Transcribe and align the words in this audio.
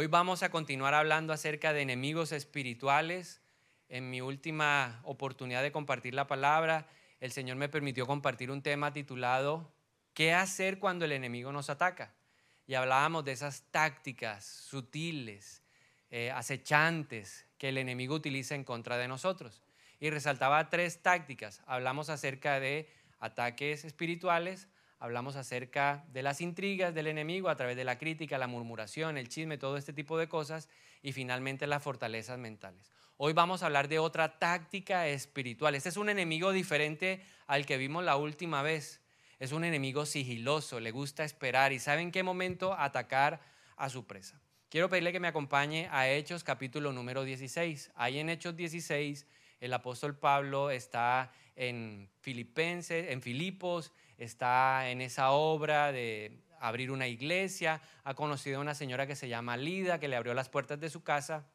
Hoy 0.00 0.06
vamos 0.06 0.44
a 0.44 0.52
continuar 0.52 0.94
hablando 0.94 1.32
acerca 1.32 1.72
de 1.72 1.82
enemigos 1.82 2.30
espirituales. 2.30 3.40
En 3.88 4.10
mi 4.10 4.20
última 4.20 5.00
oportunidad 5.02 5.60
de 5.60 5.72
compartir 5.72 6.14
la 6.14 6.28
palabra, 6.28 6.86
el 7.18 7.32
Señor 7.32 7.56
me 7.56 7.68
permitió 7.68 8.06
compartir 8.06 8.52
un 8.52 8.62
tema 8.62 8.92
titulado 8.92 9.72
¿Qué 10.14 10.32
hacer 10.32 10.78
cuando 10.78 11.04
el 11.04 11.10
enemigo 11.10 11.50
nos 11.50 11.68
ataca? 11.68 12.14
Y 12.68 12.74
hablábamos 12.74 13.24
de 13.24 13.32
esas 13.32 13.64
tácticas 13.72 14.44
sutiles, 14.44 15.64
eh, 16.10 16.30
acechantes 16.30 17.44
que 17.58 17.70
el 17.70 17.76
enemigo 17.76 18.14
utiliza 18.14 18.54
en 18.54 18.62
contra 18.62 18.98
de 18.98 19.08
nosotros. 19.08 19.62
Y 19.98 20.10
resaltaba 20.10 20.70
tres 20.70 21.02
tácticas. 21.02 21.60
Hablamos 21.66 22.08
acerca 22.08 22.60
de 22.60 22.88
ataques 23.18 23.84
espirituales, 23.84 24.68
hablamos 24.98 25.36
acerca 25.36 26.04
de 26.12 26.22
las 26.22 26.40
intrigas 26.40 26.94
del 26.94 27.06
enemigo 27.06 27.48
a 27.48 27.56
través 27.56 27.76
de 27.76 27.84
la 27.84 27.98
crítica, 27.98 28.38
la 28.38 28.46
murmuración, 28.46 29.16
el 29.16 29.28
chisme, 29.28 29.58
todo 29.58 29.76
este 29.76 29.92
tipo 29.92 30.18
de 30.18 30.28
cosas 30.28 30.68
y 31.02 31.12
finalmente 31.12 31.66
las 31.66 31.82
fortalezas 31.82 32.38
mentales. 32.38 32.92
Hoy 33.16 33.32
vamos 33.32 33.62
a 33.62 33.66
hablar 33.66 33.88
de 33.88 33.98
otra 33.98 34.38
táctica 34.38 35.08
espiritual. 35.08 35.74
Este 35.74 35.88
es 35.88 35.96
un 35.96 36.08
enemigo 36.08 36.52
diferente 36.52 37.20
al 37.46 37.66
que 37.66 37.76
vimos 37.76 38.04
la 38.04 38.16
última 38.16 38.62
vez. 38.62 39.00
Es 39.38 39.52
un 39.52 39.64
enemigo 39.64 40.06
sigiloso, 40.06 40.80
le 40.80 40.90
gusta 40.90 41.24
esperar 41.24 41.72
y 41.72 41.78
sabe 41.78 42.02
en 42.02 42.12
qué 42.12 42.22
momento 42.22 42.74
atacar 42.74 43.40
a 43.76 43.88
su 43.88 44.06
presa. 44.06 44.40
Quiero 44.68 44.88
pedirle 44.88 45.12
que 45.12 45.20
me 45.20 45.28
acompañe 45.28 45.88
a 45.90 46.08
Hechos 46.08 46.44
capítulo 46.44 46.92
número 46.92 47.24
16. 47.24 47.92
Ahí 47.94 48.18
en 48.18 48.28
Hechos 48.28 48.56
16 48.56 49.26
el 49.60 49.72
apóstol 49.72 50.16
Pablo 50.16 50.70
está 50.70 51.32
en 51.56 52.08
Filipenses, 52.20 53.10
en 53.10 53.20
Filipos, 53.22 53.92
está 54.18 54.90
en 54.90 55.00
esa 55.00 55.30
obra 55.30 55.92
de 55.92 56.42
abrir 56.60 56.90
una 56.90 57.06
iglesia, 57.06 57.80
ha 58.04 58.14
conocido 58.14 58.58
a 58.58 58.60
una 58.60 58.74
señora 58.74 59.06
que 59.06 59.16
se 59.16 59.28
llama 59.28 59.56
Lida, 59.56 59.98
que 59.98 60.08
le 60.08 60.16
abrió 60.16 60.34
las 60.34 60.48
puertas 60.48 60.78
de 60.80 60.90
su 60.90 61.02
casa 61.02 61.48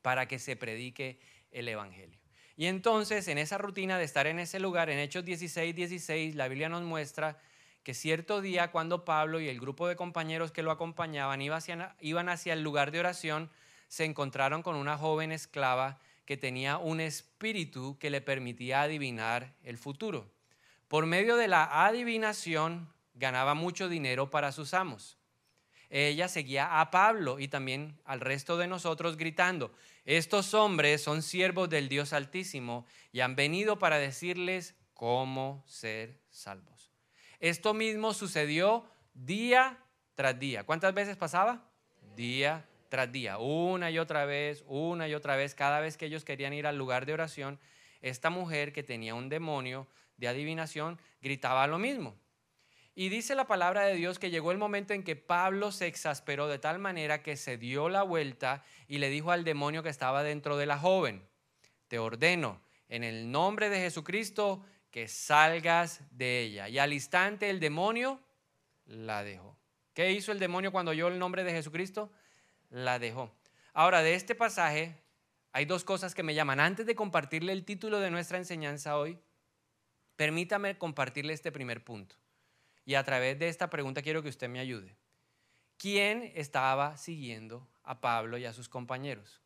para 0.00 0.26
que 0.26 0.38
se 0.38 0.56
predique 0.56 1.20
el 1.50 1.68
Evangelio. 1.68 2.18
Y 2.56 2.66
entonces, 2.66 3.28
en 3.28 3.38
esa 3.38 3.58
rutina 3.58 3.98
de 3.98 4.04
estar 4.04 4.26
en 4.26 4.38
ese 4.38 4.60
lugar, 4.60 4.90
en 4.90 4.98
Hechos 4.98 5.24
16, 5.24 5.74
16, 5.74 6.34
la 6.34 6.48
Biblia 6.48 6.68
nos 6.68 6.82
muestra 6.82 7.38
que 7.82 7.94
cierto 7.94 8.40
día 8.40 8.70
cuando 8.70 9.04
Pablo 9.04 9.40
y 9.40 9.48
el 9.48 9.58
grupo 9.58 9.88
de 9.88 9.96
compañeros 9.96 10.52
que 10.52 10.62
lo 10.62 10.70
acompañaban 10.70 11.42
iban 11.42 12.28
hacia 12.28 12.52
el 12.52 12.62
lugar 12.62 12.92
de 12.92 13.00
oración, 13.00 13.50
se 13.88 14.04
encontraron 14.04 14.62
con 14.62 14.76
una 14.76 14.96
joven 14.96 15.32
esclava 15.32 15.98
que 16.24 16.36
tenía 16.36 16.78
un 16.78 17.00
espíritu 17.00 17.98
que 17.98 18.10
le 18.10 18.20
permitía 18.20 18.82
adivinar 18.82 19.54
el 19.64 19.76
futuro. 19.76 20.31
Por 20.92 21.06
medio 21.06 21.36
de 21.38 21.48
la 21.48 21.86
adivinación 21.86 22.92
ganaba 23.14 23.54
mucho 23.54 23.88
dinero 23.88 24.28
para 24.28 24.52
sus 24.52 24.74
amos. 24.74 25.16
Ella 25.88 26.28
seguía 26.28 26.82
a 26.82 26.90
Pablo 26.90 27.38
y 27.40 27.48
también 27.48 27.98
al 28.04 28.20
resto 28.20 28.58
de 28.58 28.66
nosotros 28.66 29.16
gritando, 29.16 29.72
estos 30.04 30.52
hombres 30.52 31.02
son 31.02 31.22
siervos 31.22 31.70
del 31.70 31.88
Dios 31.88 32.12
Altísimo 32.12 32.84
y 33.10 33.20
han 33.20 33.36
venido 33.36 33.78
para 33.78 33.96
decirles 33.96 34.74
cómo 34.92 35.64
ser 35.66 36.20
salvos. 36.28 36.90
Esto 37.40 37.72
mismo 37.72 38.12
sucedió 38.12 38.84
día 39.14 39.78
tras 40.14 40.38
día. 40.38 40.64
¿Cuántas 40.64 40.92
veces 40.92 41.16
pasaba? 41.16 41.70
Día 42.16 42.68
tras 42.90 43.10
día, 43.10 43.38
una 43.38 43.90
y 43.90 43.98
otra 43.98 44.26
vez, 44.26 44.62
una 44.66 45.08
y 45.08 45.14
otra 45.14 45.36
vez, 45.36 45.54
cada 45.54 45.80
vez 45.80 45.96
que 45.96 46.04
ellos 46.04 46.26
querían 46.26 46.52
ir 46.52 46.66
al 46.66 46.76
lugar 46.76 47.06
de 47.06 47.14
oración, 47.14 47.58
esta 48.02 48.28
mujer 48.28 48.74
que 48.74 48.82
tenía 48.82 49.14
un 49.14 49.30
demonio 49.30 49.88
de 50.16 50.28
adivinación 50.28 51.00
gritaba 51.20 51.66
lo 51.66 51.78
mismo. 51.78 52.16
Y 52.94 53.08
dice 53.08 53.34
la 53.34 53.46
palabra 53.46 53.82
de 53.86 53.94
Dios 53.94 54.18
que 54.18 54.30
llegó 54.30 54.52
el 54.52 54.58
momento 54.58 54.92
en 54.92 55.02
que 55.02 55.16
Pablo 55.16 55.72
se 55.72 55.86
exasperó 55.86 56.46
de 56.46 56.58
tal 56.58 56.78
manera 56.78 57.22
que 57.22 57.36
se 57.36 57.56
dio 57.56 57.88
la 57.88 58.02
vuelta 58.02 58.62
y 58.86 58.98
le 58.98 59.08
dijo 59.08 59.30
al 59.30 59.44
demonio 59.44 59.82
que 59.82 59.88
estaba 59.88 60.22
dentro 60.22 60.58
de 60.58 60.66
la 60.66 60.78
joven, 60.78 61.26
te 61.88 61.98
ordeno 61.98 62.60
en 62.88 63.04
el 63.04 63.30
nombre 63.30 63.70
de 63.70 63.78
Jesucristo 63.78 64.62
que 64.90 65.08
salgas 65.08 66.02
de 66.10 66.40
ella. 66.40 66.68
Y 66.68 66.78
al 66.78 66.92
instante 66.92 67.48
el 67.48 67.60
demonio 67.60 68.20
la 68.84 69.24
dejó. 69.24 69.56
¿Qué 69.94 70.12
hizo 70.12 70.32
el 70.32 70.38
demonio 70.38 70.72
cuando 70.72 70.90
oyó 70.90 71.08
el 71.08 71.18
nombre 71.18 71.44
de 71.44 71.52
Jesucristo? 71.52 72.12
La 72.68 72.98
dejó. 72.98 73.34
Ahora, 73.72 74.02
de 74.02 74.14
este 74.14 74.34
pasaje 74.34 74.94
hay 75.52 75.64
dos 75.64 75.84
cosas 75.84 76.14
que 76.14 76.22
me 76.22 76.34
llaman. 76.34 76.60
Antes 76.60 76.84
de 76.84 76.94
compartirle 76.94 77.52
el 77.52 77.64
título 77.64 78.00
de 78.00 78.10
nuestra 78.10 78.38
enseñanza 78.38 78.98
hoy, 78.98 79.18
permítame 80.22 80.78
compartirle 80.78 81.32
este 81.32 81.50
primer 81.50 81.82
punto. 81.82 82.14
Y 82.84 82.94
a 82.94 83.02
través 83.02 83.40
de 83.40 83.48
esta 83.48 83.68
pregunta 83.70 84.02
quiero 84.02 84.22
que 84.22 84.28
usted 84.28 84.48
me 84.48 84.60
ayude. 84.60 84.94
¿Quién 85.78 86.30
estaba 86.36 86.96
siguiendo 86.96 87.66
a 87.82 88.00
Pablo 88.00 88.38
y 88.38 88.44
a 88.44 88.52
sus 88.52 88.68
compañeros? 88.68 89.40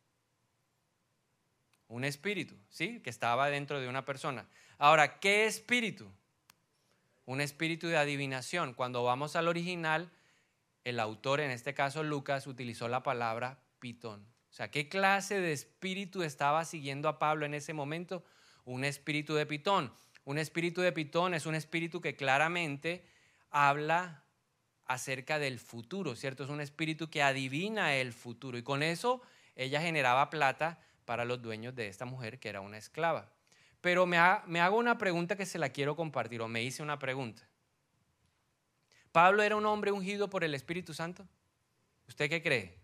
Un 1.87 2.03
espíritu, 2.03 2.53
¿sí? 2.69 2.99
Que 2.99 3.09
estaba 3.09 3.49
dentro 3.49 3.81
de 3.81 3.89
una 3.89 4.05
persona. 4.05 4.47
Ahora, 4.77 5.19
¿qué 5.19 5.47
espíritu? 5.47 6.11
Un 7.25 7.41
espíritu 7.41 7.87
de 7.87 7.97
adivinación. 7.97 8.75
Cuando 8.75 9.03
vamos 9.03 9.35
al 9.35 9.47
original, 9.47 10.11
el 10.83 10.99
autor, 10.99 11.39
en 11.39 11.49
este 11.49 11.73
caso 11.73 12.03
Lucas, 12.03 12.45
utilizó 12.45 12.87
la 12.87 13.01
palabra 13.01 13.63
pitón. 13.79 14.27
O 14.51 14.53
sea, 14.53 14.69
¿qué 14.69 14.89
clase 14.89 15.41
de 15.41 15.53
espíritu 15.53 16.21
estaba 16.21 16.65
siguiendo 16.65 17.09
a 17.09 17.17
Pablo 17.17 17.47
en 17.47 17.55
ese 17.55 17.73
momento? 17.73 18.23
Un 18.63 18.83
espíritu 18.83 19.33
de 19.33 19.47
pitón. 19.47 19.91
Un 20.27 20.37
espíritu 20.37 20.81
de 20.81 20.91
pitón 20.91 21.33
es 21.33 21.45
un 21.45 21.55
espíritu 21.55 22.01
que 22.01 22.17
claramente 22.17 23.05
habla 23.49 24.25
acerca 24.83 25.39
del 25.39 25.57
futuro, 25.57 26.17
¿cierto? 26.17 26.43
Es 26.43 26.49
un 26.49 26.59
espíritu 26.59 27.09
que 27.09 27.23
adivina 27.23 27.95
el 27.95 28.11
futuro 28.11 28.57
y 28.57 28.61
con 28.61 28.83
eso 28.83 29.21
ella 29.55 29.79
generaba 29.79 30.29
plata 30.29 30.81
para 31.05 31.23
los 31.23 31.41
dueños 31.41 31.75
de 31.75 31.87
esta 31.87 32.03
mujer 32.03 32.39
que 32.39 32.49
era 32.49 32.59
una 32.59 32.77
esclava. 32.77 33.31
Pero 33.79 34.05
me, 34.05 34.17
hago 34.17 34.77
una 34.77 34.97
pregunta 34.97 35.37
que 35.37 35.45
se 35.45 35.59
la 35.59 35.69
quiero 35.69 35.95
compartir 35.95 36.41
o 36.41 36.49
me 36.49 36.61
hice 36.61 36.83
una 36.83 36.99
pregunta. 36.99 37.47
¿Pablo 39.13 39.43
era 39.43 39.55
un 39.55 39.65
hombre 39.65 39.93
ungido 39.93 40.29
por 40.29 40.43
el 40.43 40.53
Espíritu 40.55 40.93
Santo? 40.93 41.25
¿Usted 42.05 42.29
qué 42.29 42.43
cree? 42.43 42.77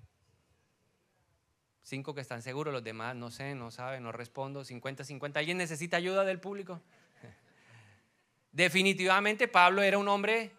Cinco 1.82 2.16
que 2.16 2.22
están 2.22 2.42
seguros, 2.42 2.74
los 2.74 2.86
demás 2.86 3.18
no 3.18 3.32
sé, 3.32 3.54
no 3.54 3.70
saben, 3.70 4.04
no 4.04 4.14
respondo. 4.14 4.64
50, 4.64 5.04
50. 5.04 5.40
¿Alguien 5.42 5.58
necesita 5.58 5.98
ayuda 5.98 6.24
del 6.24 6.40
público? 6.40 6.82
Definitivamente 8.54 9.48
Pablo 9.48 9.82
era 9.82 9.98
un 9.98 10.08
hombre 10.08 10.52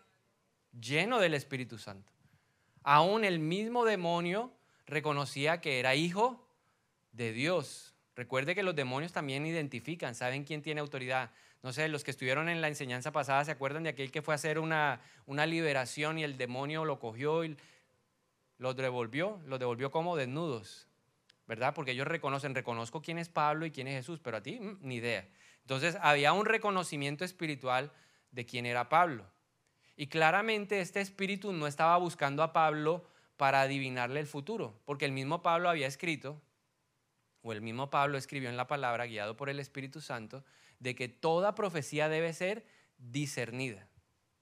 lleno 0.79 1.21
del 1.21 1.35
Espíritu 1.35 1.79
Santo. 1.79 2.13
Aún 2.83 3.25
el 3.25 3.39
mismo 3.39 3.85
demonio 3.85 4.53
reconocía 4.85 5.61
que 5.61 5.79
era 5.79 5.95
hijo 5.95 6.45
de 7.13 7.33
Dios. 7.33 7.95
Recuerde 8.17 8.57
que 8.57 8.65
los 8.65 8.75
demonios 8.75 9.13
también 9.13 9.47
identifican, 9.47 10.17
saben 10.17 10.43
quién 10.43 10.61
tiene 10.61 10.81
autoridad. 10.81 11.31
No 11.63 11.73
sé, 11.73 11.89
los 11.89 12.03
que 12.03 12.11
estuvieron 12.11 12.49
en 12.49 12.61
la 12.61 12.67
enseñanza 12.67 13.13
pasada 13.13 13.45
se 13.45 13.53
acuerdan 13.53 13.85
de 13.85 13.91
aquel 13.91 14.11
que 14.11 14.23
fue 14.23 14.35
a 14.35 14.37
hacer 14.37 14.59
una, 14.59 15.01
una 15.25 15.47
liberación 15.47 16.19
y 16.19 16.25
el 16.25 16.37
demonio 16.37 16.85
lo 16.85 16.99
cogió 16.99 17.45
y 17.45 17.57
los 18.59 18.75
devolvió, 18.75 19.41
los 19.47 19.61
devolvió 19.61 19.93
como 19.93 20.17
desnudos, 20.17 20.89
¿verdad? 21.47 21.75
Porque 21.75 21.93
ellos 21.93 22.09
reconocen, 22.09 22.57
reconozco 22.57 23.03
quién 23.03 23.19
es 23.19 23.29
Pablo 23.29 23.67
y 23.67 23.71
quién 23.71 23.87
es 23.87 23.95
Jesús, 23.95 24.19
pero 24.21 24.39
a 24.39 24.43
ti 24.43 24.59
mm, 24.59 24.79
ni 24.81 24.97
idea. 24.97 25.29
Entonces 25.65 25.97
había 26.01 26.33
un 26.33 26.47
reconocimiento 26.47 27.25
espiritual 27.25 27.93
de 28.31 28.47
quién 28.47 28.67
era 28.67 28.89
Pablo. 28.89 29.27
Y 29.97 30.09
claramente 30.09 30.81
este 30.81 31.01
espíritu 31.01 31.53
no 31.53 31.67
estaba 31.67 31.97
buscando 31.97 32.43
a 32.43 32.53
Pablo 32.53 33.07
para 33.37 33.63
adivinarle 33.63 34.21
el 34.21 34.27
futuro, 34.27 34.81
porque 34.85 35.05
el 35.05 35.13
mismo 35.13 35.43
Pablo 35.43 35.69
había 35.69 35.87
escrito, 35.87 36.41
o 37.43 37.53
el 37.53 37.61
mismo 37.61 37.91
Pablo 37.91 38.17
escribió 38.17 38.49
en 38.49 38.57
la 38.57 38.67
palabra, 38.67 39.07
guiado 39.07 39.37
por 39.37 39.51
el 39.51 39.61
Espíritu 39.61 40.01
Santo, 40.01 40.45
de 40.79 40.95
que 40.95 41.09
toda 41.09 41.55
profecía 41.55 42.09
debe 42.09 42.33
ser 42.33 42.67
discernida. 42.99 43.89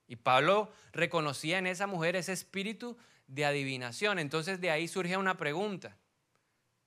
Y 0.07 0.17
Pablo 0.17 0.73
reconocía 0.93 1.59
en 1.59 1.67
esa 1.67 1.87
mujer 1.87 2.17
ese 2.17 2.33
espíritu 2.33 2.97
de 3.27 3.45
adivinación. 3.45 4.19
Entonces 4.19 4.61
de 4.61 4.71
ahí 4.71 4.89
surge 4.89 5.17
una 5.17 5.37
pregunta. 5.37 5.97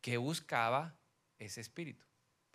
¿Qué 0.02 0.18
buscaba 0.18 0.96
ese 1.40 1.62
espíritu? 1.62 2.06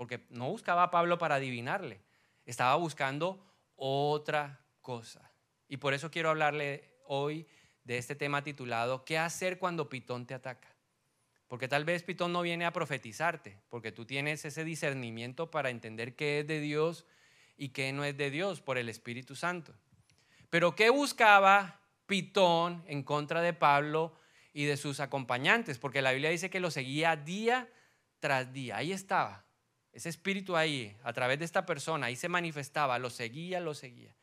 Porque 0.00 0.24
no 0.30 0.48
buscaba 0.48 0.84
a 0.84 0.90
Pablo 0.90 1.18
para 1.18 1.34
adivinarle, 1.34 2.00
estaba 2.46 2.74
buscando 2.76 3.44
otra 3.76 4.64
cosa. 4.80 5.30
Y 5.68 5.76
por 5.76 5.92
eso 5.92 6.10
quiero 6.10 6.30
hablarle 6.30 6.96
hoy 7.04 7.46
de 7.84 7.98
este 7.98 8.14
tema 8.14 8.42
titulado 8.42 9.04
¿Qué 9.04 9.18
hacer 9.18 9.58
cuando 9.58 9.90
Pitón 9.90 10.24
te 10.24 10.32
ataca? 10.32 10.74
Porque 11.48 11.68
tal 11.68 11.84
vez 11.84 12.02
Pitón 12.02 12.32
no 12.32 12.40
viene 12.40 12.64
a 12.64 12.72
profetizarte, 12.72 13.60
porque 13.68 13.92
tú 13.92 14.06
tienes 14.06 14.42
ese 14.46 14.64
discernimiento 14.64 15.50
para 15.50 15.68
entender 15.68 16.16
qué 16.16 16.40
es 16.40 16.46
de 16.46 16.60
Dios 16.60 17.04
y 17.58 17.68
qué 17.68 17.92
no 17.92 18.02
es 18.02 18.16
de 18.16 18.30
Dios 18.30 18.62
por 18.62 18.78
el 18.78 18.88
Espíritu 18.88 19.36
Santo. 19.36 19.74
Pero 20.48 20.74
¿qué 20.74 20.88
buscaba 20.88 21.78
Pitón 22.06 22.82
en 22.86 23.02
contra 23.02 23.42
de 23.42 23.52
Pablo 23.52 24.14
y 24.54 24.64
de 24.64 24.78
sus 24.78 24.98
acompañantes? 24.98 25.76
Porque 25.76 26.00
la 26.00 26.12
Biblia 26.12 26.30
dice 26.30 26.48
que 26.48 26.58
lo 26.58 26.70
seguía 26.70 27.16
día 27.16 27.68
tras 28.18 28.50
día. 28.54 28.78
Ahí 28.78 28.92
estaba, 28.92 29.44
ese 29.92 30.08
espíritu 30.08 30.56
ahí, 30.56 30.96
a 31.02 31.12
través 31.12 31.38
de 31.38 31.44
esta 31.44 31.66
persona, 31.66 32.06
ahí 32.06 32.16
se 32.16 32.28
manifestaba, 32.28 32.98
lo 32.98 33.10
seguía, 33.10 33.60
lo 33.60 33.74
seguía. 33.74 34.14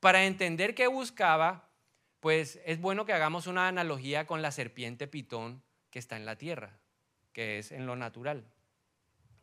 Para 0.00 0.24
entender 0.24 0.74
qué 0.74 0.86
buscaba, 0.88 1.70
pues 2.20 2.60
es 2.64 2.80
bueno 2.80 3.06
que 3.06 3.12
hagamos 3.12 3.46
una 3.46 3.68
analogía 3.68 4.26
con 4.26 4.42
la 4.42 4.50
serpiente 4.50 5.06
pitón 5.06 5.62
que 5.90 5.98
está 5.98 6.16
en 6.16 6.26
la 6.26 6.36
tierra, 6.36 6.78
que 7.32 7.58
es 7.58 7.72
en 7.72 7.86
lo 7.86 7.96
natural. 7.96 8.44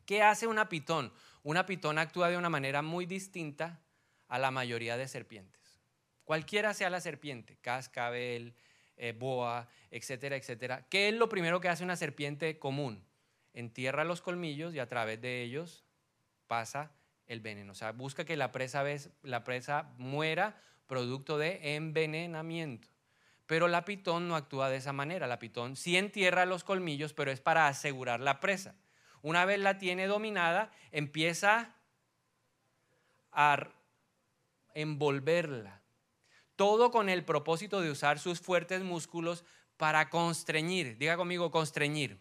¿Qué 0.06 0.22
hace 0.22 0.48
una 0.48 0.68
pitón? 0.70 1.14
Una 1.44 1.66
pitón 1.66 1.98
actúa 1.98 2.30
de 2.30 2.38
una 2.38 2.50
manera 2.50 2.82
muy 2.82 3.06
distinta 3.06 3.82
a 4.28 4.38
la 4.38 4.52
mayoría 4.52 4.98
de 4.98 5.08
serpientes. 5.08 5.80
Cualquiera 6.24 6.74
sea 6.74 6.90
la 6.90 7.02
serpiente, 7.02 7.58
cascabel, 7.62 8.54
eh, 8.96 9.14
boa, 9.18 9.68
etcétera, 9.92 10.36
etcétera. 10.36 10.86
¿Qué 10.90 11.10
es 11.10 11.16
lo 11.16 11.30
primero 11.30 11.60
que 11.60 11.70
hace 11.70 11.84
una 11.84 11.96
serpiente 11.96 12.60
común? 12.60 13.06
Entierra 13.54 14.04
los 14.04 14.22
colmillos 14.22 14.74
y 14.74 14.80
a 14.80 14.88
través 14.88 15.22
de 15.22 15.44
ellos 15.44 15.86
pasa 16.48 16.92
el 17.28 17.40
veneno. 17.40 17.72
O 17.72 17.76
sea, 17.76 17.92
busca 17.92 18.26
que 18.26 18.36
la 18.36 18.52
presa, 18.52 18.84
la 19.22 19.44
presa 19.44 19.94
muera 19.98 20.60
producto 20.88 21.38
de 21.38 21.76
envenenamiento. 21.76 22.88
Pero 23.46 23.68
la 23.68 23.86
pitón 23.86 24.28
no 24.28 24.36
actúa 24.36 24.70
de 24.70 24.78
esa 24.78 24.94
manera. 24.94 25.28
La 25.28 25.40
pitón 25.40 25.76
sí 25.76 25.98
entierra 25.98 26.46
los 26.46 26.64
colmillos, 26.64 27.14
pero 27.14 27.32
es 27.32 27.42
para 27.42 27.68
asegurar 27.68 28.20
la 28.20 28.40
presa. 28.40 28.76
Una 29.22 29.46
vez 29.46 29.60
la 29.60 29.78
tiene 29.78 30.08
dominada, 30.08 30.72
empieza 30.92 31.76
a 33.32 33.68
envolverla. 34.74 35.82
Todo 36.56 36.92
con 36.92 37.10
el 37.10 37.26
propósito 37.26 37.82
de 37.82 37.92
usar 37.92 38.20
sus 38.20 38.40
fuertes 38.40 38.82
músculos 38.84 39.44
para 39.78 40.10
constreñir. 40.10 40.98
Diga 40.98 41.18
conmigo, 41.18 41.52
constreñir. 41.52 42.20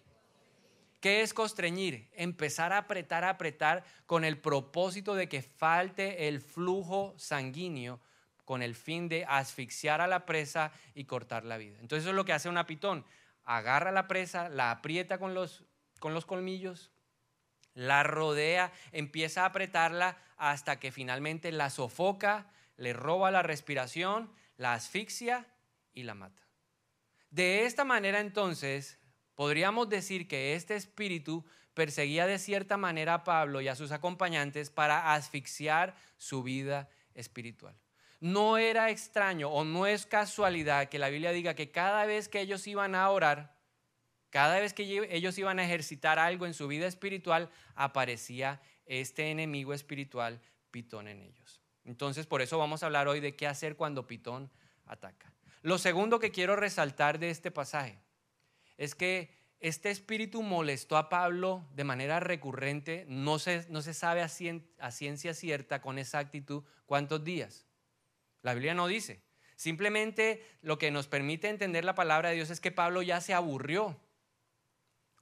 ¿Qué 1.02 1.22
es 1.22 1.34
constreñir? 1.34 2.08
Empezar 2.12 2.72
a 2.72 2.78
apretar, 2.78 3.24
a 3.24 3.30
apretar 3.30 3.82
con 4.06 4.24
el 4.24 4.38
propósito 4.38 5.16
de 5.16 5.28
que 5.28 5.42
falte 5.42 6.28
el 6.28 6.40
flujo 6.40 7.12
sanguíneo 7.18 8.00
con 8.44 8.62
el 8.62 8.76
fin 8.76 9.08
de 9.08 9.24
asfixiar 9.24 10.00
a 10.00 10.06
la 10.06 10.26
presa 10.26 10.70
y 10.94 11.06
cortar 11.06 11.44
la 11.44 11.56
vida. 11.56 11.76
Entonces 11.80 12.04
eso 12.04 12.10
es 12.10 12.14
lo 12.14 12.24
que 12.24 12.32
hace 12.32 12.48
una 12.48 12.68
pitón. 12.68 13.04
Agarra 13.42 13.90
la 13.90 14.06
presa, 14.06 14.48
la 14.48 14.70
aprieta 14.70 15.18
con 15.18 15.34
los, 15.34 15.64
con 15.98 16.14
los 16.14 16.24
colmillos, 16.24 16.92
la 17.74 18.04
rodea, 18.04 18.70
empieza 18.92 19.42
a 19.42 19.46
apretarla 19.46 20.18
hasta 20.36 20.78
que 20.78 20.92
finalmente 20.92 21.50
la 21.50 21.70
sofoca, 21.70 22.46
le 22.76 22.92
roba 22.92 23.32
la 23.32 23.42
respiración, 23.42 24.32
la 24.56 24.74
asfixia 24.74 25.48
y 25.94 26.04
la 26.04 26.14
mata. 26.14 26.46
De 27.30 27.64
esta 27.64 27.82
manera 27.82 28.20
entonces 28.20 29.01
Podríamos 29.34 29.88
decir 29.88 30.28
que 30.28 30.54
este 30.54 30.76
espíritu 30.76 31.44
perseguía 31.74 32.26
de 32.26 32.38
cierta 32.38 32.76
manera 32.76 33.14
a 33.14 33.24
Pablo 33.24 33.60
y 33.60 33.68
a 33.68 33.76
sus 33.76 33.92
acompañantes 33.92 34.70
para 34.70 35.14
asfixiar 35.14 35.94
su 36.18 36.42
vida 36.42 36.88
espiritual. 37.14 37.74
No 38.20 38.58
era 38.58 38.90
extraño 38.90 39.48
o 39.48 39.64
no 39.64 39.86
es 39.86 40.06
casualidad 40.06 40.88
que 40.88 40.98
la 40.98 41.08
Biblia 41.08 41.32
diga 41.32 41.54
que 41.54 41.70
cada 41.70 42.06
vez 42.06 42.28
que 42.28 42.40
ellos 42.40 42.66
iban 42.66 42.94
a 42.94 43.08
orar, 43.10 43.56
cada 44.30 44.60
vez 44.60 44.72
que 44.72 45.08
ellos 45.10 45.36
iban 45.38 45.58
a 45.58 45.64
ejercitar 45.64 46.18
algo 46.18 46.46
en 46.46 46.54
su 46.54 46.68
vida 46.68 46.86
espiritual, 46.86 47.50
aparecía 47.74 48.60
este 48.86 49.30
enemigo 49.30 49.74
espiritual, 49.74 50.40
Pitón, 50.70 51.08
en 51.08 51.20
ellos. 51.20 51.60
Entonces, 51.84 52.26
por 52.26 52.42
eso 52.42 52.58
vamos 52.58 52.82
a 52.82 52.86
hablar 52.86 53.08
hoy 53.08 53.20
de 53.20 53.34
qué 53.34 53.46
hacer 53.46 53.76
cuando 53.76 54.06
Pitón 54.06 54.50
ataca. 54.86 55.32
Lo 55.62 55.78
segundo 55.78 56.18
que 56.18 56.30
quiero 56.30 56.54
resaltar 56.56 57.18
de 57.18 57.30
este 57.30 57.50
pasaje 57.50 57.98
es 58.76 58.94
que 58.94 59.42
este 59.60 59.90
espíritu 59.90 60.42
molestó 60.42 60.96
a 60.96 61.08
Pablo 61.08 61.64
de 61.74 61.84
manera 61.84 62.18
recurrente, 62.18 63.04
no 63.08 63.38
se, 63.38 63.66
no 63.68 63.80
se 63.80 63.94
sabe 63.94 64.22
a, 64.22 64.30
a 64.80 64.90
ciencia 64.90 65.34
cierta 65.34 65.80
con 65.80 65.98
exactitud 65.98 66.64
cuántos 66.84 67.22
días. 67.22 67.66
La 68.42 68.54
Biblia 68.54 68.74
no 68.74 68.88
dice. 68.88 69.22
Simplemente 69.54 70.44
lo 70.62 70.78
que 70.78 70.90
nos 70.90 71.06
permite 71.06 71.48
entender 71.48 71.84
la 71.84 71.94
palabra 71.94 72.30
de 72.30 72.34
Dios 72.34 72.50
es 72.50 72.60
que 72.60 72.72
Pablo 72.72 73.02
ya 73.02 73.20
se 73.20 73.34
aburrió. 73.34 74.00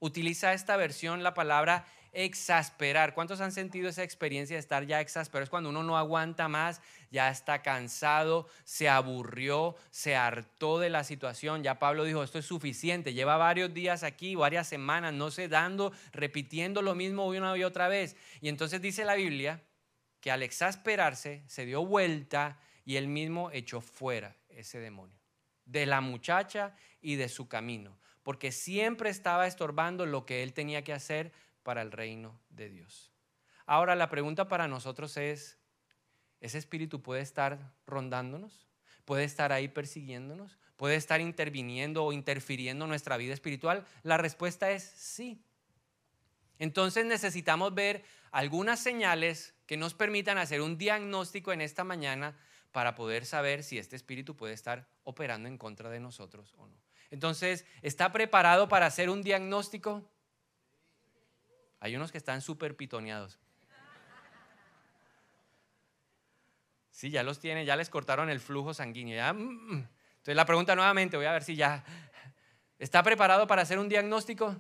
Utiliza 0.01 0.55
esta 0.55 0.79
versión 0.79 1.23
la 1.23 1.35
palabra 1.35 1.85
exasperar. 2.13 3.15
¿Cuántos 3.15 3.41
han 3.41 3.53
sentido 3.53 3.89
esa 3.89 4.03
experiencia 4.03 4.57
de 4.57 4.61
estar 4.61 4.85
ya 4.87 5.01
exasperado? 5.01 5.45
Es 5.45 5.51
cuando 5.51 5.71
uno 5.71 5.83
no 5.83 5.97
aguanta 5.97 6.49
más, 6.49 6.81
ya 7.11 7.31
está 7.31 7.63
cansado, 7.63 8.49
se 8.65 8.89
aburrió, 8.89 9.77
se 9.91 10.17
hartó 10.17 10.79
de 10.79 10.91
la 10.91 11.05
situación. 11.05 11.63
Ya 11.63 11.79
Pablo 11.79 12.05
dijo, 12.05 12.23
esto 12.23 12.39
es 12.39 12.47
suficiente. 12.47 13.15
Lleva 13.15 13.37
varios 13.37 13.73
días 13.73 14.03
aquí, 14.03 14.35
varias 14.35 14.69
semanas, 14.69 15.13
no 15.15 15.31
sé, 15.31 15.49
dando, 15.49 15.93
repitiendo 16.13 16.83
lo 16.83 16.95
mismo 16.95 17.27
una 17.27 17.57
y 17.57 17.65
otra 17.65 17.89
vez. 17.89 18.17
Y 18.41 18.49
entonces 18.49 18.81
dice 18.81 19.05
la 19.05 19.15
Biblia 19.15 19.63
que 20.21 20.31
al 20.31 20.43
exasperarse 20.43 21.43
se 21.47 21.65
dio 21.65 21.85
vuelta 21.85 22.59
y 22.85 22.97
él 22.97 23.09
mismo 23.09 23.51
echó 23.53 23.81
fuera 23.81 24.37
ese 24.49 24.79
demonio 24.79 25.21
de 25.71 25.87
la 25.87 26.01
muchacha 26.01 26.75
y 27.01 27.15
de 27.17 27.29
su 27.29 27.49
camino, 27.49 27.97
porque 28.23 28.53
siempre 28.53 29.09
estaba 29.09 29.47
estorbando 29.47 30.05
lo 30.05 30.27
que 30.27 30.43
él 30.43 30.53
tenía 30.53 30.83
que 30.83 30.93
hacer 30.93 31.33
para 31.63 31.83
el 31.83 31.93
reino 31.93 32.41
de 32.49 32.69
Dios. 32.69 33.13
Ahora 33.67 33.95
la 33.95 34.09
pregunta 34.09 34.49
para 34.49 34.69
nosotros 34.69 35.17
es, 35.17 35.59
¿ese 36.41 36.59
espíritu 36.59 37.03
puede 37.03 37.23
estar 37.23 37.73
rondándonos? 37.87 38.67
¿Puede 39.05 39.25
estar 39.25 39.53
ahí 39.53 39.69
persiguiéndonos? 39.69 40.59
¿Puede 40.77 40.97
estar 40.97 41.21
interviniendo 41.21 42.05
o 42.05 42.13
interfiriendo 42.13 42.85
en 42.85 42.89
nuestra 42.89 43.17
vida 43.17 43.35
espiritual? 43.35 43.85
La 44.03 44.17
respuesta 44.17 44.71
es 44.71 44.83
sí. 44.83 45.45
Entonces 46.59 47.07
necesitamos 47.07 47.75
ver 47.75 48.05
algunas 48.31 48.81
señales 48.81 49.55
que 49.67 49.77
nos 49.77 49.95
permitan 49.95 50.39
hacer 50.39 50.61
un 50.61 50.79
diagnóstico 50.79 51.53
en 51.53 51.61
esta 51.61 51.85
mañana 51.85 52.37
para 52.73 52.95
poder 52.95 53.27
saber 53.27 53.63
si 53.63 53.79
este 53.79 53.97
espíritu 53.97 54.37
puede 54.37 54.55
estar 54.55 54.89
operando 55.03 55.49
en 55.49 55.59
contra 55.59 55.91
de 55.91 56.01
nosotros 56.01 56.55
o 56.59 56.67
no. 56.67 56.77
Entonces, 57.11 57.65
¿está 57.83 58.13
preparado 58.13 58.69
para 58.69 58.87
hacer 58.87 59.11
un 59.11 59.23
diagnóstico? 59.23 60.09
Hay 61.81 61.97
unos 61.97 62.13
que 62.13 62.19
están 62.19 62.43
súper 62.43 62.77
pitoneados. 62.77 63.39
Sí, 66.91 67.11
ya 67.11 67.23
los 67.23 67.41
tienen, 67.41 67.65
ya 67.65 67.77
les 67.77 67.89
cortaron 67.89 68.29
el 68.29 68.41
flujo 68.41 68.75
sanguíneo. 68.75 69.33
Mm, 69.33 69.39
mm. 69.39 69.89
Entonces 70.13 70.37
la 70.37 70.45
pregunta 70.45 70.77
nuevamente, 70.77 71.17
voy 71.17 71.27
a 71.27 71.33
ver 71.33 71.43
si 71.43 71.57
ya... 71.57 71.83
¿Está 72.79 73.03
preparado 73.03 73.47
para 73.47 73.63
hacer 73.63 73.79
un 73.79 73.89
diagnóstico? 73.89 74.55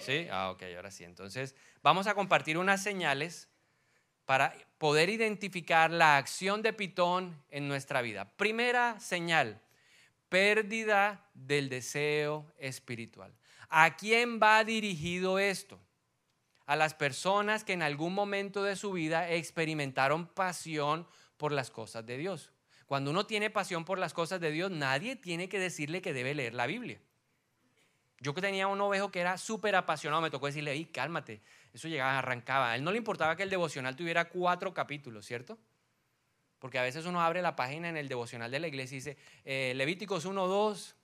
Sí. 0.00 0.02
¿Sí? 0.02 0.28
Ah, 0.30 0.50
ok, 0.50 0.62
ahora 0.76 0.90
sí. 0.90 1.04
Entonces 1.04 1.56
vamos 1.82 2.06
a 2.06 2.14
compartir 2.14 2.58
unas 2.58 2.82
señales 2.82 3.48
para 4.24 4.54
poder 4.78 5.08
identificar 5.08 5.90
la 5.90 6.16
acción 6.16 6.62
de 6.62 6.72
pitón 6.72 7.42
en 7.50 7.66
nuestra 7.66 8.02
vida. 8.02 8.30
Primera 8.36 9.00
señal, 9.00 9.60
pérdida 10.28 11.28
del 11.34 11.68
deseo 11.68 12.46
espiritual. 12.58 13.32
¿A 13.68 13.96
quién 13.96 14.38
va 14.40 14.62
dirigido 14.64 15.38
esto? 15.38 15.80
A 16.68 16.76
las 16.76 16.92
personas 16.92 17.64
que 17.64 17.72
en 17.72 17.82
algún 17.82 18.12
momento 18.12 18.62
de 18.62 18.76
su 18.76 18.92
vida 18.92 19.30
experimentaron 19.30 20.26
pasión 20.26 21.08
por 21.38 21.50
las 21.50 21.70
cosas 21.70 22.04
de 22.04 22.18
Dios. 22.18 22.52
Cuando 22.84 23.10
uno 23.10 23.24
tiene 23.24 23.48
pasión 23.48 23.86
por 23.86 23.98
las 23.98 24.12
cosas 24.12 24.38
de 24.38 24.50
Dios, 24.50 24.70
nadie 24.70 25.16
tiene 25.16 25.48
que 25.48 25.58
decirle 25.58 26.02
que 26.02 26.12
debe 26.12 26.34
leer 26.34 26.52
la 26.52 26.66
Biblia. 26.66 27.00
Yo 28.20 28.34
que 28.34 28.42
tenía 28.42 28.66
un 28.66 28.78
ovejo 28.82 29.10
que 29.10 29.20
era 29.20 29.38
súper 29.38 29.76
apasionado, 29.76 30.20
me 30.20 30.30
tocó 30.30 30.44
decirle, 30.44 30.72
Ey, 30.72 30.84
cálmate, 30.84 31.40
eso 31.72 31.88
llegaba, 31.88 32.18
arrancaba. 32.18 32.72
A 32.72 32.76
él 32.76 32.84
no 32.84 32.92
le 32.92 32.98
importaba 32.98 33.34
que 33.34 33.44
el 33.44 33.50
devocional 33.50 33.96
tuviera 33.96 34.28
cuatro 34.28 34.74
capítulos, 34.74 35.24
¿cierto? 35.24 35.58
Porque 36.58 36.78
a 36.78 36.82
veces 36.82 37.06
uno 37.06 37.22
abre 37.22 37.40
la 37.40 37.56
página 37.56 37.88
en 37.88 37.96
el 37.96 38.08
devocional 38.08 38.50
de 38.50 38.60
la 38.60 38.68
iglesia 38.68 38.94
y 38.94 38.98
dice, 38.98 39.16
eh, 39.46 39.72
Levíticos 39.74 40.26
1, 40.26 40.46
2, 40.46 40.96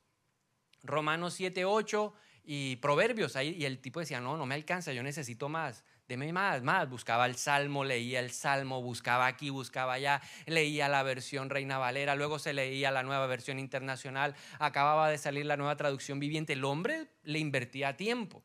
Romanos 0.82 1.32
7, 1.32 1.64
8 1.64 2.14
y 2.44 2.76
proverbios 2.76 3.36
ahí, 3.36 3.56
y 3.58 3.64
el 3.64 3.78
tipo 3.78 4.00
decía, 4.00 4.20
no, 4.20 4.36
no 4.36 4.44
me 4.44 4.54
alcanza, 4.54 4.92
yo 4.92 5.02
necesito 5.02 5.48
más, 5.48 5.82
deme 6.06 6.32
más, 6.32 6.62
más. 6.62 6.88
Buscaba 6.88 7.24
el 7.26 7.36
salmo, 7.36 7.84
leía 7.84 8.20
el 8.20 8.30
salmo, 8.30 8.82
buscaba 8.82 9.26
aquí, 9.26 9.48
buscaba 9.48 9.94
allá, 9.94 10.20
leía 10.46 10.88
la 10.88 11.02
versión 11.02 11.48
Reina 11.48 11.78
Valera, 11.78 12.14
luego 12.14 12.38
se 12.38 12.52
leía 12.52 12.90
la 12.90 13.02
nueva 13.02 13.26
versión 13.26 13.58
internacional, 13.58 14.34
acababa 14.58 15.08
de 15.08 15.18
salir 15.18 15.46
la 15.46 15.56
nueva 15.56 15.76
traducción 15.76 16.20
viviente. 16.20 16.52
El 16.52 16.64
hombre 16.64 17.08
le 17.22 17.38
invertía 17.38 17.96
tiempo 17.96 18.44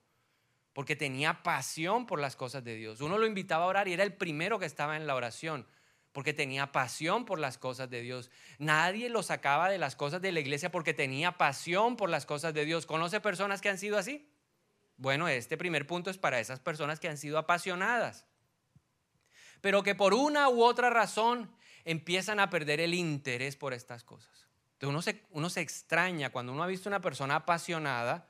porque 0.71 0.95
tenía 0.95 1.43
pasión 1.43 2.05
por 2.05 2.21
las 2.21 2.37
cosas 2.37 2.63
de 2.63 2.75
Dios. 2.75 3.01
Uno 3.01 3.17
lo 3.17 3.27
invitaba 3.27 3.65
a 3.65 3.67
orar 3.67 3.87
y 3.89 3.93
era 3.93 4.03
el 4.03 4.13
primero 4.13 4.59
que 4.59 4.65
estaba 4.65 4.95
en 4.95 5.07
la 5.07 5.15
oración 5.15 5.67
porque 6.19 6.33
tenía 6.33 6.73
pasión 6.73 7.23
por 7.23 7.39
las 7.39 7.57
cosas 7.57 7.89
de 7.89 8.01
Dios. 8.01 8.29
Nadie 8.57 9.07
lo 9.07 9.23
sacaba 9.23 9.69
de 9.69 9.77
las 9.77 9.95
cosas 9.95 10.21
de 10.21 10.33
la 10.33 10.41
iglesia 10.41 10.69
porque 10.69 10.93
tenía 10.93 11.37
pasión 11.37 11.95
por 11.95 12.09
las 12.09 12.25
cosas 12.25 12.53
de 12.53 12.65
Dios. 12.65 12.85
¿Conoce 12.85 13.21
personas 13.21 13.61
que 13.61 13.69
han 13.69 13.77
sido 13.77 13.97
así? 13.97 14.29
Bueno, 14.97 15.29
este 15.29 15.55
primer 15.55 15.87
punto 15.87 16.09
es 16.09 16.17
para 16.17 16.41
esas 16.41 16.59
personas 16.59 16.99
que 16.99 17.07
han 17.07 17.17
sido 17.17 17.37
apasionadas, 17.37 18.25
pero 19.61 19.81
que 19.81 19.95
por 19.95 20.13
una 20.13 20.49
u 20.49 20.61
otra 20.61 20.89
razón 20.89 21.49
empiezan 21.85 22.41
a 22.41 22.49
perder 22.49 22.81
el 22.81 22.93
interés 22.93 23.55
por 23.55 23.73
estas 23.73 24.03
cosas. 24.03 24.49
Entonces 24.73 24.89
uno 24.89 25.01
se, 25.01 25.23
uno 25.29 25.49
se 25.49 25.61
extraña 25.61 26.31
cuando 26.31 26.51
uno 26.51 26.63
ha 26.63 26.67
visto 26.67 26.89
una 26.89 26.99
persona 26.99 27.37
apasionada 27.37 28.27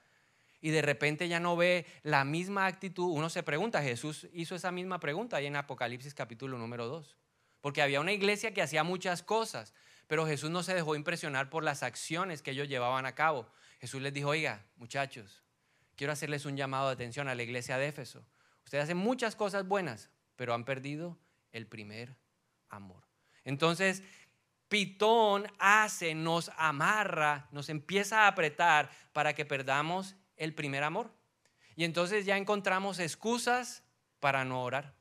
y 0.61 0.69
de 0.69 0.83
repente 0.83 1.27
ya 1.27 1.39
no 1.39 1.57
ve 1.57 1.87
la 2.03 2.23
misma 2.23 2.67
actitud. 2.67 3.09
Uno 3.09 3.31
se 3.31 3.41
pregunta, 3.41 3.81
Jesús 3.81 4.27
hizo 4.31 4.53
esa 4.53 4.71
misma 4.71 4.99
pregunta 4.99 5.37
ahí 5.37 5.47
en 5.47 5.55
Apocalipsis 5.55 6.13
capítulo 6.13 6.59
número 6.59 6.85
2 6.85 7.17
porque 7.61 7.81
había 7.81 7.99
una 7.99 8.13
iglesia 8.13 8.53
que 8.53 8.61
hacía 8.61 8.83
muchas 8.83 9.23
cosas, 9.23 9.73
pero 10.07 10.25
Jesús 10.25 10.49
no 10.49 10.63
se 10.63 10.73
dejó 10.73 10.95
impresionar 10.95 11.49
por 11.49 11.63
las 11.63 11.83
acciones 11.83 12.41
que 12.41 12.51
ellos 12.51 12.67
llevaban 12.67 13.05
a 13.05 13.15
cabo. 13.15 13.47
Jesús 13.79 14.01
les 14.01 14.13
dijo, 14.13 14.29
oiga, 14.29 14.65
muchachos, 14.75 15.43
quiero 15.95 16.13
hacerles 16.13 16.45
un 16.45 16.57
llamado 16.57 16.87
de 16.87 16.93
atención 16.93 17.27
a 17.27 17.35
la 17.35 17.43
iglesia 17.43 17.77
de 17.77 17.87
Éfeso. 17.87 18.25
Ustedes 18.63 18.85
hacen 18.85 18.97
muchas 18.97 19.35
cosas 19.35 19.67
buenas, 19.67 20.09
pero 20.35 20.53
han 20.53 20.65
perdido 20.65 21.17
el 21.51 21.67
primer 21.67 22.15
amor. 22.69 23.03
Entonces, 23.43 24.03
Pitón 24.67 25.47
hace, 25.57 26.13
nos 26.13 26.51
amarra, 26.55 27.47
nos 27.51 27.69
empieza 27.69 28.21
a 28.21 28.27
apretar 28.27 28.89
para 29.13 29.33
que 29.33 29.45
perdamos 29.45 30.15
el 30.37 30.53
primer 30.53 30.83
amor. 30.83 31.11
Y 31.75 31.83
entonces 31.83 32.25
ya 32.25 32.37
encontramos 32.37 32.99
excusas 32.99 33.83
para 34.19 34.45
no 34.45 34.63
orar. 34.63 34.93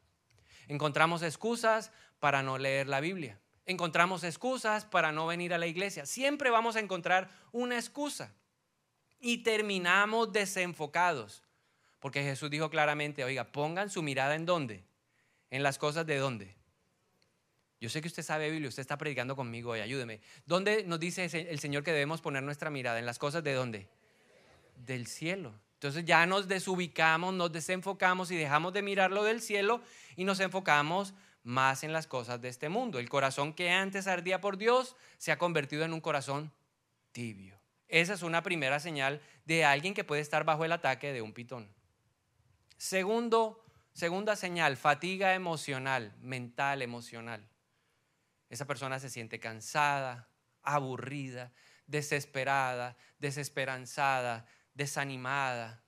Encontramos 0.69 1.23
excusas 1.23 1.93
para 2.21 2.43
no 2.43 2.59
leer 2.59 2.89
la 2.89 3.01
Biblia. 3.01 3.39
Encontramos 3.67 4.25
excusas 4.25 4.85
para 4.85 5.13
no 5.13 5.27
venir 5.27 5.53
a 5.53 5.59
la 5.59 5.67
iglesia. 5.67 6.07
Siempre 6.07 6.51
vamos 6.51 6.77
a 6.77 6.81
encontrar 6.81 7.29
una 7.53 7.77
excusa. 7.77 8.33
Y 9.21 9.39
terminamos 9.39 10.33
desenfocados. 10.33 11.43
Porque 11.99 12.23
Jesús 12.23 12.51
dijo 12.51 12.71
claramente, 12.71 13.25
oiga, 13.25 13.53
pongan 13.53 13.91
su 13.91 14.03
mirada 14.03 14.37
en 14.37 14.47
dónde? 14.47 14.85
En 15.51 15.63
las 15.63 15.79
cosas 15.79 16.07
de 16.07 16.17
dónde? 16.17 16.57
Yo 17.81 17.89
sé 17.89 18.01
que 18.01 18.09
usted 18.09 18.23
sabe 18.23 18.51
Biblia, 18.51 18.69
usted 18.69 18.81
está 18.81 18.99
predicando 18.99 19.37
conmigo 19.37 19.71
hoy, 19.71 19.81
ayúdeme. 19.81 20.21
¿Dónde 20.47 20.83
nos 20.85 20.99
dice 20.99 21.25
el 21.27 21.59
Señor 21.61 21.85
que 21.85 21.93
debemos 21.93 22.21
poner 22.21 22.43
nuestra 22.43 22.71
mirada? 22.71 22.99
¿En 22.99 23.07
las 23.07 23.19
cosas 23.19 23.45
de 23.45 23.53
dónde? 23.53 23.89
Del 24.77 25.07
cielo. 25.07 25.55
Entonces 25.75 26.05
ya 26.05 26.27
nos 26.27 26.49
desubicamos, 26.49 27.35
nos 27.35 27.53
desenfocamos 27.53 28.33
y 28.33 28.37
dejamos 28.37 28.73
de 28.73 28.83
mirarlo 28.83 29.23
del 29.23 29.41
cielo 29.41 29.81
y 30.17 30.25
nos 30.25 30.41
enfocamos 30.41 31.15
más 31.49 31.83
en 31.83 31.95
las 31.95 32.07
cosas 32.07 32.43
de 32.43 32.51
este 32.51 32.69
mundo. 32.69 32.99
El 32.99 33.09
corazón 33.09 33.55
que 33.55 33.71
antes 33.71 34.07
ardía 34.07 34.39
por 34.39 34.59
Dios 34.59 34.97
se 35.17 35.33
ha 35.33 35.39
convertido 35.39 35.83
en 35.87 35.95
un 35.95 36.03
corazón 36.03 36.53
tibio. 37.11 37.59
Esa 37.89 38.13
es 38.13 38.23
una 38.23 38.43
primera 38.43 38.81
señal 38.81 39.23
de 39.47 39.65
alguien 39.65 39.95
que 39.95 40.05
puede 40.05 40.21
estar 40.21 40.45
bajo 40.45 40.67
el 40.67 40.73
ataque 40.73 41.11
de 41.11 41.23
un 41.23 41.33
pitón. 41.33 41.73
Segundo, 42.77 43.65
segunda 43.95 44.37
señal, 44.37 44.77
fatiga 44.77 45.35
emocional, 45.35 46.15
mental, 46.21 46.83
emocional. 46.83 47.49
Esa 48.51 48.67
persona 48.67 48.99
se 48.99 49.09
siente 49.09 49.41
cansada, 49.41 50.29
aburrida, 50.63 51.51
desesperada, 51.87 52.99
desesperanzada, 53.19 54.45
desanimada. 54.75 55.83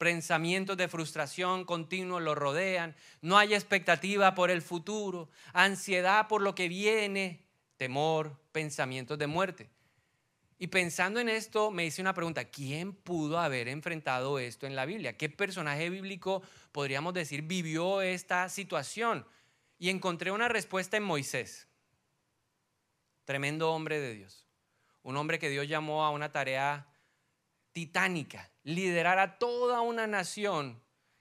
Pensamientos 0.00 0.78
de 0.78 0.88
frustración 0.88 1.66
continuos 1.66 2.22
lo 2.22 2.34
rodean. 2.34 2.96
No 3.20 3.36
hay 3.36 3.52
expectativa 3.52 4.34
por 4.34 4.50
el 4.50 4.62
futuro, 4.62 5.28
ansiedad 5.52 6.26
por 6.26 6.40
lo 6.40 6.54
que 6.54 6.68
viene, 6.68 7.44
temor, 7.76 8.40
pensamientos 8.50 9.18
de 9.18 9.26
muerte. 9.26 9.68
Y 10.58 10.68
pensando 10.68 11.20
en 11.20 11.28
esto, 11.28 11.70
me 11.70 11.84
hice 11.84 12.00
una 12.00 12.14
pregunta, 12.14 12.46
¿quién 12.46 12.94
pudo 12.94 13.38
haber 13.38 13.68
enfrentado 13.68 14.38
esto 14.38 14.66
en 14.66 14.74
la 14.74 14.86
Biblia? 14.86 15.18
¿Qué 15.18 15.28
personaje 15.28 15.90
bíblico, 15.90 16.42
podríamos 16.72 17.12
decir, 17.12 17.42
vivió 17.42 18.00
esta 18.00 18.48
situación? 18.48 19.26
Y 19.78 19.90
encontré 19.90 20.30
una 20.30 20.48
respuesta 20.48 20.96
en 20.96 21.02
Moisés. 21.02 21.68
Tremendo 23.26 23.70
hombre 23.70 24.00
de 24.00 24.14
Dios. 24.14 24.46
Un 25.02 25.18
hombre 25.18 25.38
que 25.38 25.50
Dios 25.50 25.68
llamó 25.68 26.06
a 26.06 26.10
una 26.10 26.32
tarea 26.32 26.89
titánica, 27.72 28.50
liderar 28.62 29.18
a 29.18 29.38
toda 29.38 29.80
una 29.80 30.06
nación 30.06 30.80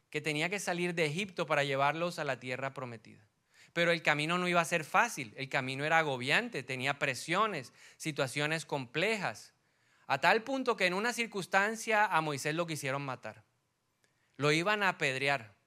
que 0.09 0.21
tenía 0.21 0.49
que 0.49 0.59
salir 0.59 0.95
de 0.95 1.05
Egipto 1.05 1.45
para 1.45 1.63
llevarlos 1.63 2.19
a 2.19 2.23
la 2.23 2.39
tierra 2.39 2.73
prometida. 2.73 3.25
Pero 3.73 3.91
el 3.91 4.01
camino 4.01 4.37
no 4.37 4.47
iba 4.47 4.61
a 4.61 4.65
ser 4.65 4.83
fácil, 4.83 5.33
el 5.37 5.49
camino 5.49 5.85
era 5.85 5.99
agobiante, 5.99 6.63
tenía 6.63 6.97
presiones, 6.97 7.71
situaciones 7.97 8.65
complejas, 8.65 9.53
a 10.07 10.19
tal 10.19 10.41
punto 10.41 10.75
que 10.75 10.87
en 10.87 10.95
una 10.95 11.13
circunstancia 11.13 12.05
a 12.05 12.21
Moisés 12.21 12.55
lo 12.55 12.65
quisieron 12.65 13.03
matar. 13.03 13.43
Lo 14.37 14.51
iban 14.51 14.81
a 14.81 14.89
apedrear. 14.89 15.58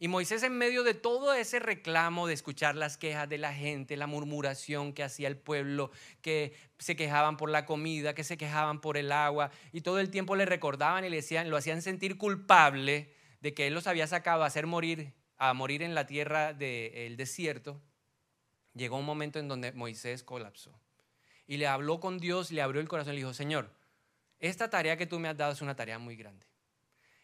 Y 0.00 0.06
Moisés 0.06 0.44
en 0.44 0.56
medio 0.56 0.84
de 0.84 0.94
todo 0.94 1.34
ese 1.34 1.58
reclamo 1.58 2.28
de 2.28 2.34
escuchar 2.34 2.76
las 2.76 2.96
quejas 2.96 3.28
de 3.28 3.38
la 3.38 3.52
gente, 3.52 3.96
la 3.96 4.06
murmuración 4.06 4.92
que 4.92 5.02
hacía 5.02 5.26
el 5.26 5.36
pueblo, 5.36 5.90
que 6.22 6.54
se 6.78 6.94
quejaban 6.94 7.36
por 7.36 7.50
la 7.50 7.66
comida, 7.66 8.14
que 8.14 8.22
se 8.22 8.36
quejaban 8.36 8.80
por 8.80 8.96
el 8.96 9.10
agua, 9.10 9.50
y 9.72 9.80
todo 9.80 9.98
el 9.98 10.10
tiempo 10.10 10.36
le 10.36 10.46
recordaban 10.46 11.04
y 11.04 11.10
le 11.10 11.16
decían, 11.16 11.50
lo 11.50 11.56
hacían 11.56 11.82
sentir 11.82 12.16
culpable 12.16 13.12
de 13.40 13.54
que 13.54 13.66
él 13.66 13.74
los 13.74 13.88
había 13.88 14.06
sacado 14.06 14.44
a 14.44 14.46
hacer 14.46 14.66
morir, 14.66 15.14
a 15.36 15.52
morir 15.52 15.82
en 15.82 15.94
la 15.94 16.06
tierra 16.06 16.52
del 16.52 17.16
desierto, 17.16 17.80
llegó 18.74 18.98
un 18.98 19.04
momento 19.04 19.38
en 19.38 19.48
donde 19.48 19.72
Moisés 19.72 20.22
colapsó. 20.22 20.78
Y 21.46 21.56
le 21.56 21.66
habló 21.66 21.98
con 21.98 22.18
Dios, 22.18 22.52
le 22.52 22.62
abrió 22.62 22.80
el 22.80 22.88
corazón 22.88 23.14
y 23.14 23.16
le 23.16 23.20
dijo, 23.22 23.34
Señor, 23.34 23.72
esta 24.38 24.70
tarea 24.70 24.96
que 24.96 25.06
tú 25.06 25.18
me 25.18 25.28
has 25.28 25.36
dado 25.36 25.52
es 25.52 25.62
una 25.62 25.74
tarea 25.74 25.98
muy 25.98 26.14
grande. 26.14 26.47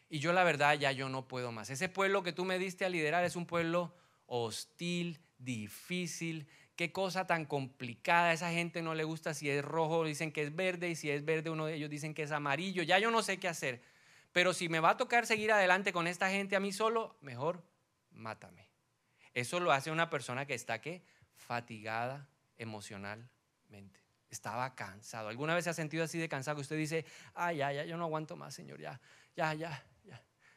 Y 0.09 0.19
yo 0.19 0.33
la 0.33 0.45
verdad 0.45 0.75
ya 0.79 0.93
yo 0.93 1.09
no 1.09 1.27
puedo 1.27 1.53
más. 1.53 1.71
Ese 1.71 1.89
pueblo 1.89 2.23
que 2.23 2.33
tú 2.33 2.45
me 2.45 2.59
diste 2.59 2.85
a 2.85 2.89
liderar 2.89 3.25
es 3.25 3.37
un 3.37 3.47
pueblo 3.47 3.95
hostil, 4.27 5.21
difícil. 5.39 6.47
Qué 6.77 6.93
cosa 6.93 7.27
tan 7.27 7.45
complicada. 7.45 8.33
esa 8.33 8.51
gente 8.51 8.83
no 8.83 8.95
le 8.95 9.05
gusta 9.05 9.35
si 9.35 9.49
es 9.49 9.65
rojo, 9.65 10.05
dicen 10.05 10.33
que 10.33 10.43
es 10.43 10.55
verde, 10.55 10.91
y 10.91 10.97
si 10.97 11.11
es 11.11 11.25
verde, 11.25 11.51
uno 11.51 11.67
de 11.67 11.75
ellos 11.75 11.91
dicen 11.91 12.15
que 12.15 12.25
es 12.25 12.33
amarillo. 12.33 12.83
Ya 12.83 12.99
yo 12.99 13.11
no 13.11 13.23
sé 13.23 13.39
qué 13.39 13.49
hacer. 13.49 13.83
Pero 14.33 14.53
si 14.53 14.69
me 14.69 14.81
va 14.81 14.91
a 14.91 14.97
tocar 14.97 15.27
seguir 15.27 15.53
adelante 15.53 15.93
con 15.93 16.07
esta 16.07 16.31
gente 16.31 16.57
a 16.57 16.61
mí 16.61 16.73
solo, 16.73 17.17
mejor 17.21 17.63
mátame. 18.11 18.69
Eso 19.33 19.61
lo 19.61 19.73
hace 19.73 19.91
una 19.91 20.11
persona 20.11 20.47
que 20.47 20.55
está 20.55 20.81
¿qué? 20.81 21.03
fatigada 21.37 22.29
emocionalmente. 22.59 24.01
Estaba 24.31 24.75
cansado. 24.75 25.29
¿Alguna 25.29 25.55
vez 25.55 25.65
se 25.65 25.71
ha 25.71 25.75
sentido 25.75 26.05
así 26.05 26.19
de 26.19 26.29
cansado? 26.29 26.61
Usted 26.61 26.77
dice, 26.77 27.05
ay, 27.35 27.59
ya, 27.59 27.73
ya, 27.73 27.85
yo 27.85 27.97
no 27.97 28.05
aguanto 28.05 28.37
más, 28.37 28.55
Señor, 28.55 28.81
ya, 28.81 29.01
ya, 29.37 29.55
ya, 29.55 29.85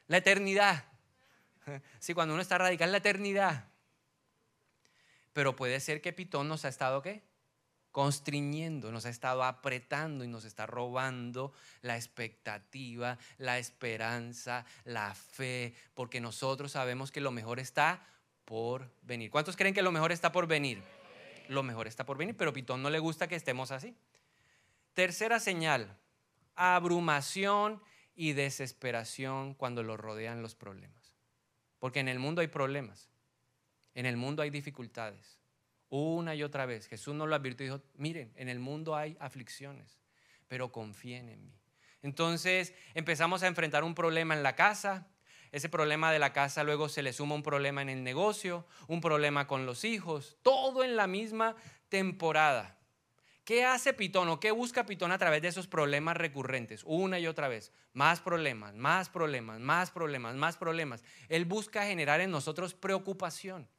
la 0.08 0.18
eternidad. 0.18 0.86
Sí, 2.00 2.14
cuando 2.14 2.34
uno 2.34 2.42
está 2.42 2.58
radical, 2.58 2.94
la 2.94 3.00
eternidad. 3.00 3.66
Pero 5.34 5.56
puede 5.56 5.82
ser 5.82 6.02
que 6.02 6.14
Pitón 6.14 6.48
nos 6.48 6.64
ha 6.64 6.70
estado 6.70 7.02
qué? 7.02 7.24
Constriñendo, 7.92 8.92
nos 8.92 9.06
ha 9.06 9.10
estado 9.10 9.44
apretando 9.44 10.24
y 10.24 10.28
nos 10.28 10.46
está 10.46 10.66
robando 10.66 11.52
la 11.82 11.98
expectativa, 11.98 13.18
la 13.38 13.60
esperanza, 13.60 14.66
la 14.86 15.14
fe, 15.14 15.76
porque 15.94 16.22
nosotros 16.22 16.72
sabemos 16.72 17.12
que 17.12 17.22
lo 17.22 17.32
mejor 17.32 17.60
está 17.60 18.02
por 18.46 18.90
venir. 19.02 19.30
¿Cuántos 19.30 19.58
creen 19.58 19.74
que 19.74 19.82
lo 19.82 19.92
mejor 19.92 20.12
está 20.12 20.32
por 20.32 20.48
venir? 20.48 20.82
Lo 21.50 21.64
mejor 21.64 21.86
está 21.88 22.06
por 22.06 22.18
venir, 22.18 22.38
pero 22.38 22.54
Pitón 22.54 22.82
no 22.82 22.90
le 22.90 23.00
gusta 23.00 23.28
que 23.28 23.36
estemos 23.36 23.72
así. 23.72 23.94
Tercera 24.94 25.40
señal, 25.40 25.98
abrumación 26.56 27.82
y 28.18 28.34
desesperación 28.34 29.54
cuando 29.54 29.84
lo 29.84 29.96
rodean 29.96 30.42
los 30.42 30.56
problemas. 30.56 31.16
Porque 31.80 32.00
en 32.00 32.10
el 32.10 32.18
mundo 32.18 32.42
hay 32.42 32.48
problemas, 32.48 33.10
en 33.94 34.08
el 34.08 34.18
mundo 34.18 34.42
hay 34.42 34.50
dificultades. 34.50 35.40
Una 35.90 36.36
y 36.36 36.44
otra 36.44 36.66
vez 36.66 36.88
Jesús 36.88 37.16
nos 37.16 37.30
lo 37.30 37.36
advirtió 37.36 37.66
y 37.66 37.70
dijo, 37.70 37.84
miren, 37.94 38.34
en 38.36 38.50
el 38.50 38.60
mundo 38.60 38.96
hay 38.96 39.16
aflicciones, 39.20 40.02
pero 40.48 40.72
confíen 40.72 41.30
en 41.30 41.46
mí. 41.46 41.54
Entonces 42.02 42.74
empezamos 42.96 43.44
a 43.44 43.48
enfrentar 43.48 43.84
un 43.84 43.94
problema 43.94 44.34
en 44.34 44.44
la 44.44 44.56
casa, 44.56 45.08
ese 45.52 45.70
problema 45.70 46.12
de 46.12 46.20
la 46.20 46.34
casa 46.34 46.64
luego 46.64 46.90
se 46.90 47.04
le 47.04 47.14
suma 47.14 47.36
un 47.36 47.44
problema 47.44 47.84
en 47.84 47.90
el 47.90 48.04
negocio, 48.04 48.66
un 48.88 49.00
problema 49.00 49.48
con 49.48 49.66
los 49.66 49.86
hijos, 49.86 50.38
todo 50.42 50.84
en 50.84 50.96
la 50.96 51.06
misma 51.06 51.56
temporada. 51.90 52.77
¿Qué 53.48 53.64
hace 53.64 53.94
Pitón 53.94 54.28
o 54.28 54.42
qué 54.42 54.52
busca 54.52 54.86
Pitón 54.86 55.14
a 55.14 55.18
través 55.18 55.42
de 55.42 55.48
esos 55.48 55.68
problemas 55.68 56.18
recurrentes? 56.18 56.84
Una 56.84 57.18
y 57.18 57.28
otra 57.28 57.48
vez. 57.48 57.72
Más 57.94 58.20
problemas, 58.20 58.76
más 58.76 59.08
problemas, 59.08 59.62
más 59.62 59.90
problemas, 59.90 60.36
más 60.36 60.58
problemas. 60.58 61.02
Él 61.30 61.46
busca 61.46 61.86
generar 61.86 62.20
en 62.20 62.30
nosotros 62.30 62.74
preocupación. 62.74 63.70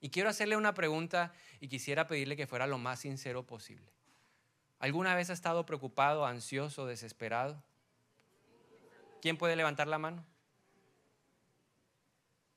Y 0.00 0.10
quiero 0.10 0.28
hacerle 0.28 0.56
una 0.56 0.72
pregunta 0.72 1.32
y 1.58 1.66
quisiera 1.66 2.06
pedirle 2.06 2.36
que 2.36 2.46
fuera 2.46 2.68
lo 2.68 2.78
más 2.78 3.00
sincero 3.00 3.44
posible. 3.44 3.92
¿Alguna 4.78 5.16
vez 5.16 5.30
ha 5.30 5.32
estado 5.32 5.66
preocupado, 5.66 6.24
ansioso, 6.24 6.86
desesperado? 6.86 7.60
¿Quién 9.20 9.36
puede 9.36 9.56
levantar 9.56 9.88
la 9.88 9.98
mano? 9.98 10.24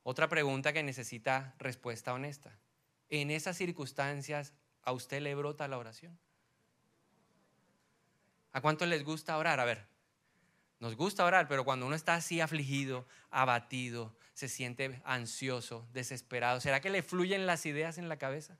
Otra 0.03 0.29
pregunta 0.29 0.73
que 0.73 0.83
necesita 0.83 1.55
respuesta 1.57 2.13
honesta. 2.13 2.55
En 3.09 3.31
esas 3.31 3.57
circunstancias, 3.57 4.53
¿A 4.87 4.93
usted 4.93 5.19
le 5.19 5.35
brota 5.35 5.67
la 5.67 5.77
oración? 5.77 6.17
¿A 8.53 8.61
cuánto 8.61 8.85
les 8.85 9.03
gusta 9.03 9.37
orar? 9.37 9.59
A 9.59 9.65
ver, 9.65 9.85
nos 10.79 10.95
gusta 10.95 11.25
orar, 11.25 11.49
pero 11.49 11.65
cuando 11.65 11.85
uno 11.85 11.93
está 11.93 12.13
así 12.13 12.39
afligido, 12.39 13.05
abatido, 13.29 14.15
se 14.33 14.47
siente 14.47 15.01
ansioso, 15.03 15.85
desesperado, 15.91 16.61
¿será 16.61 16.79
que 16.79 16.89
le 16.89 17.03
fluyen 17.03 17.45
las 17.45 17.65
ideas 17.65 17.97
en 17.97 18.07
la 18.07 18.17
cabeza? 18.17 18.59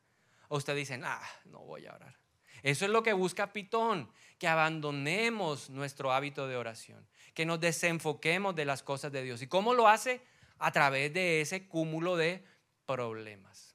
O 0.50 0.57
usted 0.57 0.75
dice, 0.75 1.00
ah, 1.01 1.25
no 1.46 1.60
voy 1.60 1.86
a 1.86 1.93
orar. 1.93 2.17
Eso 2.62 2.84
es 2.84 2.91
lo 2.91 3.03
que 3.03 3.13
busca 3.13 3.53
Pitón, 3.53 4.12
que 4.38 4.50
abandonemos 4.50 5.69
nuestro 5.69 6.12
hábito 6.12 6.46
de 6.46 6.57
oración, 6.57 7.07
que 7.34 7.46
nos 7.46 7.62
desenfoquemos 7.62 8.53
de 8.53 8.65
las 8.65 8.84
cosas 8.84 9.13
de 9.13 9.24
Dios. 9.24 9.41
¿Y 9.41 9.48
cómo 9.48 9.74
lo 9.74 9.88
hace? 9.88 10.22
A 10.57 10.74
través 10.74 11.13
de 11.13 11.39
ese 11.39 11.69
cúmulo 11.69 12.17
de 12.17 12.43
problemas. 12.86 13.66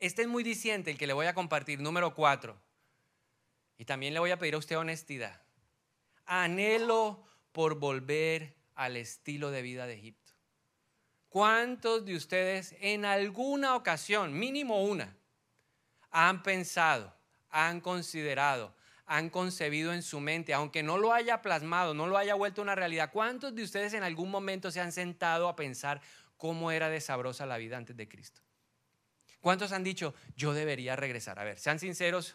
Este 0.00 0.22
es 0.22 0.28
muy 0.28 0.42
diciente 0.42 0.90
el 0.90 0.98
que 0.98 1.06
le 1.06 1.12
voy 1.12 1.26
a 1.26 1.34
compartir, 1.34 1.80
número 1.80 2.14
cuatro. 2.14 2.60
Y 3.78 3.84
también 3.84 4.14
le 4.14 4.20
voy 4.20 4.30
a 4.30 4.38
pedir 4.38 4.54
a 4.54 4.58
usted 4.58 4.78
honestidad. 4.78 5.42
Anhelo 6.26 7.24
por 7.52 7.78
volver 7.78 8.56
al 8.74 8.96
estilo 8.96 9.50
de 9.50 9.62
vida 9.62 9.86
de 9.86 9.94
Egipto. 9.94 10.32
¿Cuántos 11.28 12.04
de 12.04 12.14
ustedes 12.14 12.76
en 12.80 13.04
alguna 13.04 13.74
ocasión, 13.74 14.38
mínimo 14.38 14.84
una, 14.84 15.16
han 16.10 16.42
pensado, 16.42 17.12
han 17.50 17.80
considerado, 17.80 18.74
han 19.06 19.30
concebido 19.30 19.92
en 19.92 20.02
su 20.02 20.20
mente, 20.20 20.54
aunque 20.54 20.82
no 20.82 20.96
lo 20.96 21.12
haya 21.12 21.42
plasmado, 21.42 21.92
no 21.92 22.06
lo 22.06 22.16
haya 22.16 22.34
vuelto 22.34 22.62
una 22.62 22.76
realidad? 22.76 23.10
¿Cuántos 23.12 23.54
de 23.54 23.64
ustedes 23.64 23.94
en 23.94 24.04
algún 24.04 24.30
momento 24.30 24.70
se 24.70 24.80
han 24.80 24.92
sentado 24.92 25.48
a 25.48 25.56
pensar 25.56 26.00
cómo 26.36 26.70
era 26.70 26.88
de 26.88 27.00
sabrosa 27.00 27.46
la 27.46 27.56
vida 27.56 27.76
antes 27.76 27.96
de 27.96 28.08
Cristo? 28.08 28.40
¿Cuántos 29.44 29.72
han 29.72 29.84
dicho, 29.84 30.14
yo 30.38 30.54
debería 30.54 30.96
regresar? 30.96 31.38
A 31.38 31.44
ver, 31.44 31.58
sean 31.58 31.78
sinceros, 31.78 32.34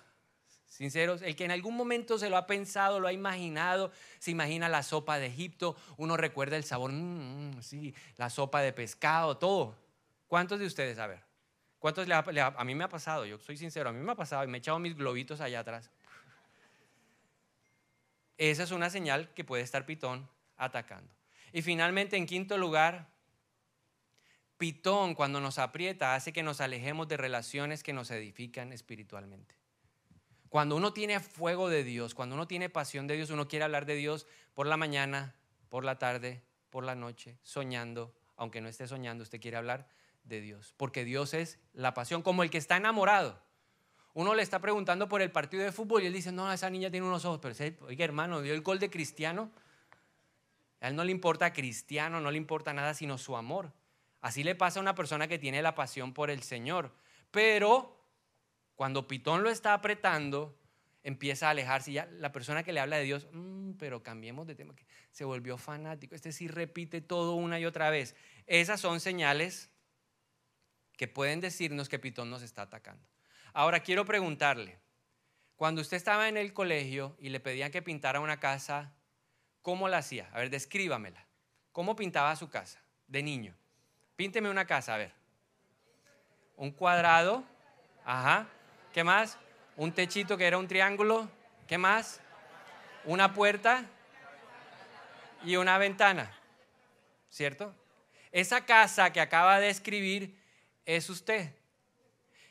sinceros, 0.68 1.24
el 1.24 1.36
que 1.36 1.44
en 1.44 1.50
algún 1.50 1.76
momento 1.76 2.20
se 2.20 2.30
lo 2.30 2.38
ha 2.38 2.46
pensado, 2.46 3.00
lo 3.00 3.08
ha 3.08 3.12
imaginado, 3.12 3.92
se 4.20 4.30
imagina 4.30 4.70
la 4.70 4.84
sopa 4.84 5.18
de 5.18 5.26
Egipto, 5.26 5.76
uno 5.98 6.18
recuerda 6.18 6.56
el 6.56 6.64
sabor, 6.64 6.92
mm, 6.92 7.56
mm, 7.58 7.62
sí, 7.64 7.96
la 8.18 8.30
sopa 8.30 8.62
de 8.62 8.74
pescado, 8.74 9.38
todo. 9.38 9.76
¿Cuántos 10.28 10.60
de 10.60 10.68
ustedes? 10.68 11.00
A 11.00 11.08
ver, 11.08 11.24
¿cuántos 11.80 12.08
le 12.08 12.14
a 12.14 12.64
mí 12.64 12.76
me 12.76 12.84
ha 12.84 12.90
pasado? 12.90 13.26
Yo 13.26 13.40
soy 13.40 13.58
sincero, 13.58 13.90
a 13.90 13.92
mí 13.92 14.00
me 14.04 14.12
ha 14.12 14.16
pasado 14.16 14.44
y 14.44 14.48
me 14.48 14.60
he 14.60 14.60
echado 14.60 14.78
mis 14.78 14.96
globitos 14.96 15.42
allá 15.42 15.62
atrás. 15.62 15.90
Esa 18.38 18.62
es 18.62 18.70
una 18.70 18.92
señal 18.92 19.34
que 19.34 19.44
puede 19.44 19.64
estar 19.64 19.88
Pitón 19.88 20.30
atacando. 20.58 21.12
Y 21.54 21.64
finalmente, 21.64 22.18
en 22.18 22.28
quinto 22.28 22.56
lugar, 22.56 23.10
Pitón 24.60 25.16
cuando 25.16 25.40
nos 25.40 25.58
aprieta 25.58 26.16
hace 26.16 26.34
que 26.34 26.44
nos 26.44 26.60
alejemos 26.60 27.08
de 27.08 27.16
relaciones 27.16 27.82
que 27.82 27.94
nos 27.94 28.12
edifican 28.12 28.74
espiritualmente. 28.74 29.56
Cuando 30.50 30.76
uno 30.76 30.92
tiene 30.92 31.22
fuego 31.22 31.70
de 31.70 31.86
Dios, 31.86 32.14
cuando 32.14 32.36
uno 32.36 32.46
tiene 32.46 32.70
pasión 32.70 33.08
de 33.08 33.16
Dios, 33.16 33.30
uno 33.30 33.48
quiere 33.48 33.64
hablar 33.64 33.86
de 33.86 33.96
Dios 33.96 34.28
por 34.54 34.68
la 34.68 34.76
mañana, 34.76 35.34
por 35.70 35.86
la 35.86 35.98
tarde, 35.98 36.44
por 36.70 36.84
la 36.84 36.94
noche, 36.94 37.38
soñando, 37.42 38.14
aunque 38.36 38.60
no 38.60 38.68
esté 38.68 38.86
soñando, 38.86 39.24
usted 39.24 39.40
quiere 39.40 39.56
hablar 39.56 39.88
de 40.26 40.42
Dios, 40.42 40.74
porque 40.76 41.06
Dios 41.06 41.34
es 41.34 41.58
la 41.72 41.94
pasión, 41.94 42.22
como 42.22 42.44
el 42.44 42.50
que 42.50 42.58
está 42.58 42.76
enamorado. 42.76 43.42
Uno 44.14 44.36
le 44.36 44.44
está 44.44 44.60
preguntando 44.60 45.08
por 45.08 45.22
el 45.22 45.32
partido 45.32 45.64
de 45.64 45.72
fútbol 45.72 46.04
y 46.04 46.08
él 46.08 46.14
dice, 46.14 46.34
no, 46.34 46.52
esa 46.52 46.70
niña 46.70 46.92
tiene 46.92 47.08
unos 47.08 47.24
ojos, 47.24 47.40
pero 47.42 47.56
oiga 47.86 48.04
hermano, 48.04 48.42
dio 48.42 48.54
el 48.54 48.62
gol 48.62 48.80
de 48.80 48.90
Cristiano. 48.90 49.52
A 50.82 50.90
él 50.90 50.98
no 50.98 51.06
le 51.06 51.12
importa 51.12 51.54
Cristiano, 51.54 52.20
no 52.20 52.30
le 52.30 52.38
importa 52.38 52.74
nada 52.74 52.94
sino 52.94 53.18
su 53.18 53.38
amor. 53.38 53.72
Así 54.22 54.44
le 54.44 54.56
pasa 54.56 54.80
a 54.80 54.82
una 54.82 54.96
persona 54.96 55.28
que 55.28 55.40
tiene 55.40 55.62
la 55.62 55.76
pasión 55.76 56.14
por 56.14 56.30
el 56.30 56.44
Señor. 56.44 56.94
Pero 57.32 58.00
cuando 58.76 59.08
Pitón 59.08 59.44
lo 59.44 59.50
está 59.50 59.74
apretando, 59.74 60.58
empieza 61.04 61.48
a 61.48 61.52
alejarse. 61.52 61.92
Ya 61.92 62.06
la 62.06 62.32
persona 62.32 62.64
que 62.64 62.74
le 62.74 62.80
habla 62.80 62.98
de 62.98 63.04
Dios, 63.04 63.28
mm, 63.32 63.74
pero 63.74 64.04
cambiemos 64.04 64.48
de 64.48 64.56
tema, 64.56 64.74
se 65.12 65.26
volvió 65.26 65.58
fanático. 65.58 66.16
Este 66.16 66.32
sí 66.32 66.48
repite 66.48 67.02
todo 67.02 67.34
una 67.34 67.60
y 67.60 67.66
otra 67.66 67.90
vez. 67.90 68.16
Esas 68.46 68.80
son 68.82 69.00
señales 69.00 69.70
que 70.98 71.08
pueden 71.08 71.40
decirnos 71.40 71.88
que 71.88 72.00
Pitón 72.00 72.30
nos 72.30 72.42
está 72.42 72.64
atacando. 72.64 73.06
Ahora 73.54 73.80
quiero 73.82 74.06
preguntarle, 74.06 74.80
cuando 75.56 75.82
usted 75.82 75.98
estaba 75.98 76.30
en 76.30 76.38
el 76.38 76.54
colegio 76.54 77.16
y 77.20 77.30
le 77.30 77.40
pedían 77.40 77.72
que 77.72 77.82
pintara 77.82 78.20
una 78.20 78.40
casa, 78.40 78.94
¿cómo 79.62 79.90
la 79.90 79.98
hacía? 79.98 80.30
A 80.32 80.40
ver, 80.40 80.50
descríbamela. 80.50 81.28
¿Cómo 81.72 81.96
pintaba 81.96 82.36
su 82.36 82.50
casa 82.50 82.82
de 83.08 83.24
niño? 83.24 83.59
Pínteme 84.20 84.50
una 84.50 84.66
casa, 84.66 84.96
a 84.96 84.98
ver. 84.98 85.14
Un 86.58 86.72
cuadrado, 86.72 87.42
ajá. 88.04 88.50
¿Qué 88.92 89.02
más? 89.02 89.38
Un 89.78 89.94
techito 89.94 90.36
que 90.36 90.46
era 90.46 90.58
un 90.58 90.68
triángulo. 90.68 91.30
¿Qué 91.70 91.78
más? 91.78 92.20
Una 93.06 93.34
puerta 93.34 93.86
y 95.46 95.56
una 95.56 95.78
ventana. 95.78 96.38
¿Cierto? 97.30 97.74
Esa 98.34 98.66
casa 98.66 99.14
que 99.14 99.22
acaba 99.22 99.62
de 99.62 99.70
escribir 99.70 100.38
es 100.86 101.10
usted. 101.10 101.56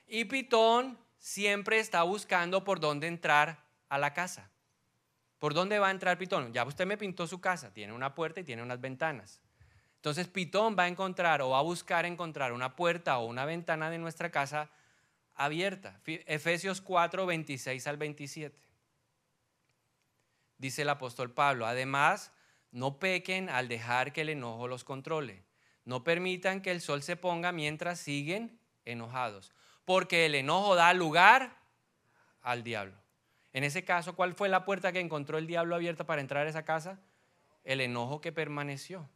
Y 0.06 0.24
Pitón 0.24 0.98
siempre 1.18 1.80
está 1.80 2.02
buscando 2.02 2.64
por 2.64 2.80
dónde 2.80 3.08
entrar 3.08 3.62
a 3.90 3.98
la 3.98 4.14
casa. 4.14 4.50
¿Por 5.38 5.52
dónde 5.52 5.78
va 5.78 5.88
a 5.88 5.90
entrar 5.90 6.16
Pitón? 6.16 6.50
Ya 6.50 6.64
usted 6.64 6.86
me 6.86 6.96
pintó 6.96 7.26
su 7.26 7.42
casa, 7.42 7.74
tiene 7.74 7.92
una 7.92 8.14
puerta 8.14 8.40
y 8.40 8.44
tiene 8.44 8.62
unas 8.62 8.80
ventanas. 8.80 9.42
Entonces 9.98 10.28
Pitón 10.28 10.76
va 10.78 10.84
a 10.84 10.88
encontrar 10.88 11.42
o 11.42 11.50
va 11.50 11.58
a 11.58 11.62
buscar 11.62 12.06
encontrar 12.06 12.52
una 12.52 12.76
puerta 12.76 13.18
o 13.18 13.26
una 13.26 13.44
ventana 13.44 13.90
de 13.90 13.98
nuestra 13.98 14.30
casa 14.30 14.70
abierta. 15.34 16.00
Efesios 16.06 16.80
4, 16.80 17.26
26 17.26 17.86
al 17.86 17.96
27. 17.96 18.56
Dice 20.56 20.82
el 20.82 20.88
apóstol 20.88 21.32
Pablo, 21.32 21.66
además, 21.66 22.32
no 22.70 22.98
pequen 22.98 23.48
al 23.48 23.66
dejar 23.66 24.12
que 24.12 24.20
el 24.20 24.28
enojo 24.28 24.68
los 24.68 24.84
controle. 24.84 25.44
No 25.84 26.04
permitan 26.04 26.62
que 26.62 26.70
el 26.70 26.80
sol 26.80 27.02
se 27.02 27.16
ponga 27.16 27.50
mientras 27.50 27.98
siguen 27.98 28.60
enojados, 28.84 29.52
porque 29.84 30.26
el 30.26 30.34
enojo 30.34 30.74
da 30.74 30.92
lugar 30.92 31.56
al 32.42 32.62
diablo. 32.62 32.94
En 33.52 33.64
ese 33.64 33.84
caso, 33.84 34.14
¿cuál 34.14 34.34
fue 34.34 34.48
la 34.48 34.64
puerta 34.64 34.92
que 34.92 35.00
encontró 35.00 35.38
el 35.38 35.46
diablo 35.46 35.74
abierta 35.74 36.04
para 36.04 36.20
entrar 36.20 36.46
a 36.46 36.50
esa 36.50 36.64
casa? 36.64 37.00
El 37.64 37.80
enojo 37.80 38.20
que 38.20 38.32
permaneció, 38.32 39.08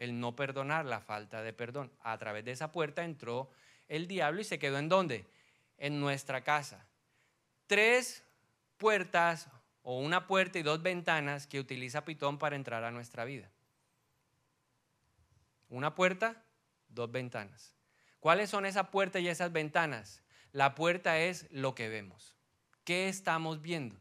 el 0.00 0.18
no 0.18 0.34
perdonar, 0.34 0.84
la 0.84 1.00
falta 1.00 1.42
de 1.42 1.52
perdón. 1.52 1.92
A 2.00 2.18
través 2.18 2.44
de 2.44 2.50
esa 2.50 2.72
puerta 2.72 3.04
entró 3.04 3.48
el 3.86 4.08
diablo 4.08 4.40
y 4.40 4.44
se 4.44 4.58
quedó 4.58 4.78
en 4.78 4.88
dónde? 4.88 5.26
en 5.80 5.98
nuestra 5.98 6.44
casa. 6.44 6.86
Tres 7.66 8.22
puertas 8.76 9.48
o 9.82 9.98
una 9.98 10.26
puerta 10.28 10.58
y 10.58 10.62
dos 10.62 10.82
ventanas 10.82 11.46
que 11.46 11.58
utiliza 11.58 12.04
Pitón 12.04 12.38
para 12.38 12.54
entrar 12.54 12.84
a 12.84 12.92
nuestra 12.92 13.24
vida. 13.24 13.50
Una 15.68 15.94
puerta, 15.94 16.44
dos 16.88 17.10
ventanas. 17.10 17.74
¿Cuáles 18.20 18.50
son 18.50 18.66
esa 18.66 18.90
puerta 18.90 19.18
y 19.18 19.28
esas 19.28 19.52
ventanas? 19.52 20.22
La 20.52 20.74
puerta 20.74 21.18
es 21.18 21.46
lo 21.50 21.74
que 21.74 21.88
vemos. 21.88 22.36
¿Qué 22.84 23.08
estamos 23.08 23.62
viendo? 23.62 24.00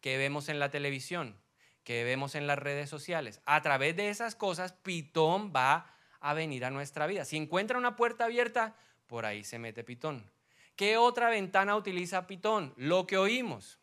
¿Qué 0.00 0.18
vemos 0.18 0.48
en 0.48 0.58
la 0.58 0.70
televisión? 0.70 1.40
¿Qué 1.86 2.02
vemos 2.02 2.34
en 2.34 2.48
las 2.48 2.58
redes 2.58 2.90
sociales? 2.90 3.40
A 3.46 3.62
través 3.62 3.94
de 3.94 4.08
esas 4.08 4.34
cosas, 4.34 4.72
Pitón 4.72 5.52
va 5.54 5.94
a 6.18 6.34
venir 6.34 6.64
a 6.64 6.70
nuestra 6.70 7.06
vida. 7.06 7.24
Si 7.24 7.36
encuentra 7.36 7.78
una 7.78 7.94
puerta 7.94 8.24
abierta, 8.24 8.74
por 9.06 9.24
ahí 9.24 9.44
se 9.44 9.60
mete 9.60 9.84
Pitón. 9.84 10.28
¿Qué 10.74 10.96
otra 10.96 11.28
ventana 11.30 11.76
utiliza 11.76 12.26
Pitón? 12.26 12.74
Lo 12.76 13.06
que 13.06 13.16
oímos. 13.18 13.78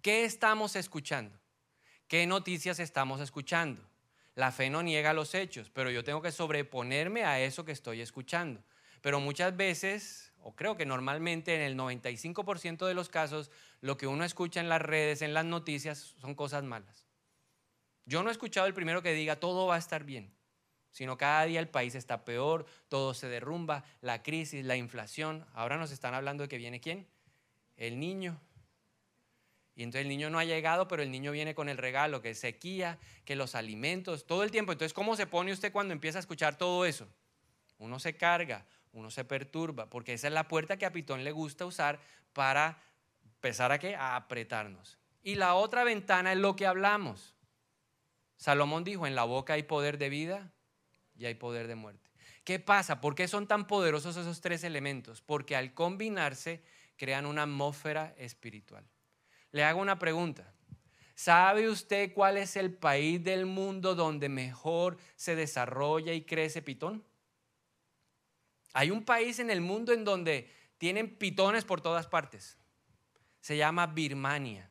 ¿Qué 0.00 0.24
estamos 0.24 0.76
escuchando? 0.76 1.36
¿Qué 2.06 2.24
noticias 2.24 2.78
estamos 2.78 3.20
escuchando? 3.20 3.82
La 4.36 4.52
fe 4.52 4.70
no 4.70 4.84
niega 4.84 5.12
los 5.12 5.34
hechos, 5.34 5.70
pero 5.70 5.90
yo 5.90 6.04
tengo 6.04 6.22
que 6.22 6.30
sobreponerme 6.30 7.24
a 7.24 7.40
eso 7.40 7.64
que 7.64 7.72
estoy 7.72 8.00
escuchando. 8.00 8.62
Pero 9.00 9.18
muchas 9.18 9.56
veces, 9.56 10.32
o 10.44 10.54
creo 10.54 10.76
que 10.76 10.86
normalmente 10.86 11.54
en 11.54 11.62
el 11.62 11.76
95% 11.76 12.86
de 12.86 12.94
los 12.94 13.08
casos, 13.08 13.50
lo 13.80 13.96
que 13.96 14.06
uno 14.06 14.24
escucha 14.24 14.60
en 14.60 14.68
las 14.68 14.82
redes, 14.82 15.22
en 15.22 15.34
las 15.34 15.44
noticias, 15.44 16.14
son 16.20 16.34
cosas 16.34 16.64
malas. 16.64 17.06
Yo 18.06 18.22
no 18.22 18.28
he 18.28 18.32
escuchado 18.32 18.66
el 18.66 18.74
primero 18.74 19.02
que 19.02 19.12
diga 19.12 19.36
todo 19.36 19.66
va 19.66 19.76
a 19.76 19.78
estar 19.78 20.04
bien 20.04 20.34
sino 20.94 21.18
cada 21.18 21.44
día 21.44 21.58
el 21.58 21.68
país 21.68 21.96
está 21.96 22.24
peor, 22.24 22.66
todo 22.88 23.14
se 23.14 23.28
derrumba, 23.28 23.82
la 24.00 24.22
crisis, 24.22 24.64
la 24.64 24.76
inflación. 24.76 25.44
Ahora 25.52 25.76
nos 25.76 25.90
están 25.90 26.14
hablando 26.14 26.44
de 26.44 26.48
que 26.48 26.56
viene 26.56 26.80
quién? 26.80 27.08
El 27.76 27.98
niño. 27.98 28.40
Y 29.74 29.82
entonces 29.82 30.02
el 30.02 30.08
niño 30.08 30.30
no 30.30 30.38
ha 30.38 30.44
llegado, 30.44 30.86
pero 30.86 31.02
el 31.02 31.10
niño 31.10 31.32
viene 31.32 31.52
con 31.52 31.68
el 31.68 31.78
regalo, 31.78 32.22
que 32.22 32.30
es 32.30 32.38
sequía, 32.38 33.00
que 33.24 33.34
los 33.34 33.56
alimentos, 33.56 34.24
todo 34.24 34.44
el 34.44 34.52
tiempo. 34.52 34.70
Entonces, 34.70 34.94
¿cómo 34.94 35.16
se 35.16 35.26
pone 35.26 35.52
usted 35.52 35.72
cuando 35.72 35.92
empieza 35.92 36.18
a 36.18 36.20
escuchar 36.20 36.56
todo 36.56 36.84
eso? 36.84 37.08
Uno 37.78 37.98
se 37.98 38.16
carga, 38.16 38.64
uno 38.94 39.10
se 39.10 39.24
perturba, 39.24 39.90
porque 39.90 40.14
esa 40.14 40.28
es 40.28 40.32
la 40.32 40.48
puerta 40.48 40.78
que 40.78 40.86
a 40.86 40.92
Pitón 40.92 41.24
le 41.24 41.32
gusta 41.32 41.66
usar 41.66 42.00
para 42.32 42.80
empezar 43.24 43.72
a, 43.72 43.78
qué? 43.78 43.96
a 43.96 44.16
apretarnos. 44.16 44.98
Y 45.22 45.34
la 45.34 45.54
otra 45.54 45.84
ventana 45.84 46.32
es 46.32 46.38
lo 46.38 46.54
que 46.54 46.66
hablamos. 46.66 47.34
Salomón 48.36 48.84
dijo, 48.84 49.06
en 49.06 49.14
la 49.14 49.24
boca 49.24 49.54
hay 49.54 49.64
poder 49.64 49.98
de 49.98 50.08
vida 50.08 50.52
y 51.16 51.26
hay 51.26 51.34
poder 51.34 51.66
de 51.66 51.74
muerte. 51.74 52.10
¿Qué 52.44 52.58
pasa? 52.58 53.00
¿Por 53.00 53.14
qué 53.14 53.26
son 53.26 53.48
tan 53.48 53.66
poderosos 53.66 54.16
esos 54.16 54.40
tres 54.40 54.64
elementos? 54.64 55.22
Porque 55.22 55.56
al 55.56 55.74
combinarse 55.74 56.62
crean 56.96 57.26
una 57.26 57.42
atmósfera 57.42 58.14
espiritual. 58.16 58.84
Le 59.50 59.64
hago 59.64 59.80
una 59.80 59.98
pregunta. 59.98 60.52
¿Sabe 61.14 61.68
usted 61.68 62.12
cuál 62.12 62.36
es 62.36 62.56
el 62.56 62.72
país 62.72 63.22
del 63.22 63.46
mundo 63.46 63.94
donde 63.94 64.28
mejor 64.28 64.98
se 65.16 65.36
desarrolla 65.36 66.12
y 66.12 66.22
crece 66.22 66.60
pitón? 66.60 67.04
Hay 68.74 68.90
un 68.90 69.04
país 69.04 69.38
en 69.38 69.48
el 69.48 69.62
mundo 69.62 69.92
en 69.92 70.04
donde 70.04 70.50
tienen 70.76 71.16
pitones 71.16 71.64
por 71.64 71.80
todas 71.80 72.06
partes. 72.06 72.58
Se 73.40 73.56
llama 73.56 73.86
Birmania 73.86 74.70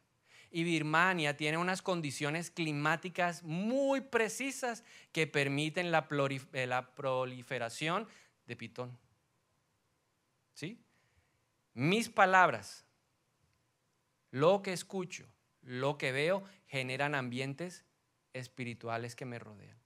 y 0.52 0.64
Birmania 0.64 1.36
tiene 1.36 1.58
unas 1.58 1.82
condiciones 1.82 2.52
climáticas 2.52 3.42
muy 3.42 4.02
precisas 4.02 4.84
que 5.12 5.26
permiten 5.26 5.90
la, 5.90 6.08
eh, 6.12 6.70
proliferación 6.96 8.08
de 8.46 8.56
pitón. 8.56 9.00
¿Sí? 10.54 10.80
Mis 11.74 12.10
palabras, 12.10 12.86
lo 14.30 14.62
que 14.62 14.74
escucho, 14.74 15.26
lo 15.64 15.98
que 15.98 16.12
veo, 16.12 16.44
generan 16.68 17.16
ambientes 17.16 17.84
espirituales 18.34 19.16
que 19.16 19.26
me 19.26 19.40
rodean. 19.40 19.78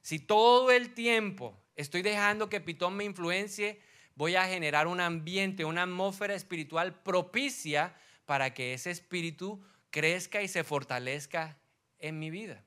Si 0.00 0.20
todo 0.20 0.70
el 0.70 0.94
tiempo 0.94 1.60
estoy 1.78 2.02
dejando 2.02 2.48
que 2.48 2.60
Pitón 2.60 2.96
me 2.96 3.04
influencie, 3.04 3.80
voy 4.16 4.34
a 4.34 4.46
generar 4.46 4.88
un 4.88 5.00
ambiente, 5.00 5.64
una 5.64 5.84
atmósfera 5.84 6.34
espiritual 6.34 7.02
propicia 7.02 7.94
para 8.26 8.52
que 8.52 8.74
ese 8.74 8.90
espíritu 8.90 9.64
crezca 9.90 10.42
y 10.42 10.48
se 10.48 10.64
fortalezca 10.64 11.56
en 12.00 12.18
mi 12.18 12.30
vida. 12.30 12.64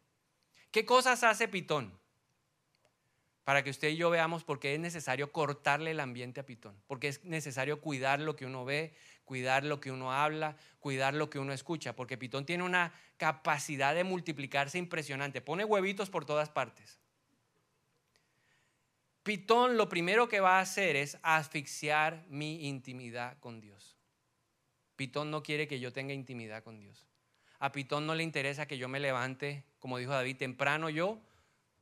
¿Qué 0.72 0.86
cosas 0.86 1.24
hace 1.24 1.50
Pitón? 1.50 2.00
Para 3.44 3.64
que 3.64 3.70
usted 3.70 3.90
y 3.90 3.98
yo 3.98 4.10
veamos 4.10 4.46
por 4.46 4.60
qué 4.60 4.76
es 4.76 4.80
necesario 4.80 5.34
cortarle 5.34 5.92
el 5.92 6.00
ambiente 6.00 6.40
a 6.40 6.46
Pitón, 6.46 6.82
porque 6.88 7.10
es 7.10 7.26
necesario 7.26 7.82
cuidar 7.82 8.22
lo 8.22 8.38
que 8.38 8.46
uno 8.46 8.64
ve, 8.64 8.94
cuidar 9.26 9.66
lo 9.66 9.82
que 9.82 9.92
uno 9.92 10.14
habla, 10.14 10.56
cuidar 10.80 11.16
lo 11.16 11.30
que 11.30 11.38
uno 11.38 11.52
escucha, 11.52 11.98
porque 11.98 12.18
Pitón 12.18 12.46
tiene 12.46 12.64
una 12.64 12.94
capacidad 13.18 13.94
de 13.94 14.06
multiplicarse 14.06 14.78
impresionante, 14.78 15.42
pone 15.42 15.66
huevitos 15.66 16.10
por 16.10 16.24
todas 16.24 16.50
partes. 16.50 17.01
Pitón 19.24 19.78
lo 19.78 19.88
primero 19.88 20.28
que 20.28 20.40
va 20.40 20.58
a 20.58 20.62
hacer 20.62 20.96
es 20.96 21.18
asfixiar 21.22 22.26
mi 22.28 22.68
intimidad 22.68 23.38
con 23.40 23.62
Dios. 23.62 23.98
Pitón 24.96 25.30
no 25.30 25.44
quiere 25.44 25.68
que 25.68 25.80
yo 25.80 25.94
tenga 25.94 26.14
intimidad 26.14 26.64
con 26.64 26.80
Dios. 26.80 27.06
A 27.60 27.72
Pitón 27.72 28.08
no 28.08 28.16
le 28.16 28.24
interesa 28.24 28.68
que 28.68 28.80
yo 28.80 28.88
me 28.88 29.00
levante, 29.00 29.64
como 29.80 30.00
dijo 30.00 30.12
David, 30.12 30.38
temprano 30.38 30.90
yo 30.90 31.22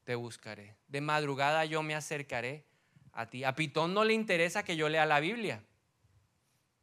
te 0.04 0.16
buscaré. 0.16 0.76
De 0.88 1.00
madrugada 1.00 1.64
yo 1.64 1.82
me 1.84 1.96
acercaré 1.96 2.66
a 3.14 3.30
ti. 3.30 3.46
A 3.46 3.56
Pitón 3.56 3.94
no 3.94 4.04
le 4.04 4.14
interesa 4.14 4.64
que 4.64 4.76
yo 4.76 4.90
lea 4.90 5.06
la 5.06 5.22
Biblia. 5.22 5.64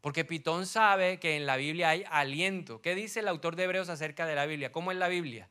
Porque 0.01 0.25
Pitón 0.25 0.67
sabe 0.67 1.19
que 1.19 1.37
en 1.37 1.45
la 1.45 1.57
Biblia 1.57 1.91
hay 1.91 2.05
aliento. 2.09 2.81
¿Qué 2.81 2.95
dice 2.95 3.21
el 3.21 3.29
autor 3.29 3.57
de 3.57 3.65
Hebreos 3.65 3.89
acerca 3.89 4.25
de 4.25 4.35
la 4.35 4.47
Biblia? 4.47 4.73
¿Cómo 4.73 4.93
es 4.93 4.97
la 4.97 5.09
Biblia? 5.09 5.51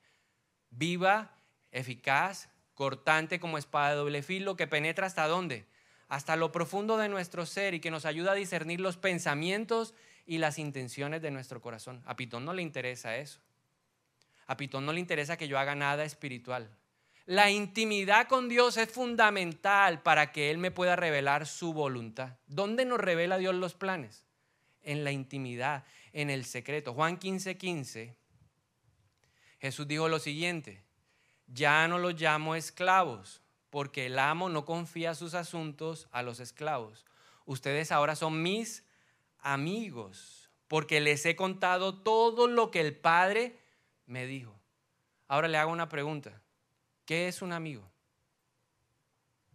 Viva, 0.69 1.35
eficaz, 1.71 2.49
cortante 2.75 3.39
como 3.39 3.57
espada 3.57 3.91
de 3.91 3.95
doble 3.95 4.21
filo, 4.21 4.55
que 4.55 4.67
penetra 4.67 5.07
hasta 5.07 5.27
dónde? 5.27 5.65
Hasta 6.07 6.35
lo 6.35 6.51
profundo 6.51 6.97
de 6.97 7.09
nuestro 7.09 7.45
ser 7.45 7.73
y 7.73 7.79
que 7.79 7.89
nos 7.89 8.05
ayuda 8.05 8.33
a 8.33 8.35
discernir 8.35 8.79
los 8.79 8.97
pensamientos 8.97 9.95
y 10.25 10.37
las 10.37 10.59
intenciones 10.59 11.21
de 11.21 11.31
nuestro 11.31 11.61
corazón. 11.61 12.03
A 12.05 12.15
Pitón 12.15 12.45
no 12.45 12.53
le 12.53 12.61
interesa 12.61 13.17
eso. 13.17 13.39
A 14.47 14.57
Pitón 14.57 14.85
no 14.85 14.93
le 14.93 14.99
interesa 14.99 15.37
que 15.37 15.47
yo 15.47 15.57
haga 15.57 15.73
nada 15.73 16.03
espiritual. 16.03 16.69
La 17.25 17.49
intimidad 17.49 18.27
con 18.27 18.49
Dios 18.49 18.77
es 18.77 18.91
fundamental 18.91 20.03
para 20.03 20.31
que 20.31 20.51
Él 20.51 20.59
me 20.59 20.69
pueda 20.69 20.95
revelar 20.95 21.47
su 21.47 21.73
voluntad. 21.73 22.37
¿Dónde 22.45 22.85
nos 22.85 22.99
revela 22.99 23.39
Dios 23.39 23.55
los 23.55 23.73
planes? 23.73 24.25
En 24.83 25.03
la 25.03 25.11
intimidad, 25.11 25.85
en 26.13 26.29
el 26.29 26.45
secreto. 26.45 26.93
Juan 26.93 27.17
15, 27.17 27.57
15, 27.57 28.15
Jesús 29.59 29.87
dijo 29.87 30.07
lo 30.07 30.19
siguiente, 30.19 30.84
ya 31.47 31.87
no 31.87 31.99
los 31.99 32.19
llamo 32.19 32.55
esclavos, 32.55 33.41
porque 33.69 34.07
el 34.07 34.19
amo 34.19 34.49
no 34.49 34.65
confía 34.65 35.15
sus 35.15 35.33
asuntos 35.33 36.07
a 36.11 36.23
los 36.23 36.39
esclavos. 36.39 37.05
Ustedes 37.45 37.91
ahora 37.91 38.15
son 38.15 38.41
mis 38.41 38.83
amigos, 39.39 40.49
porque 40.67 40.99
les 40.99 41.25
he 41.25 41.35
contado 41.35 42.01
todo 42.01 42.47
lo 42.47 42.71
que 42.71 42.81
el 42.81 42.95
Padre 42.95 43.59
me 44.05 44.25
dijo. 44.25 44.55
Ahora 45.27 45.47
le 45.47 45.57
hago 45.57 45.71
una 45.71 45.89
pregunta. 45.89 46.41
¿Qué 47.05 47.27
es 47.27 47.41
un 47.41 47.53
amigo? 47.53 47.83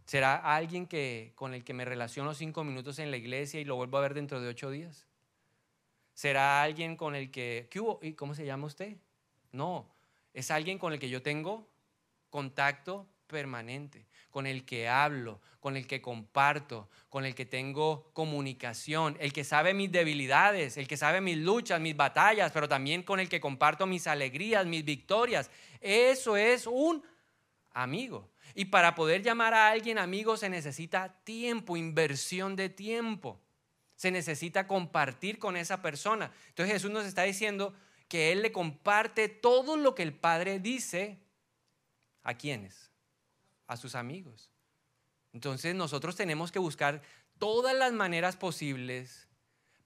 ¿Será 0.07 0.37
alguien 0.37 0.87
que, 0.87 1.33
con 1.35 1.55
el 1.55 1.65
que 1.65 1.73
me 1.73 1.85
relaciono 1.85 2.35
cinco 2.35 2.65
minutos 2.65 2.99
en 2.99 3.11
la 3.11 3.17
iglesia 3.17 3.61
y 3.61 3.65
lo 3.65 3.77
vuelvo 3.77 3.99
a 3.99 4.01
ver 4.01 4.15
dentro 4.15 4.41
de 4.41 4.49
ocho 4.49 4.71
días? 4.71 5.07
¿Será 6.15 6.63
alguien 6.63 6.97
con 6.97 7.15
el 7.15 7.31
que... 7.31 7.69
¿Qué 7.71 7.81
hubo? 7.81 8.01
¿Y 8.03 8.15
cómo 8.15 8.35
se 8.35 8.45
llama 8.45 8.67
usted? 8.67 8.97
No, 9.53 9.87
es 10.35 10.51
alguien 10.51 10.79
con 10.79 10.93
el 10.93 10.99
que 10.99 11.09
yo 11.09 11.23
tengo 11.23 11.69
contacto 12.31 13.07
permanente, 13.27 14.07
con 14.31 14.47
el 14.47 14.65
que 14.65 14.89
hablo, 14.89 15.41
con 15.61 15.77
el 15.77 15.87
que 15.87 16.01
comparto, 16.01 16.89
con 17.09 17.25
el 17.25 17.35
que 17.35 17.45
tengo 17.45 18.11
comunicación, 18.13 19.17
el 19.21 19.33
que 19.33 19.45
sabe 19.45 19.75
mis 19.75 19.93
debilidades, 19.93 20.77
el 20.77 20.89
que 20.89 20.97
sabe 20.97 21.21
mis 21.21 21.37
luchas, 21.37 21.81
mis 21.81 21.97
batallas, 21.97 22.51
pero 22.53 22.69
también 22.69 23.03
con 23.03 23.21
el 23.21 23.29
que 23.29 23.41
comparto 23.41 23.87
mis 23.87 24.07
alegrías, 24.07 24.67
mis 24.67 24.85
victorias. 24.85 25.51
Eso 25.81 26.37
es 26.37 26.67
un 26.67 27.05
amigo. 27.73 28.31
Y 28.55 28.67
para 28.67 28.95
poder 28.95 29.23
llamar 29.23 29.55
a 29.55 29.69
alguien 29.69 29.99
amigo 29.99 30.37
se 30.37 30.49
necesita 30.49 31.15
tiempo, 31.25 31.77
inversión 31.77 32.57
de 32.57 32.69
tiempo. 32.69 33.41
Se 33.97 34.11
necesita 34.11 34.67
compartir 34.67 35.39
con 35.39 35.57
esa 35.57 35.83
persona. 35.83 36.33
Entonces 36.49 36.75
Jesús 36.75 36.91
nos 36.91 37.05
está 37.05 37.23
diciendo 37.23 37.75
que 38.09 38.33
Él 38.33 38.43
le 38.43 38.51
comparte 38.51 39.29
todo 39.29 39.77
lo 39.77 39.95
que 39.95 40.03
el 40.03 40.15
Padre 40.15 40.59
dice 40.59 41.19
¿A 42.23 42.35
quiénes? 42.35 42.91
A 43.67 43.77
sus 43.77 43.95
amigos. 43.95 44.51
Entonces 45.33 45.75
nosotros 45.75 46.17
tenemos 46.17 46.53
que 46.53 46.59
buscar 46.59 47.03
todas 47.39 47.75
las 47.77 47.93
maneras 47.93 48.37
posibles 48.37 49.29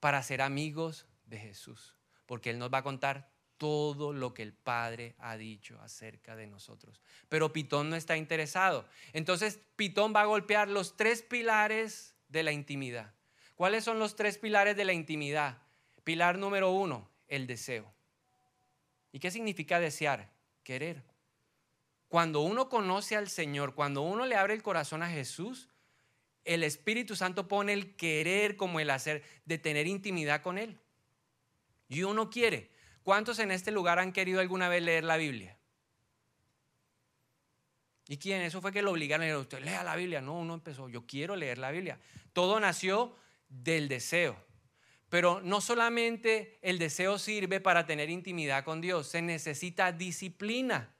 para 0.00 0.22
ser 0.22 0.42
amigos 0.42 1.06
de 1.26 1.38
Jesús, 1.38 1.96
porque 2.26 2.50
Él 2.50 2.58
nos 2.58 2.72
va 2.72 2.78
a 2.78 2.82
contar 2.82 3.30
todo 3.56 4.12
lo 4.12 4.34
que 4.34 4.42
el 4.42 4.52
Padre 4.52 5.14
ha 5.18 5.36
dicho 5.36 5.80
acerca 5.80 6.36
de 6.36 6.46
nosotros. 6.46 7.00
Pero 7.28 7.52
Pitón 7.52 7.88
no 7.88 7.96
está 7.96 8.16
interesado. 8.16 8.86
Entonces 9.12 9.60
Pitón 9.76 10.12
va 10.14 10.22
a 10.22 10.26
golpear 10.26 10.68
los 10.68 10.96
tres 10.96 11.22
pilares 11.22 12.14
de 12.28 12.42
la 12.42 12.52
intimidad. 12.52 13.14
¿Cuáles 13.54 13.84
son 13.84 13.98
los 13.98 14.16
tres 14.16 14.38
pilares 14.38 14.76
de 14.76 14.84
la 14.84 14.92
intimidad? 14.92 15.58
Pilar 16.02 16.38
número 16.38 16.72
uno, 16.72 17.08
el 17.28 17.46
deseo. 17.46 17.90
¿Y 19.12 19.20
qué 19.20 19.30
significa 19.30 19.78
desear? 19.78 20.30
Querer. 20.64 21.02
Cuando 22.14 22.42
uno 22.42 22.68
conoce 22.68 23.16
al 23.16 23.28
Señor, 23.28 23.74
cuando 23.74 24.02
uno 24.02 24.24
le 24.24 24.36
abre 24.36 24.54
el 24.54 24.62
corazón 24.62 25.02
a 25.02 25.10
Jesús, 25.10 25.68
el 26.44 26.62
Espíritu 26.62 27.16
Santo 27.16 27.48
pone 27.48 27.72
el 27.72 27.96
querer 27.96 28.56
como 28.56 28.78
el 28.78 28.90
hacer, 28.90 29.24
de 29.46 29.58
tener 29.58 29.88
intimidad 29.88 30.40
con 30.40 30.56
Él. 30.56 30.78
Y 31.88 32.04
uno 32.04 32.30
quiere. 32.30 32.70
¿Cuántos 33.02 33.40
en 33.40 33.50
este 33.50 33.72
lugar 33.72 33.98
han 33.98 34.12
querido 34.12 34.38
alguna 34.38 34.68
vez 34.68 34.84
leer 34.84 35.02
la 35.02 35.16
Biblia? 35.16 35.58
¿Y 38.06 38.18
quién? 38.18 38.42
Eso 38.42 38.60
fue 38.60 38.70
que 38.70 38.80
lo 38.80 38.92
obligaron 38.92 39.24
a 39.24 39.26
leer. 39.26 39.38
Usted 39.38 39.64
lea 39.64 39.82
la 39.82 39.96
Biblia. 39.96 40.20
No, 40.20 40.38
uno 40.38 40.54
empezó. 40.54 40.88
Yo 40.88 41.08
quiero 41.08 41.34
leer 41.34 41.58
la 41.58 41.72
Biblia. 41.72 41.98
Todo 42.32 42.60
nació 42.60 43.16
del 43.48 43.88
deseo. 43.88 44.36
Pero 45.08 45.40
no 45.40 45.60
solamente 45.60 46.60
el 46.62 46.78
deseo 46.78 47.18
sirve 47.18 47.58
para 47.58 47.86
tener 47.86 48.08
intimidad 48.08 48.62
con 48.62 48.80
Dios, 48.80 49.08
se 49.08 49.20
necesita 49.20 49.90
disciplina. 49.90 50.93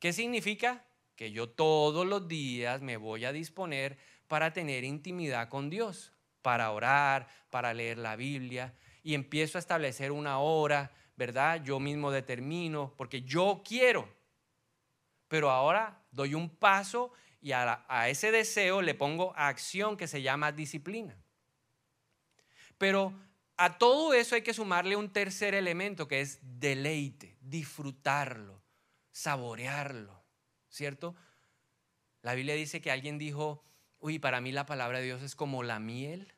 ¿Qué 0.00 0.14
significa? 0.14 0.82
Que 1.14 1.30
yo 1.30 1.50
todos 1.50 2.06
los 2.06 2.26
días 2.26 2.80
me 2.80 2.96
voy 2.96 3.26
a 3.26 3.32
disponer 3.32 3.98
para 4.26 4.54
tener 4.54 4.82
intimidad 4.82 5.50
con 5.50 5.68
Dios, 5.68 6.14
para 6.40 6.70
orar, 6.70 7.28
para 7.50 7.74
leer 7.74 7.98
la 7.98 8.16
Biblia 8.16 8.74
y 9.02 9.12
empiezo 9.12 9.58
a 9.58 9.60
establecer 9.60 10.10
una 10.10 10.38
hora, 10.38 10.90
¿verdad? 11.16 11.62
Yo 11.62 11.78
mismo 11.78 12.10
determino, 12.10 12.94
porque 12.96 13.20
yo 13.22 13.62
quiero. 13.62 14.08
Pero 15.28 15.50
ahora 15.50 16.02
doy 16.10 16.34
un 16.34 16.48
paso 16.48 17.12
y 17.42 17.52
a, 17.52 17.84
a 17.86 18.08
ese 18.08 18.32
deseo 18.32 18.80
le 18.80 18.94
pongo 18.94 19.34
acción 19.36 19.98
que 19.98 20.08
se 20.08 20.22
llama 20.22 20.50
disciplina. 20.50 21.14
Pero 22.78 23.12
a 23.58 23.76
todo 23.76 24.14
eso 24.14 24.34
hay 24.34 24.40
que 24.40 24.54
sumarle 24.54 24.96
un 24.96 25.12
tercer 25.12 25.54
elemento 25.54 26.08
que 26.08 26.22
es 26.22 26.38
deleite, 26.40 27.36
disfrutarlo 27.42 28.59
saborearlo, 29.12 30.22
¿cierto? 30.68 31.14
La 32.22 32.34
Biblia 32.34 32.54
dice 32.54 32.80
que 32.80 32.90
alguien 32.90 33.18
dijo, 33.18 33.64
uy, 33.98 34.18
para 34.18 34.40
mí 34.40 34.52
la 34.52 34.66
palabra 34.66 34.98
de 34.98 35.06
Dios 35.06 35.22
es 35.22 35.34
como 35.34 35.62
la 35.62 35.78
miel 35.78 36.34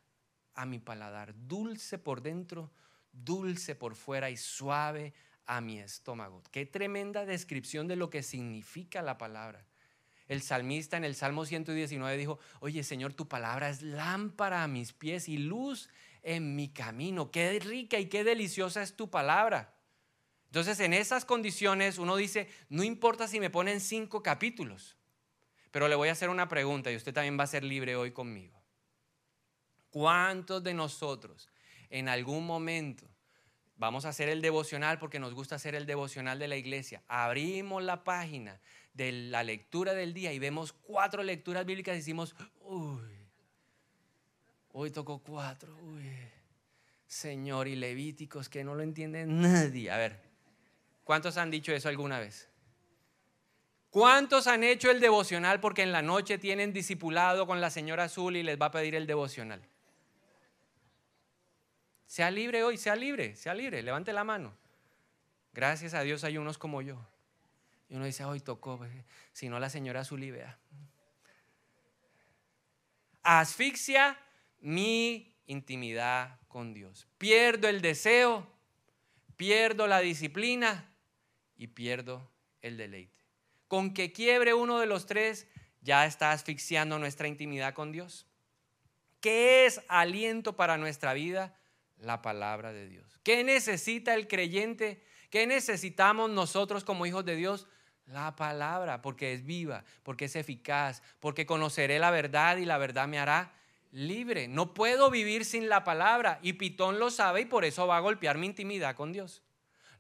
a 0.55 0.67
mi 0.67 0.79
paladar, 0.79 1.35
dulce 1.35 1.99
por 1.99 2.23
dentro, 2.23 2.71
dulce 3.13 3.75
por 3.75 3.95
fuera 3.95 4.31
y 4.31 4.37
suave 4.37 5.13
a 5.47 5.61
mi 5.61 5.79
estómago. 5.79 6.43
Qué 6.51 6.67
tremenda 6.67 7.27
descripción 7.27 7.89
de 7.89 7.97
lo 7.97 8.11
que 8.11 8.23
significa 8.23 9.03
la 9.03 9.19
palabra. 9.19 9.67
El 10.29 10.41
salmista 10.41 10.97
en 10.97 11.05
el 11.05 11.15
Salmo 11.15 11.45
119 11.45 12.17
dijo, 12.17 12.39
oye 12.61 12.85
Señor, 12.85 13.13
tu 13.13 13.29
palabra 13.29 13.69
es 13.69 13.83
lámpara 13.83 14.63
a 14.63 14.69
mis 14.69 14.93
pies 14.93 15.29
y 15.29 15.37
luz 15.37 15.91
en 16.23 16.55
mi 16.55 16.69
camino. 16.69 17.31
Qué 17.31 17.59
rica 17.59 17.99
y 17.99 18.09
qué 18.09 18.25
deliciosa 18.25 18.83
es 18.83 18.95
tu 18.95 19.11
palabra. 19.11 19.75
Entonces, 20.53 20.81
en 20.81 20.93
esas 20.93 21.25
condiciones 21.25 21.97
uno 21.97 22.15
dice, 22.15 22.47
no 22.69 22.83
importa 22.83 23.27
si 23.27 23.41
me 23.41 23.49
ponen 23.49 23.81
cinco 23.81 24.23
capítulos, 24.23 24.99
pero 25.71 25.89
le 25.89 25.95
voy 25.95 26.11
a 26.11 26.13
hacer 26.13 26.29
una 26.29 26.47
pregunta 26.47 26.93
y 26.93 26.97
usted 26.97 27.15
también 27.15 27.39
va 27.39 27.45
a 27.45 27.47
ser 27.47 27.65
libre 27.65 27.97
hoy 27.97 28.13
conmigo. 28.13 28.61
¿Cuántos 29.89 30.63
de 30.63 30.75
nosotros 30.75 31.49
en 31.89 32.07
algún 32.11 32.45
momento 32.45 33.09
vamos 33.77 34.05
a 34.05 34.11
hacer 34.11 34.29
el 34.29 34.43
devocional 34.43 34.99
porque 34.99 35.19
nos 35.19 35.33
gusta 35.33 35.55
hacer 35.55 35.75
el 35.75 35.87
devocional 35.87 36.39
de 36.39 36.49
la 36.49 36.57
iglesia? 36.57 37.03
Abrimos 37.09 37.83
la 37.83 38.05
página 38.05 38.61
de 38.93 39.11
la 39.11 39.45
lectura 39.45 39.95
del 39.95 40.13
día 40.13 40.35
y 40.35 40.39
vemos 40.39 40.75
cuatro 40.75 41.23
lecturas 41.23 41.65
bíblicas 41.65 41.95
y 41.95 42.01
decimos, 42.01 42.37
uy, 42.61 43.27
hoy 44.69 44.91
tocó 44.91 45.23
cuatro, 45.23 45.75
uy, 45.79 46.11
Señor, 47.07 47.69
y 47.69 47.75
Levíticos 47.75 48.51
que 48.51 48.65
no 48.65 48.75
lo 48.75 48.83
entiende 48.83 49.25
nadie. 49.25 49.91
A 49.91 49.97
ver, 49.97 50.32
¿Cuántos 51.05 51.37
han 51.37 51.51
dicho 51.51 51.73
eso 51.73 51.89
alguna 51.89 52.19
vez? 52.19 52.49
¿Cuántos 53.91 54.47
han 54.47 54.65
hecho 54.65 54.91
el 54.91 55.01
devocional 55.01 55.61
porque 55.61 55.83
en 55.83 55.93
la 55.93 56.01
noche 56.01 56.39
tienen 56.39 56.73
discipulado 56.73 57.47
con 57.47 57.61
la 57.61 57.69
señora 57.69 58.05
azul 58.05 58.37
y 58.37 58.43
les 58.43 58.59
va 58.59 58.67
a 58.67 58.71
pedir 58.71 58.95
el 58.95 59.07
devocional? 59.07 59.63
Sea 62.07 62.31
libre 62.31 62.63
hoy, 62.63 62.79
sea 62.79 62.97
libre, 62.97 63.37
sea 63.37 63.55
libre, 63.55 63.83
levante 63.83 64.13
la 64.13 64.25
mano. 64.25 64.55
Gracias 65.53 65.93
a 65.95 66.03
Dios 66.03 66.25
hay 66.25 66.39
unos 66.39 66.57
como 66.57 66.81
yo. 66.81 67.07
Y 67.89 67.97
uno 67.97 68.07
dice, 68.07 68.25
hoy 68.25 68.41
tocó, 68.41 68.79
pues, 68.79 68.91
si 69.33 69.51
no 69.51 69.59
la 69.59 69.69
señora 69.69 70.01
azul 70.01 70.23
y 70.25 70.31
vea. 70.31 70.59
Asfixia 73.23 74.19
mi 74.61 75.37
intimidad 75.47 76.41
con 76.49 76.73
Dios. 76.73 77.07
Pierdo 77.19 77.69
el 77.69 77.83
deseo, 77.83 78.47
pierdo 79.37 79.87
la 79.87 80.01
disciplina 80.01 80.92
y 81.57 81.69
pierdo 81.69 82.31
el 82.61 82.77
deleite. 82.77 83.25
Con 83.69 83.95
que 83.95 84.13
quiebre 84.13 84.55
uno 84.55 84.79
de 84.79 84.87
los 84.87 85.07
tres, 85.07 85.47
ya 85.81 86.07
está 86.07 86.33
asfixiando 86.33 86.99
nuestra 86.99 87.29
intimidad 87.29 87.75
con 87.75 87.93
Dios. 87.93 88.27
¿Qué 89.21 89.67
es 89.67 89.81
aliento 89.89 90.57
para 90.57 90.77
nuestra 90.79 91.15
vida? 91.15 91.57
La 91.97 92.23
palabra 92.23 92.73
de 92.73 92.89
Dios. 92.89 93.21
¿Qué 93.23 93.45
necesita 93.45 94.15
el 94.15 94.27
creyente? 94.27 95.05
¿Qué 95.31 95.47
necesitamos 95.47 96.29
nosotros 96.31 96.85
como 96.85 97.07
hijos 97.07 97.25
de 97.25 97.37
Dios? 97.37 97.69
La 98.07 98.35
palabra, 98.35 99.01
porque 99.01 99.33
es 99.33 99.45
viva, 99.45 99.85
porque 100.03 100.25
es 100.25 100.37
eficaz, 100.37 101.03
porque 101.21 101.47
conoceré 101.47 101.99
la 101.99 102.11
verdad 102.11 102.57
y 102.57 102.65
la 102.65 102.79
verdad 102.79 103.07
me 103.07 103.19
hará 103.19 103.55
libre. 103.93 104.49
No 104.49 104.75
puedo 104.75 105.11
vivir 105.11 105.45
sin 105.45 105.69
la 105.69 105.85
palabra 105.85 106.41
y 106.43 106.55
Pitón 106.55 106.99
lo 106.99 107.11
sabe 107.11 107.43
y 107.43 107.47
por 107.47 107.65
eso 107.65 107.87
va 107.87 107.99
a 107.99 108.01
golpear 108.01 108.39
mi 108.39 108.47
intimidad 108.47 108.97
con 108.97 109.13
Dios. 109.13 109.43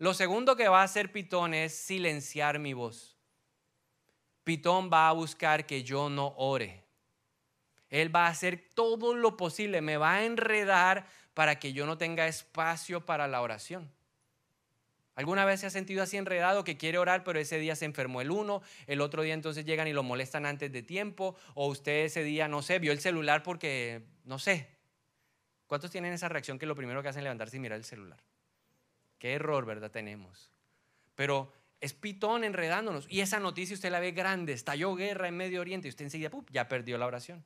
Lo 0.02 0.14
segundo 0.14 0.56
que 0.56 0.66
va 0.66 0.80
a 0.80 0.82
hacer 0.82 1.12
Pitón 1.12 1.54
es 1.54 1.72
silenciar 1.76 2.58
mi 2.58 2.72
voz. 2.72 3.16
Pitón 4.42 4.90
va 4.92 5.08
a 5.08 5.12
buscar 5.12 5.64
que 5.64 5.84
yo 5.84 6.10
no 6.10 6.34
ore. 6.38 6.82
Él 7.88 8.12
va 8.12 8.26
a 8.26 8.30
hacer 8.30 8.68
todo 8.74 9.14
lo 9.14 9.36
posible, 9.36 9.80
me 9.80 9.98
va 9.98 10.14
a 10.14 10.24
enredar 10.24 11.06
para 11.34 11.60
que 11.60 11.72
yo 11.72 11.86
no 11.86 11.98
tenga 11.98 12.26
espacio 12.26 13.06
para 13.06 13.28
la 13.28 13.42
oración. 13.42 13.92
¿Alguna 15.14 15.44
vez 15.44 15.60
se 15.60 15.66
ha 15.66 15.70
sentido 15.70 16.02
así 16.02 16.16
enredado 16.16 16.64
que 16.64 16.76
quiere 16.76 16.98
orar, 16.98 17.22
pero 17.22 17.38
ese 17.38 17.60
día 17.60 17.76
se 17.76 17.84
enfermó 17.84 18.20
el 18.20 18.32
uno, 18.32 18.60
el 18.88 19.02
otro 19.02 19.22
día 19.22 19.34
entonces 19.34 19.64
llegan 19.64 19.86
y 19.86 19.92
lo 19.92 20.02
molestan 20.02 20.46
antes 20.46 20.72
de 20.72 20.82
tiempo, 20.82 21.36
o 21.54 21.68
usted 21.68 22.06
ese 22.06 22.24
día, 22.24 22.48
no 22.48 22.62
sé, 22.62 22.80
vio 22.80 22.90
el 22.90 22.98
celular 22.98 23.44
porque, 23.44 24.02
no 24.24 24.40
sé. 24.40 24.66
¿Cuántos 25.68 25.92
tienen 25.92 26.12
esa 26.12 26.28
reacción 26.28 26.58
que 26.58 26.66
lo 26.66 26.74
primero 26.74 27.04
que 27.04 27.08
hacen 27.08 27.20
es 27.20 27.24
levantarse 27.26 27.58
y 27.58 27.60
mirar 27.60 27.78
el 27.78 27.84
celular? 27.84 28.18
Qué 29.22 29.34
error, 29.34 29.64
¿verdad? 29.64 29.92
Tenemos. 29.92 30.50
Pero 31.14 31.52
es 31.80 31.92
pitón 31.92 32.42
enredándonos. 32.42 33.06
Y 33.08 33.20
esa 33.20 33.38
noticia 33.38 33.74
usted 33.74 33.92
la 33.92 34.00
ve 34.00 34.10
grande, 34.10 34.52
estalló 34.52 34.96
guerra 34.96 35.28
en 35.28 35.36
Medio 35.36 35.60
Oriente 35.60 35.86
y 35.86 35.90
usted 35.90 36.06
enseguida 36.06 36.32
ya 36.50 36.66
perdió 36.66 36.98
la 36.98 37.06
oración. 37.06 37.44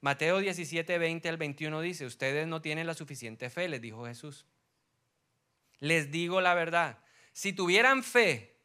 Mateo 0.00 0.38
17, 0.38 0.98
20 0.98 1.28
al 1.28 1.36
21 1.36 1.80
dice, 1.82 2.04
ustedes 2.04 2.48
no 2.48 2.60
tienen 2.62 2.88
la 2.88 2.94
suficiente 2.94 3.48
fe, 3.48 3.68
les 3.68 3.80
dijo 3.80 4.06
Jesús. 4.06 4.44
Les 5.78 6.10
digo 6.10 6.40
la 6.40 6.54
verdad, 6.54 6.98
si 7.32 7.52
tuvieran 7.52 8.02
fe, 8.02 8.56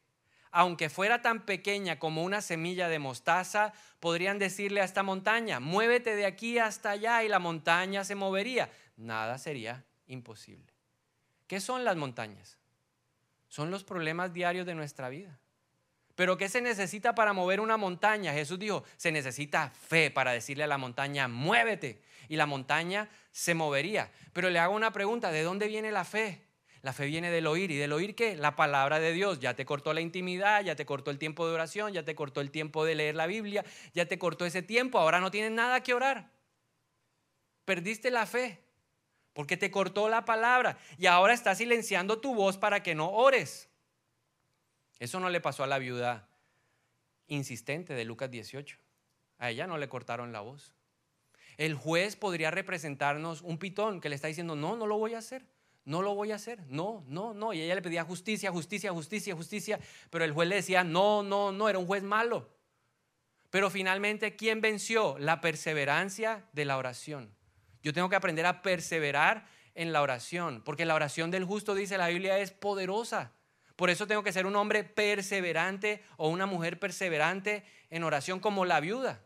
aunque 0.49 0.89
fuera 0.89 1.21
tan 1.21 1.45
pequeña 1.45 1.99
como 1.99 2.23
una 2.23 2.41
semilla 2.41 2.89
de 2.89 2.97
mostaza, 2.97 3.73
podrían 3.99 4.39
decirle 4.39 4.81
a 4.81 4.85
esta 4.85 5.03
montaña, 5.03 5.59
muévete 5.59 6.15
de 6.15 6.25
aquí 6.25 6.57
hasta 6.57 6.89
allá 6.89 7.23
y 7.23 7.29
la 7.29 7.37
montaña 7.37 8.03
se 8.03 8.15
movería. 8.15 8.71
Nada 8.97 9.37
sería 9.37 9.85
imposible. 10.07 10.72
¿Qué 11.53 11.59
son 11.59 11.83
las 11.83 11.95
montañas? 11.95 12.57
son 13.47 13.69
los 13.69 13.83
problemas 13.83 14.33
diarios 14.33 14.65
de 14.65 14.73
nuestra 14.73 15.09
vida. 15.09 15.37
Pero 16.15 16.35
¿qué 16.35 16.49
se 16.49 16.61
necesita 16.61 17.13
para 17.13 17.31
mover 17.31 17.59
una 17.59 17.77
montaña? 17.77 18.33
Jesús 18.33 18.57
dijo, 18.57 18.83
se 18.97 19.11
necesita 19.11 19.69
fe 19.69 20.09
para 20.09 20.31
decirle 20.31 20.63
a 20.63 20.67
la 20.67 20.79
montaña, 20.79 21.27
muévete. 21.27 22.01
Y 22.27 22.37
la 22.37 22.47
montaña 22.47 23.07
se 23.31 23.53
movería. 23.53 24.09
Pero 24.33 24.49
le 24.49 24.57
hago 24.57 24.73
una 24.73 24.91
pregunta, 24.91 25.31
¿de 25.31 25.43
dónde 25.43 25.67
viene 25.67 25.91
la 25.91 26.03
fe? 26.03 26.41
La 26.81 26.91
fe 26.91 27.05
viene 27.05 27.29
del 27.29 27.45
oír. 27.45 27.69
¿Y 27.69 27.77
del 27.77 27.93
oír 27.93 28.15
qué? 28.15 28.35
La 28.35 28.55
palabra 28.55 28.99
de 28.99 29.11
Dios. 29.11 29.39
Ya 29.39 29.53
te 29.53 29.63
cortó 29.63 29.93
la 29.93 30.01
intimidad, 30.01 30.63
ya 30.63 30.75
te 30.75 30.87
cortó 30.87 31.11
el 31.11 31.19
tiempo 31.19 31.47
de 31.47 31.53
oración, 31.53 31.93
ya 31.93 32.03
te 32.03 32.15
cortó 32.15 32.41
el 32.41 32.49
tiempo 32.49 32.83
de 32.85 32.95
leer 32.95 33.13
la 33.13 33.27
Biblia, 33.27 33.63
ya 33.93 34.07
te 34.07 34.17
cortó 34.17 34.47
ese 34.47 34.63
tiempo. 34.63 34.97
Ahora 34.97 35.19
no 35.19 35.29
tienes 35.29 35.51
nada 35.51 35.83
que 35.83 35.93
orar. 35.93 36.31
Perdiste 37.65 38.09
la 38.09 38.25
fe 38.25 38.63
porque 39.33 39.57
te 39.57 39.71
cortó 39.71 40.09
la 40.09 40.25
palabra 40.25 40.77
y 40.97 41.07
ahora 41.07 41.33
está 41.33 41.55
silenciando 41.55 42.19
tu 42.19 42.35
voz 42.35 42.57
para 42.57 42.83
que 42.83 42.95
no 42.95 43.11
ores. 43.11 43.69
Eso 44.99 45.19
no 45.19 45.29
le 45.29 45.41
pasó 45.41 45.63
a 45.63 45.67
la 45.67 45.79
viuda 45.79 46.29
insistente 47.27 47.93
de 47.93 48.05
Lucas 48.05 48.31
18. 48.31 48.77
A 49.39 49.49
ella 49.49 49.67
no 49.67 49.77
le 49.77 49.89
cortaron 49.89 50.31
la 50.31 50.41
voz. 50.41 50.73
El 51.57 51.75
juez 51.75 52.15
podría 52.15 52.51
representarnos 52.51 53.41
un 53.41 53.57
pitón 53.57 54.01
que 54.01 54.09
le 54.09 54.15
está 54.15 54.27
diciendo, 54.27 54.55
no, 54.55 54.75
no 54.75 54.87
lo 54.87 54.97
voy 54.97 55.13
a 55.13 55.19
hacer, 55.19 55.45
no 55.85 56.01
lo 56.01 56.15
voy 56.15 56.31
a 56.31 56.35
hacer, 56.35 56.63
no, 56.67 57.03
no, 57.07 57.33
no. 57.33 57.53
Y 57.53 57.61
ella 57.61 57.75
le 57.75 57.81
pedía 57.81 58.03
justicia, 58.03 58.51
justicia, 58.51 58.91
justicia, 58.91 59.35
justicia, 59.35 59.79
pero 60.09 60.25
el 60.25 60.31
juez 60.31 60.49
le 60.49 60.55
decía, 60.55 60.83
no, 60.83 61.23
no, 61.23 61.51
no, 61.51 61.69
era 61.69 61.79
un 61.79 61.85
juez 61.85 62.03
malo. 62.03 62.49
Pero 63.49 63.69
finalmente, 63.69 64.35
¿quién 64.35 64.61
venció? 64.61 65.17
La 65.19 65.41
perseverancia 65.41 66.45
de 66.53 66.65
la 66.65 66.77
oración. 66.77 67.35
Yo 67.83 67.93
tengo 67.93 68.09
que 68.09 68.15
aprender 68.15 68.45
a 68.45 68.61
perseverar 68.61 69.45
en 69.75 69.91
la 69.91 70.01
oración, 70.01 70.61
porque 70.63 70.85
la 70.85 70.95
oración 70.95 71.29
del 71.29 71.45
justo, 71.45 71.75
dice 71.75 71.97
la 71.97 72.07
Biblia, 72.07 72.39
es 72.39 72.51
poderosa. 72.51 73.33
Por 73.75 73.89
eso 73.89 74.07
tengo 74.07 74.23
que 74.23 74.31
ser 74.31 74.45
un 74.45 74.55
hombre 74.55 74.83
perseverante 74.83 76.03
o 76.17 76.29
una 76.29 76.45
mujer 76.45 76.79
perseverante 76.79 77.63
en 77.89 78.03
oración 78.03 78.39
como 78.39 78.65
la 78.65 78.79
viuda. 78.79 79.21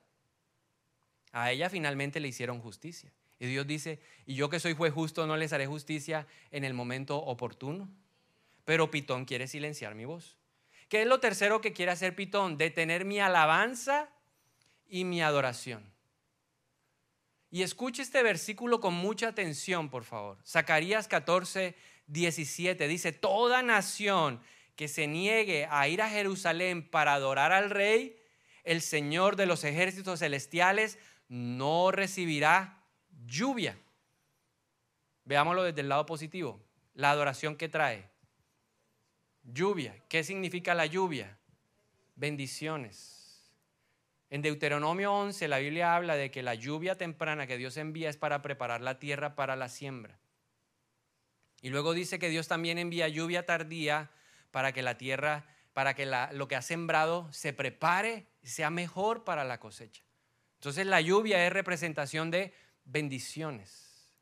A 1.34 1.52
ella 1.52 1.70
finalmente 1.70 2.20
le 2.20 2.30
hicieron 2.30 2.60
justicia. 2.60 3.12
Y 3.40 3.48
Dios 3.48 3.68
dice, 3.68 4.00
y 4.26 4.36
yo 4.36 4.50
que 4.50 4.60
soy 4.60 4.74
juez 4.74 4.94
justo 4.94 5.28
no 5.28 5.38
les 5.38 5.54
haré 5.54 5.68
justicia 5.68 6.26
en 6.50 6.64
el 6.64 6.74
momento 6.74 7.18
oportuno. 7.18 7.90
Pero 8.66 8.90
Pitón 8.90 9.26
quiere 9.26 9.48
silenciar 9.48 9.96
mi 9.96 10.06
voz. 10.06 10.38
¿Qué 10.90 11.02
es 11.02 11.08
lo 11.08 11.20
tercero 11.20 11.62
que 11.62 11.74
quiere 11.74 11.92
hacer 11.92 12.16
Pitón? 12.16 12.58
Detener 12.58 13.06
mi 13.06 13.20
alabanza 13.20 14.10
y 14.88 15.04
mi 15.04 15.22
adoración. 15.22 15.97
Y 17.50 17.62
escuche 17.62 18.02
este 18.02 18.24
versículo 18.24 18.80
con 18.80 18.94
mucha 18.94 19.30
atención, 19.30 19.90
por 19.90 20.04
favor. 20.04 20.38
Zacarías 20.46 21.08
14, 21.08 21.76
17 22.08 22.88
dice, 22.88 23.12
toda 23.12 23.62
nación 23.62 24.42
que 24.76 24.88
se 24.88 25.08
niegue 25.08 25.68
a 25.70 25.88
ir 25.88 26.02
a 26.02 26.10
Jerusalén 26.10 26.88
para 26.88 27.14
adorar 27.14 27.52
al 27.52 27.70
rey, 27.70 28.18
el 28.64 28.82
Señor 28.82 29.38
de 29.38 29.46
los 29.46 29.64
ejércitos 29.64 30.20
celestiales, 30.20 31.00
no 31.30 31.92
recibirá 31.92 32.84
lluvia. 33.26 33.78
Veámoslo 35.26 35.64
desde 35.64 35.82
el 35.82 35.90
lado 35.90 36.06
positivo. 36.06 36.62
La 36.94 37.12
adoración 37.12 37.56
que 37.56 37.70
trae. 37.70 38.10
Lluvia. 39.44 39.96
¿Qué 40.10 40.24
significa 40.24 40.74
la 40.74 40.86
lluvia? 40.86 41.38
Bendiciones. 42.16 43.17
En 44.30 44.42
Deuteronomio 44.42 45.14
11 45.14 45.48
la 45.48 45.60
Biblia 45.60 45.96
habla 45.96 46.16
de 46.16 46.32
que 46.32 46.44
la 46.44 46.56
lluvia 46.56 46.98
temprana 46.98 47.48
que 47.48 47.58
Dios 47.58 47.78
envía 47.78 48.10
es 48.10 48.18
para 48.18 48.42
preparar 48.42 48.82
la 48.82 49.00
tierra 49.00 49.36
para 49.36 49.56
la 49.56 49.70
siembra. 49.70 50.20
Y 51.62 51.70
luego 51.70 51.94
dice 51.94 52.20
que 52.20 52.30
Dios 52.30 52.48
también 52.48 52.78
envía 52.78 53.08
lluvia 53.08 53.46
tardía 53.46 54.12
para 54.52 54.74
que 54.74 54.82
la 54.82 54.98
tierra, 54.98 55.46
para 55.74 55.94
que 55.94 56.06
lo 56.34 56.48
que 56.48 56.56
ha 56.56 56.62
sembrado 56.62 57.32
se 57.32 57.54
prepare 57.54 58.28
sea 58.44 58.70
mejor 58.70 59.24
para 59.24 59.44
la 59.44 59.60
cosecha. 59.60 60.04
Entonces 60.56 60.86
la 60.86 61.02
lluvia 61.02 61.46
es 61.46 61.54
representación 61.54 62.32
de 62.32 62.54
bendiciones. 62.84 64.14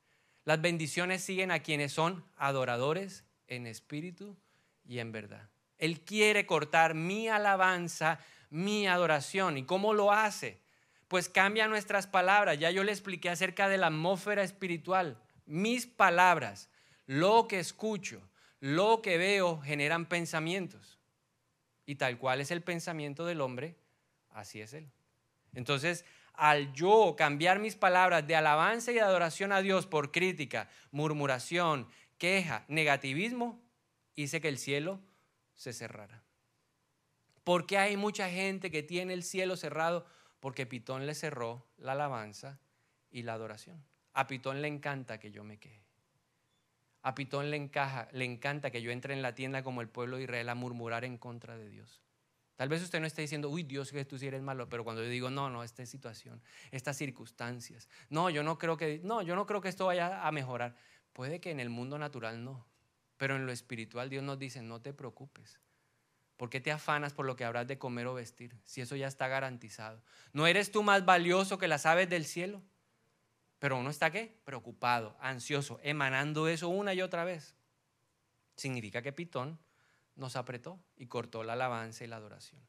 Las 0.43 0.61
bendiciones 0.61 1.23
siguen 1.23 1.51
a 1.51 1.59
quienes 1.59 1.93
son 1.93 2.23
adoradores 2.35 3.23
en 3.47 3.65
espíritu 3.65 4.37
y 4.83 4.99
en 4.99 5.11
verdad. 5.11 5.49
Él 5.77 6.01
quiere 6.01 6.45
cortar 6.45 6.93
mi 6.93 7.27
alabanza 7.27 8.19
mi 8.49 8.87
adoración. 8.87 9.57
¿Y 9.57 9.63
cómo 9.63 9.93
lo 9.93 10.11
hace? 10.11 10.61
Pues 11.07 11.29
cambia 11.29 11.67
nuestras 11.67 12.07
palabras. 12.07 12.59
Ya 12.59 12.71
yo 12.71 12.83
le 12.83 12.91
expliqué 12.91 13.29
acerca 13.29 13.69
de 13.69 13.77
la 13.77 13.87
atmósfera 13.87 14.43
espiritual. 14.43 15.21
Mis 15.45 15.85
palabras, 15.85 16.69
lo 17.05 17.47
que 17.47 17.59
escucho, 17.59 18.21
lo 18.59 19.01
que 19.01 19.17
veo, 19.17 19.61
generan 19.61 20.05
pensamientos. 20.07 20.99
Y 21.85 21.95
tal 21.95 22.17
cual 22.17 22.41
es 22.41 22.51
el 22.51 22.63
pensamiento 22.63 23.25
del 23.25 23.41
hombre, 23.41 23.75
así 24.31 24.61
es 24.61 24.73
él. 24.73 24.89
Entonces, 25.53 26.03
al 26.33 26.73
yo 26.73 27.15
cambiar 27.17 27.59
mis 27.59 27.75
palabras 27.75 28.25
de 28.27 28.35
alabanza 28.35 28.91
y 28.91 28.99
adoración 28.99 29.51
a 29.51 29.61
Dios 29.61 29.85
por 29.85 30.11
crítica, 30.11 30.69
murmuración, 30.91 31.87
queja, 32.17 32.65
negativismo, 32.67 33.61
hice 34.15 34.41
que 34.41 34.49
el 34.49 34.57
cielo 34.57 34.99
se 35.53 35.73
cerrara. 35.73 36.24
¿Por 37.45 37.67
qué 37.67 37.77
hay 37.77 37.95
mucha 37.95 38.27
gente 38.27 38.71
que 38.71 38.81
tiene 38.81 39.13
el 39.13 39.21
cielo 39.21 39.55
cerrado? 39.55 40.07
Porque 40.39 40.65
Pitón 40.65 41.05
le 41.05 41.13
cerró 41.13 41.67
la 41.77 41.91
alabanza 41.91 42.59
y 43.11 43.21
la 43.21 43.33
adoración. 43.33 43.85
A 44.13 44.25
Pitón 44.25 44.63
le 44.63 44.67
encanta 44.67 45.19
que 45.19 45.31
yo 45.31 45.43
me 45.43 45.59
queje. 45.59 45.85
A 47.03 47.13
Pitón 47.13 47.51
le, 47.51 47.57
encaja, 47.57 48.09
le 48.13 48.25
encanta 48.25 48.71
que 48.71 48.81
yo 48.81 48.89
entre 48.89 49.13
en 49.13 49.21
la 49.21 49.35
tienda 49.35 49.61
como 49.61 49.81
el 49.81 49.89
pueblo 49.89 50.17
de 50.17 50.23
Israel 50.23 50.49
a 50.49 50.55
murmurar 50.55 51.05
en 51.05 51.19
contra 51.19 51.55
de 51.55 51.69
Dios. 51.69 52.01
Tal 52.55 52.67
vez 52.67 52.81
usted 52.81 52.99
no 52.99 53.05
esté 53.05 53.21
diciendo, 53.21 53.47
uy, 53.51 53.61
Dios, 53.61 53.91
que 53.91 54.05
tú 54.05 54.17
sí 54.17 54.25
eres 54.25 54.41
malo, 54.41 54.67
pero 54.67 54.83
cuando 54.83 55.03
yo 55.03 55.09
digo, 55.09 55.29
no, 55.29 55.51
no, 55.51 55.63
esta 55.63 55.85
situación, 55.85 56.41
estas 56.71 56.97
circunstancias, 56.97 57.87
no, 58.09 58.31
yo 58.31 58.41
no 58.41 58.57
creo 58.57 58.75
que, 58.75 59.01
no, 59.03 59.21
yo 59.21 59.35
no 59.35 59.45
creo 59.45 59.61
que 59.61 59.69
esto 59.69 59.85
vaya 59.85 60.25
a 60.25 60.31
mejorar. 60.31 60.75
Puede 61.13 61.39
que 61.39 61.51
en 61.51 61.59
el 61.59 61.69
mundo 61.69 61.99
natural 61.99 62.43
no, 62.43 62.65
pero 63.17 63.35
en 63.35 63.45
lo 63.45 63.51
espiritual 63.51 64.09
Dios 64.09 64.23
nos 64.23 64.39
dice, 64.39 64.63
no 64.63 64.81
te 64.81 64.93
preocupes. 64.93 65.59
¿Por 66.37 66.49
qué 66.49 66.59
te 66.59 66.71
afanas 66.71 67.13
por 67.13 67.25
lo 67.25 67.35
que 67.35 67.45
habrás 67.45 67.67
de 67.67 67.77
comer 67.77 68.07
o 68.07 68.13
vestir? 68.13 68.57
Si 68.65 68.81
eso 68.81 68.95
ya 68.95 69.07
está 69.07 69.27
garantizado. 69.27 70.01
¿No 70.33 70.47
eres 70.47 70.71
tú 70.71 70.83
más 70.83 71.05
valioso 71.05 71.57
que 71.57 71.67
las 71.67 71.85
aves 71.85 72.09
del 72.09 72.25
cielo? 72.25 72.61
Pero 73.59 73.77
uno 73.77 73.89
está 73.89 74.11
qué? 74.11 74.37
Preocupado, 74.43 75.15
ansioso, 75.21 75.79
emanando 75.81 76.47
eso 76.47 76.67
una 76.67 76.93
y 76.93 77.01
otra 77.01 77.23
vez. 77.23 77.55
Significa 78.57 79.01
que 79.01 79.13
Pitón 79.13 79.59
nos 80.15 80.35
apretó 80.35 80.79
y 80.95 81.07
cortó 81.07 81.43
la 81.43 81.53
alabanza 81.53 82.03
y 82.03 82.07
la 82.07 82.17
adoración. 82.17 82.61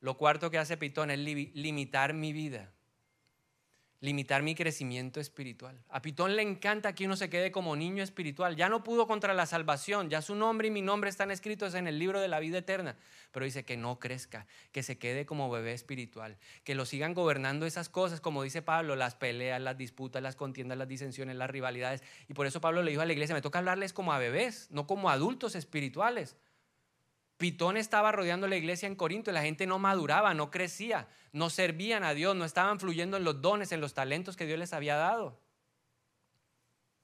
Lo 0.00 0.16
cuarto 0.16 0.50
que 0.50 0.58
hace 0.58 0.76
Pitón 0.76 1.10
es 1.10 1.18
limitar 1.18 2.14
mi 2.14 2.32
vida, 2.32 2.72
limitar 4.00 4.42
mi 4.42 4.54
crecimiento 4.54 5.20
espiritual. 5.20 5.78
A 5.90 6.00
Pitón 6.00 6.34
le 6.34 6.42
encanta 6.42 6.94
que 6.94 7.04
uno 7.04 7.16
se 7.16 7.28
quede 7.28 7.52
como 7.52 7.76
niño 7.76 8.02
espiritual. 8.02 8.56
Ya 8.56 8.70
no 8.70 8.82
pudo 8.82 9.06
contra 9.06 9.34
la 9.34 9.44
salvación, 9.44 10.08
ya 10.08 10.22
su 10.22 10.34
nombre 10.34 10.68
y 10.68 10.70
mi 10.70 10.80
nombre 10.80 11.10
están 11.10 11.30
escritos 11.30 11.74
en 11.74 11.86
el 11.86 11.98
libro 11.98 12.20
de 12.20 12.28
la 12.28 12.40
vida 12.40 12.58
eterna, 12.58 12.96
pero 13.30 13.44
dice 13.44 13.64
que 13.64 13.76
no 13.76 13.98
crezca, 13.98 14.46
que 14.72 14.82
se 14.82 14.98
quede 14.98 15.26
como 15.26 15.50
bebé 15.50 15.74
espiritual, 15.74 16.38
que 16.64 16.74
lo 16.74 16.86
sigan 16.86 17.12
gobernando 17.12 17.66
esas 17.66 17.90
cosas, 17.90 18.20
como 18.20 18.42
dice 18.42 18.62
Pablo, 18.62 18.96
las 18.96 19.14
peleas, 19.14 19.60
las 19.60 19.76
disputas, 19.76 20.22
las 20.22 20.36
contiendas, 20.36 20.78
las 20.78 20.88
disensiones, 20.88 21.36
las 21.36 21.50
rivalidades. 21.50 22.02
Y 22.26 22.34
por 22.34 22.46
eso 22.46 22.60
Pablo 22.60 22.82
le 22.82 22.90
dijo 22.90 23.02
a 23.02 23.06
la 23.06 23.12
iglesia, 23.12 23.34
me 23.34 23.42
toca 23.42 23.58
hablarles 23.58 23.92
como 23.92 24.14
a 24.14 24.18
bebés, 24.18 24.68
no 24.70 24.86
como 24.86 25.10
adultos 25.10 25.54
espirituales. 25.54 26.36
Pitón 27.40 27.78
estaba 27.78 28.12
rodeando 28.12 28.46
la 28.48 28.58
iglesia 28.58 28.86
en 28.86 28.94
Corinto 28.94 29.30
y 29.30 29.34
la 29.34 29.40
gente 29.40 29.66
no 29.66 29.78
maduraba, 29.78 30.34
no 30.34 30.50
crecía, 30.50 31.08
no 31.32 31.48
servían 31.48 32.04
a 32.04 32.12
Dios, 32.12 32.36
no 32.36 32.44
estaban 32.44 32.78
fluyendo 32.78 33.16
en 33.16 33.24
los 33.24 33.40
dones, 33.40 33.72
en 33.72 33.80
los 33.80 33.94
talentos 33.94 34.36
que 34.36 34.44
Dios 34.44 34.58
les 34.58 34.74
había 34.74 34.96
dado. 34.96 35.40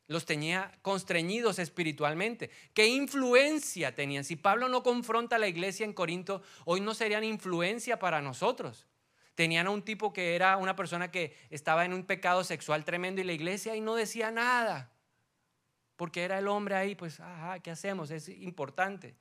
Los 0.09 0.27
tenía 0.27 0.79
constreñidos 0.83 1.59
espiritualmente. 1.59 2.51
¿Qué 2.75 2.87
influencia 2.87 3.94
tenían? 3.94 4.25
Si 4.25 4.37
Pablo 4.37 4.68
no 4.68 4.83
confronta 4.83 5.37
a 5.37 5.38
la 5.38 5.49
iglesia 5.49 5.87
en 5.87 5.94
Corinto, 5.94 6.42
hoy 6.66 6.83
no 6.83 6.92
serían 6.92 7.25
influencia 7.25 7.99
para 7.99 8.20
nosotros. 8.20 8.87
Tenían 9.35 9.66
a 9.66 9.70
un 9.70 9.81
tipo 9.81 10.12
que 10.12 10.37
era 10.37 10.59
una 10.59 10.77
persona 10.77 11.11
que 11.11 11.35
estaba 11.49 11.87
en 11.87 11.94
un 11.94 12.05
pecado 12.05 12.44
sexual 12.44 12.85
tremendo 12.85 13.22
y 13.22 13.25
la 13.25 13.33
iglesia 13.33 13.75
y 13.75 13.81
no 13.81 13.94
decía 13.94 14.31
nada. 14.31 14.92
Porque 15.96 16.25
era 16.25 16.38
el 16.38 16.46
hombre 16.46 16.75
ahí, 16.75 16.94
pues, 16.94 17.20
ajá, 17.20 17.59
¿qué 17.61 17.70
hacemos? 17.70 18.11
Es 18.11 18.29
importante. 18.29 19.16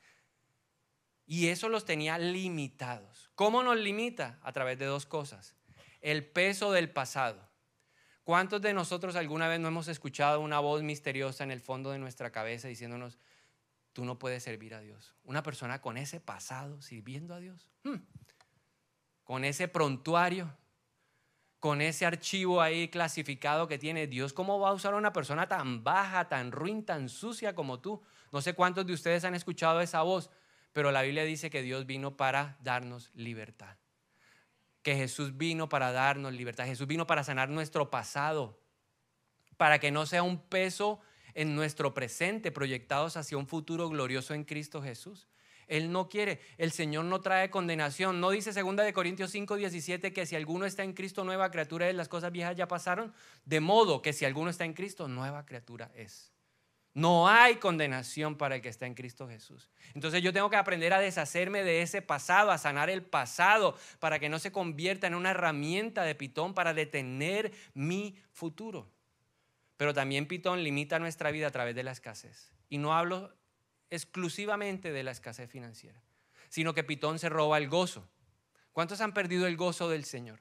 Y 1.26 1.48
eso 1.48 1.70
los 1.70 1.86
tenía 1.86 2.18
limitados. 2.18 3.32
¿Cómo 3.36 3.64
nos 3.64 3.78
limita? 3.78 4.40
A 4.44 4.52
través 4.52 4.78
de 4.78 4.86
dos 4.86 5.06
cosas. 5.06 5.56
El 6.02 6.26
peso 6.26 6.72
del 6.72 6.90
pasado. 6.92 7.50
¿Cuántos 8.24 8.62
de 8.62 8.74
nosotros 8.74 9.16
alguna 9.16 9.48
vez 9.48 9.60
no 9.60 9.68
hemos 9.68 9.88
escuchado 9.88 10.40
una 10.42 10.60
voz 10.60 10.82
misteriosa 10.84 11.44
en 11.44 11.52
el 11.52 11.62
fondo 11.62 11.92
de 11.92 12.00
nuestra 12.00 12.32
cabeza 12.32 12.68
diciéndonos, 12.68 13.20
tú 13.94 14.04
no 14.04 14.18
puedes 14.18 14.44
servir 14.44 14.74
a 14.74 14.80
Dios? 14.80 15.16
Una 15.24 15.44
persona 15.44 15.82
con 15.82 15.98
ese 15.98 16.20
pasado 16.20 16.82
sirviendo 16.82 17.34
a 17.34 17.40
Dios. 17.40 17.70
Hmm. 17.84 17.98
Con 19.24 19.46
ese 19.46 19.68
prontuario, 19.68 20.56
con 21.60 21.82
ese 21.82 22.06
archivo 22.06 22.62
ahí 22.62 22.90
clasificado 22.90 23.68
que 23.68 23.80
tiene 23.80 24.08
Dios, 24.08 24.34
¿cómo 24.34 24.60
va 24.60 24.70
a 24.70 24.74
usar 24.74 24.94
a 24.94 24.98
una 24.98 25.14
persona 25.14 25.48
tan 25.48 25.84
baja, 25.84 26.28
tan 26.28 26.52
ruin, 26.52 26.86
tan 26.86 27.10
sucia 27.10 27.56
como 27.56 27.80
tú? 27.80 28.04
No 28.32 28.42
sé 28.42 28.54
cuántos 28.54 28.86
de 28.86 28.94
ustedes 28.94 29.24
han 29.24 29.34
escuchado 29.34 29.82
esa 29.82 30.02
voz 30.04 30.30
pero 30.76 30.92
la 30.92 31.04
Biblia 31.04 31.24
dice 31.24 31.50
que 31.50 31.62
Dios 31.62 31.86
vino 31.86 32.18
para 32.18 32.58
darnos 32.60 33.10
libertad. 33.14 33.78
Que 34.82 34.98
Jesús 34.98 35.38
vino 35.38 35.70
para 35.70 35.94
darnos 35.94 36.34
libertad. 36.34 36.66
Jesús 36.66 36.86
vino 36.86 37.08
para 37.08 37.24
sanar 37.24 37.48
nuestro 37.48 37.90
pasado. 37.90 38.60
Para 39.56 39.80
que 39.80 39.90
no 39.92 40.06
sea 40.06 40.22
un 40.22 40.38
peso 40.38 41.00
en 41.34 41.56
nuestro 41.56 41.94
presente, 41.94 42.52
proyectados 42.52 43.16
hacia 43.16 43.38
un 43.38 43.48
futuro 43.48 43.88
glorioso 43.88 44.34
en 44.34 44.44
Cristo 44.44 44.82
Jesús. 44.82 45.30
Él 45.68 45.94
no 45.94 46.10
quiere, 46.10 46.42
el 46.58 46.74
Señor 46.74 47.06
no 47.06 47.22
trae 47.22 47.50
condenación. 47.50 48.20
No 48.20 48.32
dice 48.32 48.52
2 48.52 48.76
de 48.76 48.92
Corintios 48.92 49.32
5, 49.32 49.56
17 49.56 50.12
que 50.12 50.26
si 50.26 50.36
alguno 50.36 50.66
está 50.66 50.84
en 50.84 50.92
Cristo, 50.92 51.24
nueva 51.24 51.52
criatura 51.52 51.88
es, 51.88 51.96
las 51.96 52.10
cosas 52.10 52.34
viejas 52.34 52.58
ya 52.58 52.68
pasaron. 52.68 53.14
De 53.46 53.62
modo 53.62 54.02
que 54.02 54.12
si 54.12 54.26
alguno 54.26 54.50
está 54.50 54.66
en 54.66 54.74
Cristo, 54.74 55.08
nueva 55.08 55.46
criatura 55.46 55.90
es. 55.96 56.35
No 56.96 57.28
hay 57.28 57.58
condenación 57.58 58.38
para 58.38 58.56
el 58.56 58.62
que 58.62 58.70
está 58.70 58.86
en 58.86 58.96
Cristo 58.96 59.28
Jesús. 59.28 59.70
Entonces 59.94 60.24
yo 60.24 60.32
tengo 60.32 60.50
que 60.50 60.56
aprender 60.56 60.94
a 60.94 61.00
deshacerme 61.00 61.62
de 61.62 61.82
ese 61.82 62.02
pasado, 62.02 62.52
a 62.52 62.58
sanar 62.58 62.90
el 62.90 63.04
pasado, 63.04 63.78
para 64.00 64.18
que 64.18 64.30
no 64.30 64.40
se 64.40 64.54
convierta 64.54 65.06
en 65.06 65.14
una 65.14 65.32
herramienta 65.32 66.04
de 66.04 66.16
Pitón 66.16 66.54
para 66.54 66.74
detener 66.74 67.52
mi 67.74 68.16
futuro. 68.32 68.90
Pero 69.76 69.94
también 69.94 70.26
Pitón 70.26 70.64
limita 70.64 70.98
nuestra 70.98 71.32
vida 71.32 71.48
a 71.48 71.52
través 71.52 71.76
de 71.76 71.84
la 71.84 71.92
escasez. 71.92 72.54
Y 72.70 72.78
no 72.78 72.96
hablo 72.96 73.36
exclusivamente 73.90 74.94
de 74.94 75.04
la 75.04 75.12
escasez 75.12 75.52
financiera, 75.52 76.02
sino 76.48 76.74
que 76.74 76.86
Pitón 76.86 77.20
se 77.20 77.28
roba 77.28 77.58
el 77.58 77.68
gozo. 77.68 78.08
¿Cuántos 78.72 79.02
han 79.02 79.14
perdido 79.14 79.48
el 79.48 79.58
gozo 79.58 79.90
del 79.90 80.06
Señor? 80.06 80.40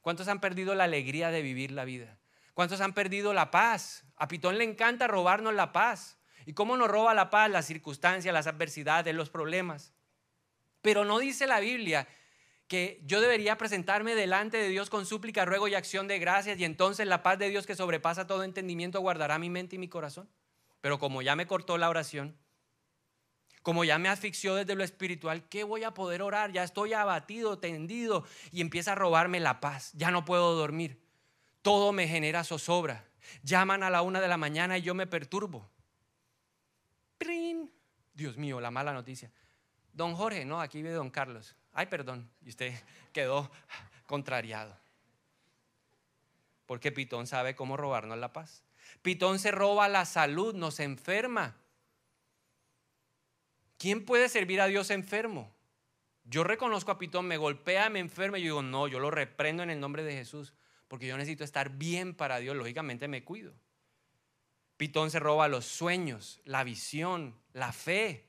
¿Cuántos 0.00 0.28
han 0.28 0.40
perdido 0.40 0.74
la 0.74 0.84
alegría 0.84 1.30
de 1.30 1.42
vivir 1.42 1.72
la 1.72 1.84
vida? 1.84 2.19
¿Cuántos 2.54 2.80
han 2.80 2.94
perdido 2.94 3.32
la 3.32 3.50
paz? 3.50 4.04
A 4.16 4.28
Pitón 4.28 4.58
le 4.58 4.64
encanta 4.64 5.06
robarnos 5.06 5.54
la 5.54 5.72
paz. 5.72 6.18
¿Y 6.46 6.52
cómo 6.52 6.76
nos 6.76 6.88
roba 6.88 7.14
la 7.14 7.30
paz? 7.30 7.50
Las 7.50 7.66
circunstancias, 7.66 8.32
las 8.32 8.46
adversidades, 8.46 9.14
los 9.14 9.30
problemas. 9.30 9.92
Pero 10.82 11.04
no 11.04 11.18
dice 11.18 11.46
la 11.46 11.60
Biblia 11.60 12.08
que 12.66 13.00
yo 13.04 13.20
debería 13.20 13.58
presentarme 13.58 14.14
delante 14.14 14.56
de 14.56 14.68
Dios 14.68 14.90
con 14.90 15.04
súplica, 15.04 15.44
ruego 15.44 15.66
y 15.66 15.74
acción 15.74 16.06
de 16.06 16.20
gracias 16.20 16.58
y 16.60 16.64
entonces 16.64 17.06
la 17.06 17.22
paz 17.22 17.36
de 17.36 17.50
Dios 17.50 17.66
que 17.66 17.74
sobrepasa 17.74 18.28
todo 18.28 18.44
entendimiento 18.44 19.00
guardará 19.00 19.40
mi 19.40 19.50
mente 19.50 19.76
y 19.76 19.78
mi 19.80 19.88
corazón. 19.88 20.30
Pero 20.80 20.98
como 20.98 21.20
ya 21.20 21.34
me 21.34 21.48
cortó 21.48 21.78
la 21.78 21.90
oración, 21.90 22.36
como 23.62 23.84
ya 23.84 23.98
me 23.98 24.08
asfixió 24.08 24.54
desde 24.54 24.74
lo 24.74 24.84
espiritual, 24.84 25.48
¿qué 25.48 25.64
voy 25.64 25.82
a 25.82 25.92
poder 25.92 26.22
orar? 26.22 26.52
Ya 26.52 26.62
estoy 26.62 26.92
abatido, 26.92 27.58
tendido 27.58 28.24
y 28.52 28.60
empieza 28.60 28.92
a 28.92 28.94
robarme 28.94 29.40
la 29.40 29.60
paz. 29.60 29.90
Ya 29.94 30.10
no 30.10 30.24
puedo 30.24 30.54
dormir. 30.54 31.02
Todo 31.62 31.92
me 31.92 32.08
genera 32.08 32.44
zozobra. 32.44 33.04
Llaman 33.42 33.82
a 33.82 33.90
la 33.90 34.02
una 34.02 34.20
de 34.20 34.28
la 34.28 34.36
mañana 34.36 34.78
y 34.78 34.82
yo 34.82 34.94
me 34.94 35.06
perturbo. 35.06 35.68
¡Prin! 37.18 37.70
Dios 38.14 38.36
mío, 38.36 38.60
la 38.60 38.70
mala 38.70 38.92
noticia. 38.92 39.30
Don 39.92 40.14
Jorge, 40.14 40.44
no, 40.44 40.60
aquí 40.60 40.82
ve 40.82 40.90
don 40.90 41.10
Carlos. 41.10 41.56
Ay, 41.72 41.86
perdón. 41.86 42.30
Y 42.42 42.50
usted 42.50 42.72
quedó 43.12 43.50
contrariado. 44.06 44.76
Porque 46.66 46.92
Pitón 46.92 47.26
sabe 47.26 47.54
cómo 47.54 47.76
robarnos 47.76 48.18
la 48.18 48.32
paz. 48.32 48.62
Pitón 49.02 49.38
se 49.38 49.50
roba 49.50 49.88
la 49.88 50.04
salud, 50.04 50.54
nos 50.54 50.80
enferma. 50.80 51.56
¿Quién 53.78 54.04
puede 54.04 54.28
servir 54.28 54.60
a 54.60 54.66
Dios 54.66 54.90
enfermo? 54.90 55.52
Yo 56.24 56.44
reconozco 56.44 56.90
a 56.92 56.98
Pitón, 56.98 57.26
me 57.26 57.38
golpea, 57.38 57.88
me 57.90 57.98
enferma 57.98 58.38
y 58.38 58.42
yo 58.42 58.46
digo, 58.46 58.62
no, 58.62 58.88
yo 58.88 58.98
lo 58.98 59.10
reprendo 59.10 59.62
en 59.62 59.70
el 59.70 59.80
nombre 59.80 60.04
de 60.04 60.12
Jesús 60.12 60.54
porque 60.90 61.06
yo 61.06 61.16
necesito 61.16 61.44
estar 61.44 61.70
bien 61.78 62.16
para 62.16 62.40
Dios, 62.40 62.56
lógicamente 62.56 63.06
me 63.06 63.22
cuido. 63.22 63.54
Pitón 64.76 65.12
se 65.12 65.20
roba 65.20 65.46
los 65.46 65.64
sueños, 65.64 66.40
la 66.44 66.64
visión, 66.64 67.38
la 67.52 67.72
fe. 67.72 68.26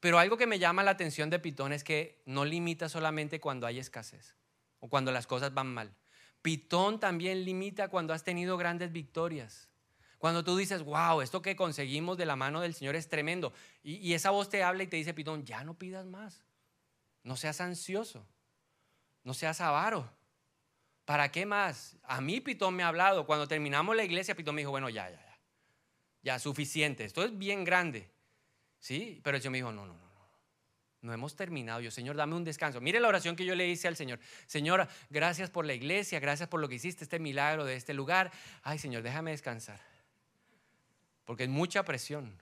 Pero 0.00 0.18
algo 0.18 0.38
que 0.38 0.46
me 0.46 0.58
llama 0.58 0.82
la 0.82 0.92
atención 0.92 1.28
de 1.28 1.38
Pitón 1.38 1.74
es 1.74 1.84
que 1.84 2.22
no 2.24 2.46
limita 2.46 2.88
solamente 2.88 3.38
cuando 3.38 3.66
hay 3.66 3.78
escasez 3.78 4.34
o 4.78 4.88
cuando 4.88 5.12
las 5.12 5.26
cosas 5.26 5.52
van 5.52 5.66
mal. 5.74 5.94
Pitón 6.40 6.98
también 6.98 7.44
limita 7.44 7.88
cuando 7.88 8.14
has 8.14 8.24
tenido 8.24 8.56
grandes 8.56 8.90
victorias. 8.90 9.68
Cuando 10.16 10.42
tú 10.42 10.56
dices, 10.56 10.82
wow, 10.84 11.20
esto 11.20 11.42
que 11.42 11.54
conseguimos 11.54 12.16
de 12.16 12.24
la 12.24 12.36
mano 12.36 12.62
del 12.62 12.72
Señor 12.72 12.96
es 12.96 13.10
tremendo. 13.10 13.52
Y, 13.82 13.96
y 13.96 14.14
esa 14.14 14.30
voz 14.30 14.48
te 14.48 14.62
habla 14.62 14.84
y 14.84 14.86
te 14.86 14.96
dice, 14.96 15.12
Pitón, 15.12 15.44
ya 15.44 15.64
no 15.64 15.74
pidas 15.74 16.06
más. 16.06 16.46
No 17.24 17.36
seas 17.36 17.60
ansioso. 17.60 18.26
No 19.22 19.34
seas 19.34 19.60
avaro. 19.60 20.10
¿Para 21.10 21.32
qué 21.32 21.44
más? 21.44 21.96
A 22.04 22.20
mí 22.20 22.40
Pitón 22.40 22.76
me 22.76 22.84
ha 22.84 22.86
hablado. 22.86 23.26
Cuando 23.26 23.48
terminamos 23.48 23.96
la 23.96 24.04
iglesia, 24.04 24.36
Pitón 24.36 24.54
me 24.54 24.60
dijo, 24.60 24.70
bueno, 24.70 24.88
ya, 24.88 25.10
ya, 25.10 25.16
ya. 25.16 25.38
Ya, 26.22 26.38
suficiente. 26.38 27.04
Esto 27.04 27.24
es 27.24 27.36
bien 27.36 27.64
grande. 27.64 28.08
¿Sí? 28.78 29.20
Pero 29.24 29.36
el 29.36 29.42
Señor 29.42 29.50
me 29.50 29.58
dijo, 29.58 29.72
no, 29.72 29.86
no, 29.86 29.94
no, 29.94 30.28
no. 31.02 31.12
Hemos 31.12 31.34
terminado. 31.34 31.80
Yo, 31.80 31.90
Señor, 31.90 32.14
dame 32.14 32.36
un 32.36 32.44
descanso. 32.44 32.80
Mire 32.80 33.00
la 33.00 33.08
oración 33.08 33.34
que 33.34 33.44
yo 33.44 33.56
le 33.56 33.66
hice 33.66 33.88
al 33.88 33.96
Señor. 33.96 34.20
Señor, 34.46 34.86
gracias 35.08 35.50
por 35.50 35.66
la 35.66 35.74
iglesia, 35.74 36.20
gracias 36.20 36.48
por 36.48 36.60
lo 36.60 36.68
que 36.68 36.76
hiciste, 36.76 37.02
este 37.02 37.18
milagro 37.18 37.64
de 37.64 37.74
este 37.74 37.92
lugar. 37.92 38.30
Ay, 38.62 38.78
Señor, 38.78 39.02
déjame 39.02 39.32
descansar. 39.32 39.80
Porque 41.24 41.42
es 41.42 41.50
mucha 41.50 41.84
presión. 41.84 42.40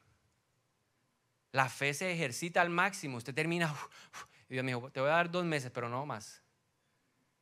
La 1.52 1.70
fe 1.70 1.94
se 1.94 2.12
ejercita 2.12 2.60
al 2.60 2.68
máximo. 2.68 3.16
Usted 3.16 3.32
termina. 3.32 3.74
y 4.50 4.52
Dios 4.52 4.62
me 4.62 4.74
dijo, 4.74 4.90
te 4.90 5.00
voy 5.00 5.08
a 5.08 5.14
dar 5.14 5.30
dos 5.30 5.46
meses, 5.46 5.70
pero 5.70 5.88
no 5.88 6.04
más. 6.04 6.42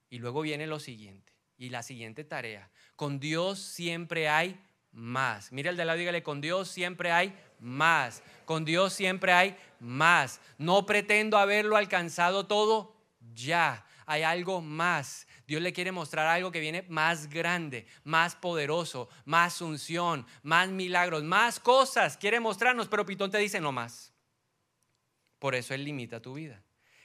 Y 0.09 0.19
luego 0.19 0.43
viene 0.43 0.67
lo 0.67 0.79
siguiente, 0.79 1.33
y 1.57 1.71
la 1.71 1.83
siguiente 1.83 2.25
tarea. 2.25 2.71
Con 2.95 3.19
Dios 3.19 3.59
siempre 3.59 4.29
hay 4.29 4.61
más. 4.93 5.53
Mira 5.53 5.71
el 5.71 5.77
de 5.77 5.85
lado, 5.85 5.99
dígale, 5.99 6.23
con 6.23 6.41
Dios 6.41 6.69
siempre 6.69 7.13
hay 7.13 7.35
más. 7.61 8.23
Con 8.45 8.65
Dios 8.65 8.93
siempre 8.93 9.33
hay 9.33 9.57
más. 9.79 10.41
No 10.59 10.87
pretendo 10.87 11.39
haberlo 11.39 11.77
alcanzado 11.77 12.47
todo 12.47 12.97
ya. 13.35 13.87
Hay 14.07 14.23
algo 14.23 14.61
más. 14.61 15.27
Dios 15.47 15.61
le 15.61 15.73
quiere 15.73 15.93
mostrar 15.93 16.27
algo 16.27 16.51
que 16.51 16.61
viene 16.61 16.83
más 16.89 17.29
grande, 17.29 17.87
más 18.05 18.35
poderoso, 18.35 19.09
más 19.25 19.61
unción, 19.61 20.27
más 20.43 20.69
milagros, 20.69 21.23
más 21.23 21.61
cosas. 21.61 22.17
Quiere 22.17 22.41
mostrarnos, 22.41 22.89
pero 22.89 23.05
Pitón 23.07 23.31
te 23.31 23.39
dice 23.39 23.61
no 23.61 23.73
más. 23.73 24.13
Por 25.39 25.55
eso 25.55 25.75
Él 25.75 25.85
limita 25.85 26.23
tu 26.23 26.35
vida. 26.35 26.63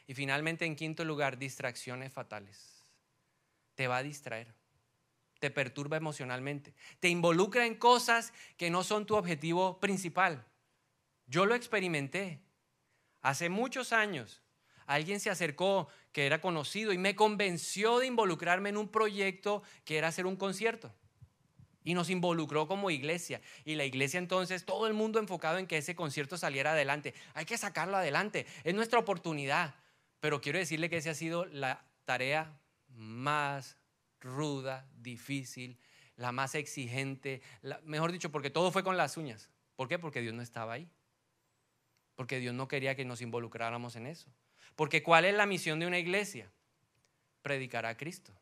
Y 0.08 0.14
finalmente, 0.14 0.66
en 0.66 0.76
quinto 0.76 1.04
lugar, 1.04 1.38
distracciones 1.38 2.14
fatales. 2.14 2.71
Te 3.76 3.88
va 3.88 3.98
a 3.98 4.04
distraer 4.04 4.54
te 5.42 5.50
perturba 5.50 5.98
emocionalmente, 5.98 6.76
te 7.00 7.10
involucra 7.10 7.66
en 7.66 7.74
cosas 7.74 8.32
que 8.58 8.70
no 8.70 8.84
son 8.84 9.08
tu 9.08 9.16
objetivo 9.16 9.80
principal. 9.80 10.46
Yo 11.26 11.48
lo 11.48 11.56
experimenté. 11.56 12.44
Hace 13.22 13.50
muchos 13.50 13.92
años 13.92 14.44
alguien 14.86 15.20
se 15.20 15.32
acercó 15.32 15.88
que 16.12 16.28
era 16.28 16.42
conocido 16.42 16.94
y 16.94 17.00
me 17.00 17.16
convenció 17.16 17.98
de 17.98 18.06
involucrarme 18.06 18.70
en 18.70 18.78
un 18.78 18.88
proyecto 18.88 19.64
que 19.84 19.98
era 19.98 20.10
hacer 20.10 20.28
un 20.28 20.36
concierto. 20.36 20.94
Y 21.84 21.96
nos 21.96 22.12
involucró 22.12 22.68
como 22.68 22.92
iglesia. 22.92 23.42
Y 23.66 23.74
la 23.74 23.86
iglesia 23.86 24.20
entonces, 24.20 24.64
todo 24.64 24.86
el 24.86 24.94
mundo 24.94 25.18
enfocado 25.18 25.58
en 25.58 25.66
que 25.66 25.78
ese 25.78 25.96
concierto 25.96 26.38
saliera 26.38 26.74
adelante. 26.74 27.16
Hay 27.34 27.46
que 27.46 27.58
sacarlo 27.58 27.98
adelante. 27.98 28.46
Es 28.64 28.76
nuestra 28.76 29.00
oportunidad. 29.00 29.74
Pero 30.20 30.40
quiero 30.40 30.60
decirle 30.60 30.88
que 30.92 30.98
esa 30.98 31.12
ha 31.12 31.16
sido 31.16 31.46
la 31.46 31.84
tarea 32.06 32.61
más 32.96 33.78
ruda, 34.20 34.88
difícil, 34.96 35.80
la 36.16 36.32
más 36.32 36.56
exigente, 36.56 37.42
mejor 37.84 38.12
dicho, 38.12 38.32
porque 38.32 38.50
todo 38.50 38.72
fue 38.72 38.84
con 38.84 38.98
las 38.98 39.18
uñas. 39.18 39.50
¿Por 39.76 39.88
qué? 39.88 39.98
Porque 39.98 40.22
Dios 40.22 40.34
no 40.34 40.42
estaba 40.42 40.74
ahí. 40.74 40.89
Porque 42.16 42.39
Dios 42.39 42.54
no 42.54 42.68
quería 42.68 42.96
que 42.96 43.06
nos 43.06 43.22
involucráramos 43.22 43.96
en 43.96 44.06
eso. 44.06 44.30
Porque 44.76 45.02
¿cuál 45.02 45.26
es 45.26 45.34
la 45.34 45.46
misión 45.46 45.80
de 45.80 45.88
una 45.88 45.98
iglesia? 45.98 46.52
Predicar 47.42 47.86
a 47.86 47.98
Cristo. 47.98 48.34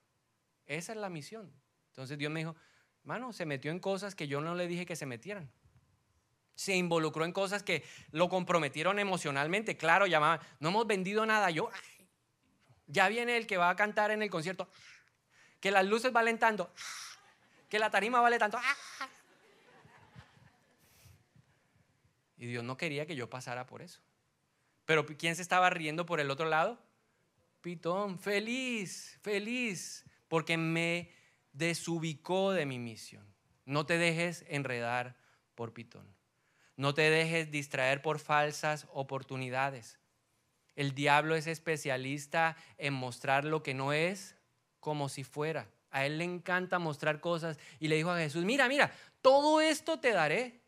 Esa 0.65 0.91
es 0.91 0.97
la 0.97 1.09
misión. 1.09 1.51
Entonces 1.87 2.17
Dios 2.17 2.31
me 2.31 2.41
dijo, 2.41 2.55
mano, 3.03 3.31
se 3.33 3.45
metió 3.45 3.71
en 3.71 3.79
cosas 3.79 4.15
que 4.15 4.27
yo 4.27 4.41
no 4.41 4.55
le 4.55 4.67
dije 4.67 4.85
que 4.85 4.95
se 4.95 5.05
metieran. 5.05 5.49
Se 6.55 6.75
involucró 6.75 7.23
en 7.23 7.31
cosas 7.31 7.63
que 7.63 7.83
lo 8.11 8.27
comprometieron 8.27 8.99
emocionalmente. 8.99 9.77
Claro, 9.77 10.07
llamaba, 10.07 10.41
no 10.59 10.69
hemos 10.69 10.85
vendido 10.85 11.25
nada. 11.25 11.49
Yo, 11.51 11.69
ya 12.89 13.07
viene 13.07 13.37
el 13.37 13.47
que 13.47 13.57
va 13.57 13.69
a 13.69 13.75
cantar 13.75 14.11
en 14.11 14.21
el 14.21 14.29
concierto 14.29 14.67
que 15.61 15.71
las 15.71 15.85
luces 15.85 16.11
valen 16.11 16.39
tanto, 16.39 16.73
que 17.69 17.79
la 17.79 17.89
tarima 17.89 18.19
vale 18.19 18.37
tanto. 18.37 18.59
Y 22.37 22.47
Dios 22.47 22.63
no 22.63 22.77
quería 22.77 23.05
que 23.05 23.15
yo 23.15 23.29
pasara 23.29 23.65
por 23.65 23.81
eso. 23.81 23.99
Pero 24.85 25.05
¿quién 25.05 25.35
se 25.35 25.41
estaba 25.41 25.69
riendo 25.69 26.05
por 26.05 26.19
el 26.19 26.31
otro 26.31 26.47
lado? 26.47 26.81
Pitón, 27.61 28.17
feliz, 28.17 29.19
feliz, 29.21 30.05
porque 30.29 30.57
me 30.57 31.11
desubicó 31.51 32.51
de 32.51 32.65
mi 32.65 32.79
misión. 32.79 33.27
No 33.65 33.85
te 33.85 33.97
dejes 33.97 34.45
enredar 34.47 35.17
por 35.53 35.73
Pitón. 35.73 36.15
No 36.77 36.93
te 36.93 37.09
dejes 37.09 37.51
distraer 37.51 38.01
por 38.01 38.19
falsas 38.19 38.87
oportunidades. 38.93 39.98
El 40.79 40.95
diablo 40.95 41.35
es 41.35 41.45
especialista 41.45 42.55
en 42.77 42.93
mostrar 42.93 43.43
lo 43.43 43.63
que 43.63 43.73
no 43.73 43.91
es 43.91 44.37
como 44.79 45.09
si 45.09 45.25
fuera. 45.25 45.67
A 45.91 46.05
él 46.05 46.19
le 46.19 46.23
encanta 46.23 46.79
mostrar 46.79 47.19
cosas 47.19 47.59
y 47.81 47.89
le 47.89 47.97
dijo 47.97 48.11
a 48.11 48.17
Jesús, 48.17 48.45
mira, 48.45 48.69
mira, 48.69 48.89
todo 49.21 49.59
esto 49.59 49.99
te 49.99 50.13
daré 50.13 50.61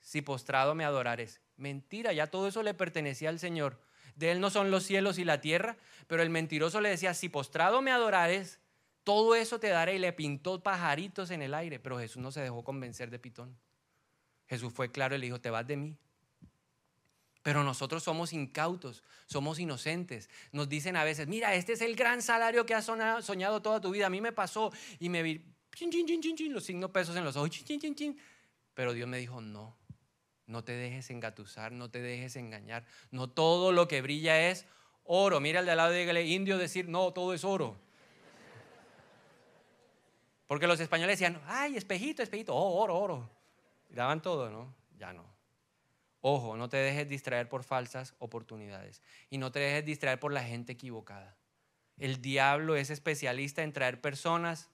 si 0.00 0.22
postrado 0.22 0.74
me 0.74 0.86
adorares. 0.86 1.42
Mentira, 1.58 2.14
ya 2.14 2.28
todo 2.28 2.48
eso 2.48 2.62
le 2.62 2.72
pertenecía 2.72 3.28
al 3.28 3.38
Señor. 3.38 3.78
De 4.14 4.30
él 4.30 4.40
no 4.40 4.48
son 4.48 4.70
los 4.70 4.84
cielos 4.84 5.18
y 5.18 5.26
la 5.26 5.42
tierra, 5.42 5.76
pero 6.06 6.22
el 6.22 6.30
mentiroso 6.30 6.80
le 6.80 6.88
decía, 6.88 7.12
si 7.12 7.28
postrado 7.28 7.82
me 7.82 7.90
adorares, 7.90 8.60
todo 9.04 9.34
eso 9.34 9.60
te 9.60 9.68
daré 9.68 9.96
y 9.96 9.98
le 9.98 10.14
pintó 10.14 10.62
pajaritos 10.62 11.30
en 11.30 11.42
el 11.42 11.52
aire, 11.52 11.78
pero 11.78 11.98
Jesús 11.98 12.22
no 12.22 12.32
se 12.32 12.40
dejó 12.40 12.64
convencer 12.64 13.10
de 13.10 13.18
Pitón. 13.18 13.54
Jesús 14.46 14.72
fue 14.72 14.90
claro 14.90 15.14
y 15.14 15.18
le 15.18 15.26
dijo, 15.26 15.42
te 15.42 15.50
vas 15.50 15.66
de 15.66 15.76
mí, 15.76 15.98
pero 17.48 17.64
nosotros 17.64 18.02
somos 18.02 18.34
incautos, 18.34 19.02
somos 19.24 19.58
inocentes. 19.58 20.28
Nos 20.52 20.68
dicen 20.68 20.96
a 20.96 21.04
veces, 21.04 21.28
mira, 21.28 21.54
este 21.54 21.72
es 21.72 21.80
el 21.80 21.96
gran 21.96 22.20
salario 22.20 22.66
que 22.66 22.74
has 22.74 22.84
soñado 22.84 23.62
toda 23.62 23.80
tu 23.80 23.90
vida. 23.90 24.04
A 24.04 24.10
mí 24.10 24.20
me 24.20 24.32
pasó 24.32 24.70
y 25.00 25.08
me 25.08 25.22
vi 25.22 25.42
chin, 25.74 25.90
chin, 25.90 26.06
chin, 26.06 26.36
chin, 26.36 26.52
los 26.52 26.64
signos 26.64 26.90
pesos 26.90 27.16
en 27.16 27.24
los 27.24 27.34
ojos. 27.36 27.48
Chin, 27.48 27.80
chin, 27.80 27.94
chin, 27.94 28.20
Pero 28.74 28.92
Dios 28.92 29.08
me 29.08 29.16
dijo, 29.16 29.40
no, 29.40 29.78
no 30.44 30.62
te 30.62 30.72
dejes 30.72 31.08
engatusar, 31.08 31.72
no 31.72 31.90
te 31.90 32.02
dejes 32.02 32.36
engañar. 32.36 32.84
No 33.10 33.30
todo 33.30 33.72
lo 33.72 33.88
que 33.88 34.02
brilla 34.02 34.50
es 34.50 34.66
oro. 35.04 35.40
Mira 35.40 35.60
al 35.60 35.64
de 35.64 35.70
al 35.70 35.78
lado 35.78 35.92
de 35.92 36.26
indio 36.26 36.58
decir, 36.58 36.86
no, 36.86 37.14
todo 37.14 37.32
es 37.32 37.44
oro. 37.44 37.78
Porque 40.46 40.66
los 40.66 40.78
españoles 40.80 41.18
decían, 41.18 41.40
ay, 41.46 41.78
espejito, 41.78 42.22
espejito, 42.22 42.54
oh, 42.54 42.78
oro, 42.82 42.98
oro. 42.98 43.30
Y 43.88 43.94
daban 43.94 44.20
todo, 44.20 44.50
¿no? 44.50 44.74
Ya 44.98 45.14
no. 45.14 45.37
Ojo, 46.20 46.56
no 46.56 46.68
te 46.68 46.76
dejes 46.76 47.08
distraer 47.08 47.48
por 47.48 47.62
falsas 47.62 48.14
oportunidades 48.18 49.02
y 49.30 49.38
no 49.38 49.52
te 49.52 49.60
dejes 49.60 49.84
distraer 49.84 50.18
por 50.18 50.32
la 50.32 50.42
gente 50.42 50.72
equivocada. 50.72 51.36
El 51.96 52.20
diablo 52.20 52.76
es 52.76 52.90
especialista 52.90 53.62
en 53.62 53.72
traer 53.72 54.00
personas 54.00 54.70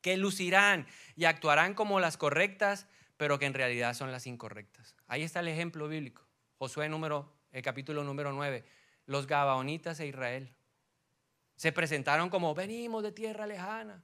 que 0.00 0.16
lucirán 0.16 0.86
y 1.16 1.24
actuarán 1.24 1.74
como 1.74 2.00
las 2.00 2.16
correctas, 2.16 2.86
pero 3.16 3.38
que 3.38 3.46
en 3.46 3.54
realidad 3.54 3.94
son 3.94 4.12
las 4.12 4.26
incorrectas. 4.26 4.94
Ahí 5.06 5.22
está 5.22 5.40
el 5.40 5.48
ejemplo 5.48 5.88
bíblico. 5.88 6.22
Josué 6.58 6.88
número, 6.88 7.32
el 7.52 7.62
capítulo 7.62 8.04
número 8.04 8.32
9. 8.32 8.64
Los 9.06 9.26
Gabaonitas 9.26 10.00
e 10.00 10.06
Israel 10.06 10.54
se 11.56 11.72
presentaron 11.72 12.28
como 12.28 12.54
venimos 12.54 13.02
de 13.02 13.12
tierra 13.12 13.46
lejana. 13.46 14.02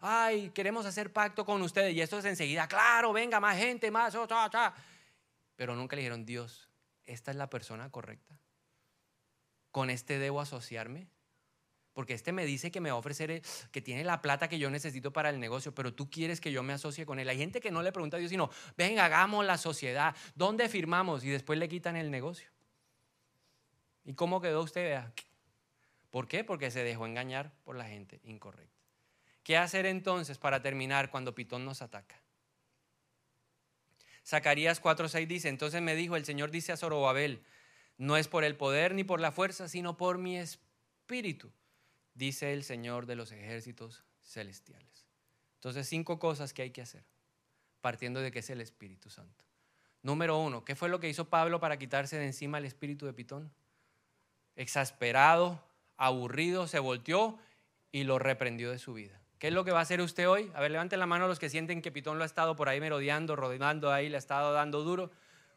Ay, 0.00 0.50
queremos 0.50 0.84
hacer 0.84 1.12
pacto 1.12 1.44
con 1.44 1.62
ustedes. 1.62 1.94
Y 1.94 2.00
esto 2.00 2.18
es 2.18 2.24
enseguida, 2.24 2.66
claro, 2.66 3.12
venga, 3.12 3.38
más 3.38 3.56
gente, 3.56 3.90
más, 3.90 4.14
oh, 4.14 4.26
pero 5.62 5.76
nunca 5.76 5.94
le 5.94 6.02
dijeron, 6.02 6.26
Dios, 6.26 6.68
esta 7.04 7.30
es 7.30 7.36
la 7.36 7.48
persona 7.48 7.88
correcta. 7.88 8.36
Con 9.70 9.90
este 9.90 10.18
debo 10.18 10.40
asociarme. 10.40 11.06
Porque 11.92 12.14
este 12.14 12.32
me 12.32 12.44
dice 12.44 12.72
que 12.72 12.80
me 12.80 12.90
va 12.90 12.96
a 12.96 12.98
ofrecer, 12.98 13.30
eh, 13.30 13.42
que 13.70 13.80
tiene 13.80 14.02
la 14.02 14.20
plata 14.22 14.48
que 14.48 14.58
yo 14.58 14.70
necesito 14.70 15.12
para 15.12 15.30
el 15.30 15.38
negocio, 15.38 15.72
pero 15.72 15.94
tú 15.94 16.10
quieres 16.10 16.40
que 16.40 16.50
yo 16.50 16.64
me 16.64 16.72
asocie 16.72 17.06
con 17.06 17.20
él. 17.20 17.28
Hay 17.28 17.38
gente 17.38 17.60
que 17.60 17.70
no 17.70 17.80
le 17.80 17.92
pregunta 17.92 18.16
a 18.16 18.18
Dios, 18.18 18.30
sino, 18.30 18.50
venga, 18.76 19.04
hagamos 19.04 19.46
la 19.46 19.56
sociedad. 19.56 20.16
¿Dónde 20.34 20.68
firmamos? 20.68 21.22
Y 21.22 21.30
después 21.30 21.60
le 21.60 21.68
quitan 21.68 21.94
el 21.94 22.10
negocio. 22.10 22.50
¿Y 24.04 24.14
cómo 24.14 24.40
quedó 24.40 24.62
usted? 24.62 25.00
¿Por 26.10 26.26
qué? 26.26 26.42
Porque 26.42 26.72
se 26.72 26.82
dejó 26.82 27.06
engañar 27.06 27.52
por 27.62 27.76
la 27.76 27.84
gente 27.84 28.20
incorrecta. 28.24 28.82
¿Qué 29.44 29.56
hacer 29.56 29.86
entonces 29.86 30.38
para 30.38 30.60
terminar 30.60 31.08
cuando 31.08 31.36
Pitón 31.36 31.64
nos 31.64 31.82
ataca? 31.82 32.20
Zacarías 34.24 34.80
4:6 34.80 35.26
dice, 35.26 35.48
entonces 35.48 35.82
me 35.82 35.96
dijo, 35.96 36.16
el 36.16 36.24
Señor 36.24 36.50
dice 36.50 36.72
a 36.72 36.76
Zorobabel, 36.76 37.42
no 37.98 38.16
es 38.16 38.28
por 38.28 38.44
el 38.44 38.56
poder 38.56 38.94
ni 38.94 39.04
por 39.04 39.20
la 39.20 39.32
fuerza, 39.32 39.68
sino 39.68 39.96
por 39.96 40.18
mi 40.18 40.38
espíritu, 40.38 41.52
dice 42.14 42.52
el 42.52 42.64
Señor 42.64 43.06
de 43.06 43.16
los 43.16 43.32
ejércitos 43.32 44.04
celestiales. 44.22 45.06
Entonces, 45.56 45.88
cinco 45.88 46.18
cosas 46.18 46.52
que 46.52 46.62
hay 46.62 46.70
que 46.70 46.82
hacer, 46.82 47.04
partiendo 47.80 48.20
de 48.20 48.32
que 48.32 48.40
es 48.40 48.50
el 48.50 48.60
Espíritu 48.60 49.10
Santo. 49.10 49.44
Número 50.02 50.36
uno, 50.38 50.64
¿qué 50.64 50.74
fue 50.74 50.88
lo 50.88 50.98
que 50.98 51.08
hizo 51.08 51.28
Pablo 51.28 51.60
para 51.60 51.78
quitarse 51.78 52.18
de 52.18 52.26
encima 52.26 52.58
el 52.58 52.64
espíritu 52.64 53.06
de 53.06 53.12
Pitón? 53.12 53.52
Exasperado, 54.56 55.64
aburrido, 55.96 56.66
se 56.66 56.80
volteó 56.80 57.38
y 57.92 58.02
lo 58.02 58.18
reprendió 58.18 58.72
de 58.72 58.80
su 58.80 58.94
vida. 58.94 59.21
¿Qué 59.42 59.48
es 59.48 59.54
lo 59.54 59.64
que 59.64 59.72
va 59.72 59.80
a 59.80 59.82
hacer 59.82 60.00
usted 60.00 60.28
hoy? 60.28 60.52
A 60.54 60.60
ver, 60.60 60.70
levanten 60.70 61.00
la 61.00 61.06
mano 61.06 61.26
los 61.26 61.40
que 61.40 61.48
sienten 61.48 61.82
que 61.82 61.90
Pitón 61.90 62.16
lo 62.16 62.22
ha 62.22 62.26
estado 62.26 62.54
por 62.54 62.68
ahí 62.68 62.80
merodeando, 62.80 63.34
rodeando 63.34 63.90
ahí, 63.90 64.08
le 64.08 64.14
ha 64.14 64.18
estado 64.18 64.52
dando 64.52 64.84
duro. 64.84 65.10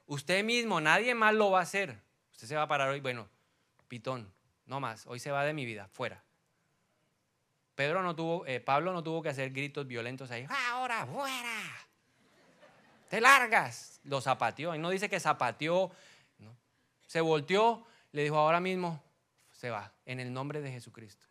Usted 0.08 0.44
mismo, 0.44 0.82
nadie 0.82 1.14
más 1.14 1.36
lo 1.36 1.52
va 1.52 1.60
a 1.60 1.62
hacer. 1.62 2.02
Usted 2.32 2.48
se 2.48 2.56
va 2.56 2.64
a 2.64 2.68
parar 2.68 2.90
hoy, 2.90 3.00
bueno, 3.00 3.30
Pitón, 3.88 4.34
no 4.66 4.80
más, 4.80 5.06
hoy 5.06 5.20
se 5.20 5.30
va 5.30 5.46
de 5.46 5.54
mi 5.54 5.66
vida, 5.66 5.88
fuera. 5.94 6.24
Pedro 7.76 8.02
no 8.02 8.16
tuvo, 8.16 8.44
eh, 8.48 8.60
Pablo 8.60 8.92
no 8.92 9.04
tuvo 9.04 9.22
que 9.22 9.30
hacer 9.30 9.52
gritos 9.52 9.86
violentos 9.86 10.32
ahí, 10.32 10.48
ahora 10.72 11.06
fuera, 11.06 11.62
te 13.08 13.22
largas. 13.22 14.00
Lo 14.04 14.20
zapateó, 14.20 14.74
y 14.74 14.80
no 14.80 14.90
dice 14.90 15.12
que 15.12 15.20
zapateó, 15.20 15.92
se 17.06 17.22
volteó, 17.22 17.86
le 18.14 18.24
dijo 18.24 18.40
ahora 18.40 18.60
mismo, 18.60 19.00
se 19.52 19.70
va, 19.70 19.94
en 20.08 20.20
el 20.20 20.34
nombre 20.34 20.60
de 20.62 20.72
Jesucristo. 20.72 21.28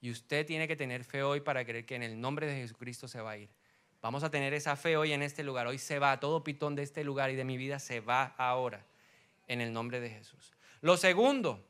Y 0.00 0.10
usted 0.10 0.46
tiene 0.46 0.68
que 0.68 0.76
tener 0.76 1.04
fe 1.04 1.22
hoy 1.22 1.40
para 1.40 1.64
creer 1.64 1.86
que 1.86 1.94
en 1.94 2.02
el 2.02 2.20
nombre 2.20 2.46
de 2.46 2.54
Jesucristo 2.56 3.08
se 3.08 3.20
va 3.20 3.32
a 3.32 3.38
ir. 3.38 3.48
Vamos 4.02 4.22
a 4.22 4.30
tener 4.30 4.54
esa 4.54 4.76
fe 4.76 4.96
hoy 4.96 5.12
en 5.12 5.22
este 5.22 5.42
lugar. 5.42 5.66
Hoy 5.66 5.78
se 5.78 5.98
va, 5.98 6.20
todo 6.20 6.44
pitón 6.44 6.74
de 6.74 6.82
este 6.82 7.02
lugar 7.02 7.30
y 7.30 7.36
de 7.36 7.44
mi 7.44 7.56
vida 7.56 7.78
se 7.78 8.00
va 8.00 8.34
ahora, 8.36 8.86
en 9.48 9.60
el 9.60 9.72
nombre 9.72 10.00
de 10.00 10.10
Jesús. 10.10 10.52
Lo 10.80 10.96
segundo, 10.96 11.66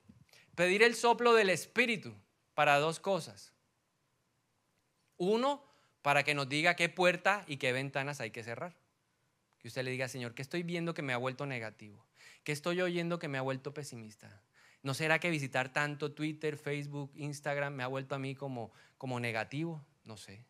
pedir 0.55 0.83
el 0.83 0.95
soplo 0.95 1.35
del 1.35 1.51
Espíritu 1.51 2.15
para 2.55 2.79
dos 2.79 3.01
cosas. 3.01 3.53
Uno, 5.17 5.65
para 6.03 6.25
que 6.25 6.35
nos 6.35 6.49
diga 6.49 6.77
qué 6.77 6.89
puerta 6.89 7.45
y 7.47 7.57
qué 7.57 7.73
ventanas 7.73 8.21
hay 8.21 8.31
que 8.31 8.43
cerrar. 8.43 8.75
Y 9.63 9.69
usted 9.69 9.83
le 9.83 9.91
diga, 9.91 10.09
Señor, 10.09 10.35
¿qué 10.35 10.43
estoy 10.43 10.63
viendo 10.63 10.95
que 10.95 11.03
me 11.03 11.13
ha 11.13 11.17
vuelto 11.17 11.47
negativo? 11.47 12.05
¿Qué 12.45 12.53
estoy 12.53 12.81
oyendo 12.81 13.19
que 13.19 13.29
me 13.29 13.39
ha 13.39 13.43
vuelto 13.43 13.75
pesimista? 13.75 14.41
¿No 14.83 14.95
será 14.95 15.19
que 15.19 15.31
visitar 15.31 15.73
tanto 15.73 16.13
Twitter, 16.13 16.57
Facebook, 16.57 17.11
Instagram 17.17 17.75
me 17.75 17.83
ha 17.83 17.89
vuelto 17.89 18.15
a 18.15 18.19
mí 18.19 18.35
como, 18.35 18.73
como 18.99 19.19
negativo? 19.19 19.85
No 20.05 20.17
sé. 20.17 20.45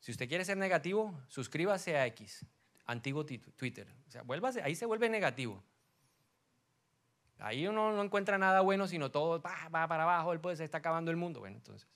Si 0.00 0.12
usted 0.12 0.28
quiere 0.28 0.44
ser 0.44 0.56
negativo, 0.56 1.18
suscríbase 1.28 1.96
a 1.96 2.06
X, 2.06 2.46
antiguo 2.86 3.26
Twitter. 3.26 3.88
O 4.06 4.10
sea, 4.10 4.22
vuélvase, 4.22 4.62
ahí 4.62 4.74
se 4.74 4.86
vuelve 4.86 5.08
negativo. 5.08 5.62
Ahí 7.38 7.66
uno 7.66 7.92
no 7.92 8.02
encuentra 8.02 8.38
nada 8.38 8.60
bueno, 8.60 8.88
sino 8.88 9.10
todo 9.10 9.40
va, 9.40 9.68
para 9.70 10.02
abajo, 10.02 10.32
él 10.32 10.40
puede, 10.40 10.56
se 10.56 10.64
está 10.64 10.78
acabando 10.78 11.10
el 11.10 11.16
mundo. 11.16 11.40
Bueno, 11.40 11.56
entonces, 11.56 11.88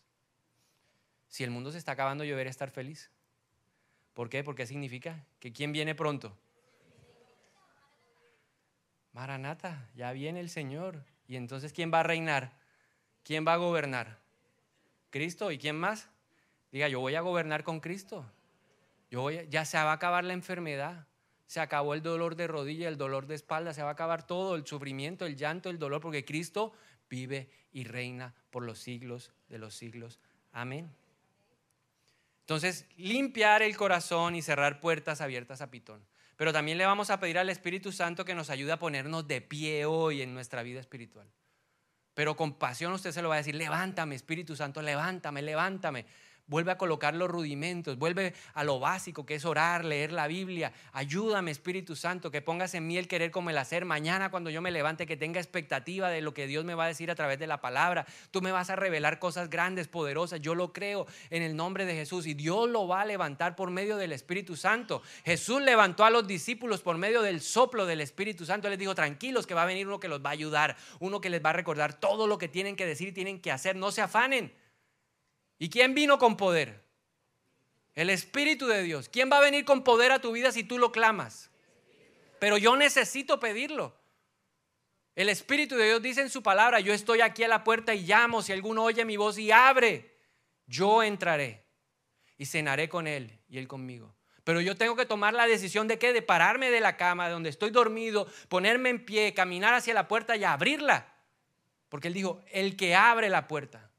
si 1.28 1.44
el 1.44 1.50
mundo 1.50 1.72
se 1.72 1.78
está 1.78 1.92
acabando, 1.92 2.24
yo 2.24 2.30
debería 2.30 2.50
estar 2.50 2.70
feliz. 2.70 3.10
¿Por 4.14 4.28
qué? 4.28 4.44
Porque 4.44 4.66
significa 4.66 5.24
que 5.40 5.52
¿quién 5.52 5.72
viene 5.72 5.94
pronto? 5.94 6.36
Maranata, 9.12 9.88
ya 9.94 10.12
viene 10.12 10.40
el 10.40 10.48
Señor. 10.48 11.04
Y 11.28 11.36
entonces, 11.36 11.72
¿quién 11.72 11.92
va 11.92 12.00
a 12.00 12.02
reinar? 12.04 12.52
¿Quién 13.24 13.46
va 13.46 13.54
a 13.54 13.58
gobernar? 13.58 14.18
Cristo. 15.10 15.50
¿Y 15.50 15.58
quién 15.58 15.76
más? 15.76 16.08
Diga, 16.70 16.88
yo 16.88 17.00
voy 17.00 17.14
a 17.14 17.20
gobernar 17.20 17.64
con 17.64 17.80
Cristo. 17.80 18.24
Yo 19.10 19.20
voy 19.20 19.46
ya 19.50 19.64
se 19.64 19.76
va 19.76 19.90
a 19.90 19.94
acabar 19.94 20.24
la 20.24 20.32
enfermedad. 20.32 21.06
Se 21.46 21.60
acabó 21.60 21.92
el 21.92 22.02
dolor 22.02 22.34
de 22.34 22.46
rodilla, 22.46 22.88
el 22.88 22.96
dolor 22.96 23.26
de 23.26 23.34
espalda, 23.34 23.74
se 23.74 23.82
va 23.82 23.90
a 23.90 23.92
acabar 23.92 24.26
todo, 24.26 24.54
el 24.54 24.66
sufrimiento, 24.66 25.26
el 25.26 25.36
llanto, 25.36 25.68
el 25.68 25.78
dolor, 25.78 26.00
porque 26.00 26.24
Cristo 26.24 26.72
vive 27.10 27.50
y 27.72 27.84
reina 27.84 28.34
por 28.50 28.62
los 28.62 28.78
siglos 28.78 29.32
de 29.50 29.58
los 29.58 29.74
siglos. 29.74 30.18
Amén. 30.50 30.90
Entonces, 32.52 32.84
limpiar 32.98 33.62
el 33.62 33.78
corazón 33.78 34.36
y 34.36 34.42
cerrar 34.42 34.78
puertas 34.78 35.22
abiertas 35.22 35.62
a 35.62 35.70
Pitón. 35.70 36.04
Pero 36.36 36.52
también 36.52 36.76
le 36.76 36.84
vamos 36.84 37.08
a 37.08 37.18
pedir 37.18 37.38
al 37.38 37.48
Espíritu 37.48 37.92
Santo 37.92 38.26
que 38.26 38.34
nos 38.34 38.50
ayude 38.50 38.72
a 38.72 38.78
ponernos 38.78 39.26
de 39.26 39.40
pie 39.40 39.86
hoy 39.86 40.20
en 40.20 40.34
nuestra 40.34 40.62
vida 40.62 40.78
espiritual. 40.78 41.26
Pero 42.12 42.36
con 42.36 42.58
pasión 42.58 42.92
usted 42.92 43.10
se 43.10 43.22
lo 43.22 43.30
va 43.30 43.36
a 43.36 43.38
decir, 43.38 43.54
levántame, 43.54 44.16
Espíritu 44.16 44.54
Santo, 44.54 44.82
levántame, 44.82 45.40
levántame 45.40 46.04
vuelve 46.46 46.72
a 46.72 46.78
colocar 46.78 47.14
los 47.14 47.30
rudimentos, 47.30 47.98
vuelve 47.98 48.34
a 48.54 48.64
lo 48.64 48.78
básico 48.78 49.24
que 49.24 49.36
es 49.36 49.44
orar, 49.44 49.84
leer 49.84 50.12
la 50.12 50.26
Biblia. 50.26 50.72
Ayúdame, 50.92 51.50
Espíritu 51.50 51.96
Santo, 51.96 52.30
que 52.30 52.42
pongas 52.42 52.74
en 52.74 52.86
mí 52.86 52.98
el 52.98 53.08
querer 53.08 53.30
como 53.30 53.50
el 53.50 53.58
hacer. 53.58 53.84
Mañana 53.84 54.30
cuando 54.30 54.50
yo 54.50 54.60
me 54.60 54.70
levante, 54.70 55.06
que 55.06 55.16
tenga 55.16 55.40
expectativa 55.40 56.10
de 56.10 56.20
lo 56.20 56.34
que 56.34 56.46
Dios 56.46 56.64
me 56.64 56.74
va 56.74 56.84
a 56.84 56.88
decir 56.88 57.10
a 57.10 57.14
través 57.14 57.38
de 57.38 57.46
la 57.46 57.60
palabra. 57.60 58.06
Tú 58.30 58.42
me 58.42 58.52
vas 58.52 58.70
a 58.70 58.76
revelar 58.76 59.18
cosas 59.18 59.50
grandes, 59.50 59.88
poderosas. 59.88 60.40
Yo 60.40 60.54
lo 60.54 60.72
creo 60.72 61.06
en 61.30 61.42
el 61.42 61.56
nombre 61.56 61.86
de 61.86 61.94
Jesús 61.94 62.26
y 62.26 62.34
Dios 62.34 62.68
lo 62.68 62.86
va 62.86 63.02
a 63.02 63.06
levantar 63.06 63.56
por 63.56 63.70
medio 63.70 63.96
del 63.96 64.12
Espíritu 64.12 64.56
Santo. 64.56 65.02
Jesús 65.24 65.62
levantó 65.62 66.04
a 66.04 66.10
los 66.10 66.26
discípulos 66.26 66.82
por 66.82 66.98
medio 66.98 67.22
del 67.22 67.40
soplo 67.40 67.86
del 67.86 68.00
Espíritu 68.00 68.44
Santo. 68.44 68.68
Les 68.68 68.78
dijo, 68.78 68.94
tranquilos, 68.94 69.46
que 69.46 69.54
va 69.54 69.62
a 69.62 69.66
venir 69.66 69.86
uno 69.86 70.00
que 70.00 70.08
los 70.08 70.20
va 70.24 70.30
a 70.30 70.32
ayudar, 70.32 70.76
uno 71.00 71.20
que 71.20 71.30
les 71.30 71.44
va 71.44 71.50
a 71.50 71.54
recordar 71.54 71.98
todo 71.98 72.26
lo 72.26 72.38
que 72.38 72.48
tienen 72.48 72.76
que 72.76 72.86
decir 72.86 73.08
y 73.08 73.12
tienen 73.12 73.40
que 73.40 73.50
hacer. 73.50 73.76
No 73.76 73.90
se 73.90 74.02
afanen. 74.02 74.52
¿Y 75.62 75.70
quién 75.70 75.94
vino 75.94 76.18
con 76.18 76.36
poder? 76.36 76.82
El 77.94 78.10
Espíritu 78.10 78.66
de 78.66 78.82
Dios. 78.82 79.08
¿Quién 79.08 79.30
va 79.30 79.38
a 79.38 79.40
venir 79.40 79.64
con 79.64 79.84
poder 79.84 80.10
a 80.10 80.18
tu 80.18 80.32
vida 80.32 80.50
si 80.50 80.64
tú 80.64 80.76
lo 80.76 80.90
clamas? 80.90 81.52
Pero 82.40 82.58
yo 82.58 82.74
necesito 82.74 83.38
pedirlo. 83.38 83.96
El 85.14 85.28
Espíritu 85.28 85.76
de 85.76 85.84
Dios 85.84 86.02
dice 86.02 86.20
en 86.20 86.30
su 86.30 86.42
palabra, 86.42 86.80
yo 86.80 86.92
estoy 86.92 87.20
aquí 87.20 87.44
a 87.44 87.48
la 87.48 87.62
puerta 87.62 87.94
y 87.94 88.02
llamo, 88.04 88.42
si 88.42 88.50
alguno 88.50 88.82
oye 88.82 89.04
mi 89.04 89.16
voz 89.16 89.38
y 89.38 89.52
abre, 89.52 90.18
yo 90.66 91.04
entraré 91.04 91.64
y 92.36 92.46
cenaré 92.46 92.88
con 92.88 93.06
él 93.06 93.38
y 93.48 93.58
él 93.58 93.68
conmigo. 93.68 94.16
Pero 94.42 94.60
yo 94.60 94.76
tengo 94.76 94.96
que 94.96 95.06
tomar 95.06 95.32
la 95.32 95.46
decisión 95.46 95.86
de 95.86 95.96
qué? 95.96 96.12
De 96.12 96.22
pararme 96.22 96.72
de 96.72 96.80
la 96.80 96.96
cama, 96.96 97.26
de 97.26 97.34
donde 97.34 97.50
estoy 97.50 97.70
dormido, 97.70 98.26
ponerme 98.48 98.88
en 98.88 99.04
pie, 99.04 99.32
caminar 99.32 99.74
hacia 99.74 99.94
la 99.94 100.08
puerta 100.08 100.34
y 100.34 100.42
abrirla. 100.42 101.14
Porque 101.88 102.08
él 102.08 102.14
dijo, 102.14 102.42
el 102.50 102.76
que 102.76 102.96
abre 102.96 103.28
la 103.28 103.46
puerta. 103.46 103.91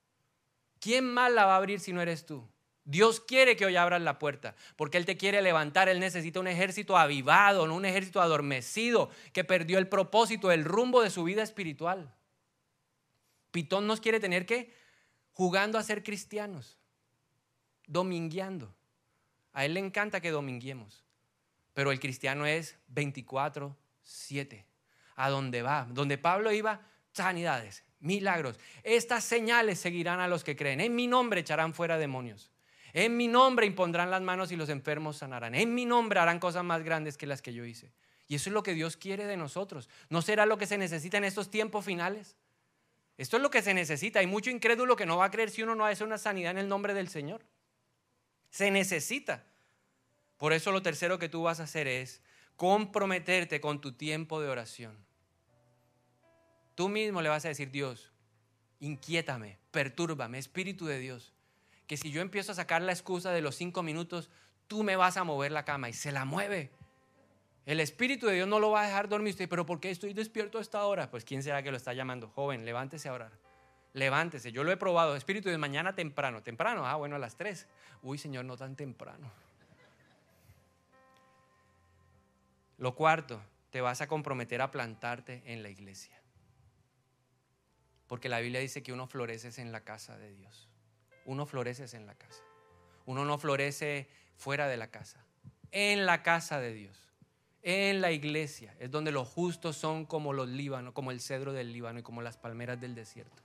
¿Quién 0.83 1.05
más 1.05 1.31
la 1.31 1.45
va 1.45 1.53
a 1.53 1.57
abrir 1.59 1.79
si 1.79 1.93
no 1.93 2.01
eres 2.01 2.25
tú? 2.25 2.45
Dios 2.83 3.21
quiere 3.21 3.55
que 3.55 3.65
hoy 3.65 3.77
abras 3.77 4.01
la 4.01 4.19
puerta, 4.19 4.53
porque 4.75 4.97
Él 4.97 5.05
te 5.05 5.15
quiere 5.15 5.41
levantar. 5.41 5.87
Él 5.87 6.01
necesita 6.01 6.41
un 6.41 6.47
ejército 6.47 6.97
avivado, 6.97 7.65
no 7.67 7.75
un 7.75 7.85
ejército 7.85 8.21
adormecido, 8.21 9.09
que 9.31 9.45
perdió 9.45 9.77
el 9.77 9.87
propósito, 9.87 10.51
el 10.51 10.65
rumbo 10.65 11.01
de 11.01 11.09
su 11.09 11.23
vida 11.23 11.41
espiritual. 11.41 12.13
Pitón 13.51 13.87
nos 13.87 14.01
quiere 14.01 14.19
tener 14.19 14.45
que 14.45 14.73
jugando 15.31 15.77
a 15.77 15.83
ser 15.83 16.03
cristianos, 16.03 16.77
domingueando. 17.87 18.75
A 19.53 19.63
Él 19.63 19.75
le 19.75 19.79
encanta 19.79 20.19
que 20.19 20.31
dominguemos, 20.31 21.05
pero 21.73 21.93
el 21.93 22.01
cristiano 22.01 22.45
es 22.45 22.77
24-7. 22.93 24.65
A 25.15 25.29
donde 25.29 25.61
va, 25.61 25.87
donde 25.89 26.17
Pablo 26.17 26.51
iba, 26.51 26.81
sanidades, 27.13 27.85
milagros. 28.03 28.59
Estas 28.83 29.23
señales 29.23 29.79
seguirán 29.79 30.19
a 30.19 30.27
los 30.27 30.43
que 30.43 30.55
creen. 30.55 30.81
En 30.81 30.93
mi 30.93 31.07
nombre 31.07 31.41
echarán 31.41 31.73
fuera 31.73 31.97
demonios. 31.97 32.51
En 32.93 33.17
mi 33.17 33.27
nombre 33.27 33.65
impondrán 33.65 34.11
las 34.11 34.21
manos 34.21 34.51
y 34.51 34.55
los 34.55 34.69
enfermos 34.69 35.17
sanarán. 35.17 35.55
En 35.55 35.73
mi 35.73 35.85
nombre 35.85 36.19
harán 36.19 36.39
cosas 36.39 36.63
más 36.63 36.83
grandes 36.83 37.17
que 37.17 37.25
las 37.25 37.41
que 37.41 37.53
yo 37.53 37.65
hice. 37.65 37.91
Y 38.27 38.35
eso 38.35 38.49
es 38.49 38.53
lo 38.53 38.63
que 38.63 38.73
Dios 38.73 38.97
quiere 38.97 39.25
de 39.25 39.35
nosotros. 39.35 39.89
¿No 40.09 40.21
será 40.21 40.45
lo 40.45 40.57
que 40.57 40.67
se 40.67 40.77
necesita 40.77 41.17
en 41.17 41.23
estos 41.23 41.49
tiempos 41.49 41.85
finales? 41.85 42.35
Esto 43.17 43.37
es 43.37 43.43
lo 43.43 43.49
que 43.49 43.61
se 43.61 43.73
necesita. 43.73 44.19
Hay 44.19 44.27
mucho 44.27 44.49
incrédulo 44.49 44.95
que 44.95 45.05
no 45.05 45.17
va 45.17 45.25
a 45.25 45.31
creer 45.31 45.49
si 45.49 45.63
uno 45.63 45.75
no 45.75 45.85
hace 45.85 46.03
una 46.03 46.17
sanidad 46.17 46.51
en 46.51 46.59
el 46.59 46.69
nombre 46.69 46.93
del 46.93 47.09
Señor. 47.09 47.41
Se 48.49 48.69
necesita. 48.69 49.43
Por 50.37 50.53
eso 50.53 50.71
lo 50.71 50.81
tercero 50.81 51.19
que 51.19 51.29
tú 51.29 51.43
vas 51.43 51.59
a 51.59 51.63
hacer 51.63 51.87
es 51.87 52.21
comprometerte 52.55 53.59
con 53.59 53.81
tu 53.81 53.93
tiempo 53.93 54.41
de 54.41 54.49
oración. 54.49 54.97
Tú 56.75 56.89
mismo 56.89 57.21
le 57.21 57.29
vas 57.29 57.45
a 57.45 57.49
decir, 57.49 57.71
Dios, 57.71 58.11
inquiétame, 58.79 59.57
pertúrbame, 59.71 60.37
Espíritu 60.37 60.85
de 60.85 60.99
Dios, 60.99 61.33
que 61.87 61.97
si 61.97 62.11
yo 62.11 62.21
empiezo 62.21 62.51
a 62.51 62.55
sacar 62.55 62.81
la 62.81 62.91
excusa 62.91 63.31
de 63.31 63.41
los 63.41 63.55
cinco 63.55 63.83
minutos, 63.83 64.29
tú 64.67 64.83
me 64.83 64.95
vas 64.95 65.17
a 65.17 65.23
mover 65.23 65.51
la 65.51 65.65
cama 65.65 65.89
y 65.89 65.93
se 65.93 66.11
la 66.11 66.25
mueve. 66.25 66.71
El 67.65 67.79
Espíritu 67.79 68.27
de 68.27 68.35
Dios 68.35 68.47
no 68.47 68.59
lo 68.59 68.71
va 68.71 68.81
a 68.81 68.87
dejar 68.87 69.07
dormir. 69.07 69.31
Usted, 69.31 69.47
pero 69.47 69.65
¿por 69.65 69.79
qué 69.79 69.89
estoy 69.89 70.13
despierto 70.13 70.57
a 70.57 70.61
esta 70.61 70.83
hora? 70.85 71.09
Pues 71.09 71.23
¿quién 71.23 71.43
será 71.43 71.63
que 71.63 71.71
lo 71.71 71.77
está 71.77 71.93
llamando? 71.93 72.27
Joven, 72.27 72.65
levántese 72.65 73.07
a 73.07 73.13
orar. 73.13 73.31
Levántese. 73.93 74.51
Yo 74.51 74.63
lo 74.63 74.71
he 74.71 74.77
probado. 74.77 75.15
Espíritu 75.15 75.49
de 75.49 75.57
mañana 75.57 75.95
temprano. 75.95 76.43
Temprano, 76.43 76.85
ah, 76.85 76.95
bueno, 76.95 77.15
a 77.15 77.19
las 77.19 77.37
tres. 77.37 77.67
Uy, 78.01 78.17
Señor, 78.17 78.43
no 78.43 78.57
tan 78.57 78.75
temprano. 78.75 79.31
Lo 82.77 82.95
cuarto, 82.95 83.41
te 83.69 83.79
vas 83.79 84.01
a 84.01 84.07
comprometer 84.07 84.61
a 84.61 84.71
plantarte 84.71 85.41
en 85.45 85.63
la 85.63 85.69
iglesia. 85.69 86.22
Porque 88.07 88.29
la 88.29 88.39
Biblia 88.39 88.59
dice 88.59 88.83
que 88.83 88.93
uno 88.93 89.07
florece 89.07 89.61
en 89.61 89.71
la 89.71 89.83
casa 89.83 90.17
de 90.17 90.33
Dios. 90.33 90.69
Uno 91.25 91.45
florece 91.45 91.95
en 91.95 92.05
la 92.05 92.15
casa. 92.15 92.43
Uno 93.05 93.25
no 93.25 93.37
florece 93.37 94.09
fuera 94.35 94.67
de 94.67 94.77
la 94.77 94.87
casa. 94.87 95.25
En 95.71 96.05
la 96.05 96.23
casa 96.23 96.59
de 96.59 96.73
Dios. 96.73 96.97
En 97.61 98.01
la 98.01 98.11
iglesia. 98.11 98.75
Es 98.79 98.91
donde 98.91 99.11
los 99.11 99.27
justos 99.27 99.77
son 99.77 100.05
como 100.05 100.33
los 100.33 100.49
Líbanos, 100.49 100.93
como 100.93 101.11
el 101.11 101.21
cedro 101.21 101.53
del 101.53 101.71
Líbano 101.71 101.99
y 101.99 102.03
como 102.03 102.21
las 102.21 102.37
palmeras 102.37 102.79
del 102.79 102.95
desierto. 102.95 103.41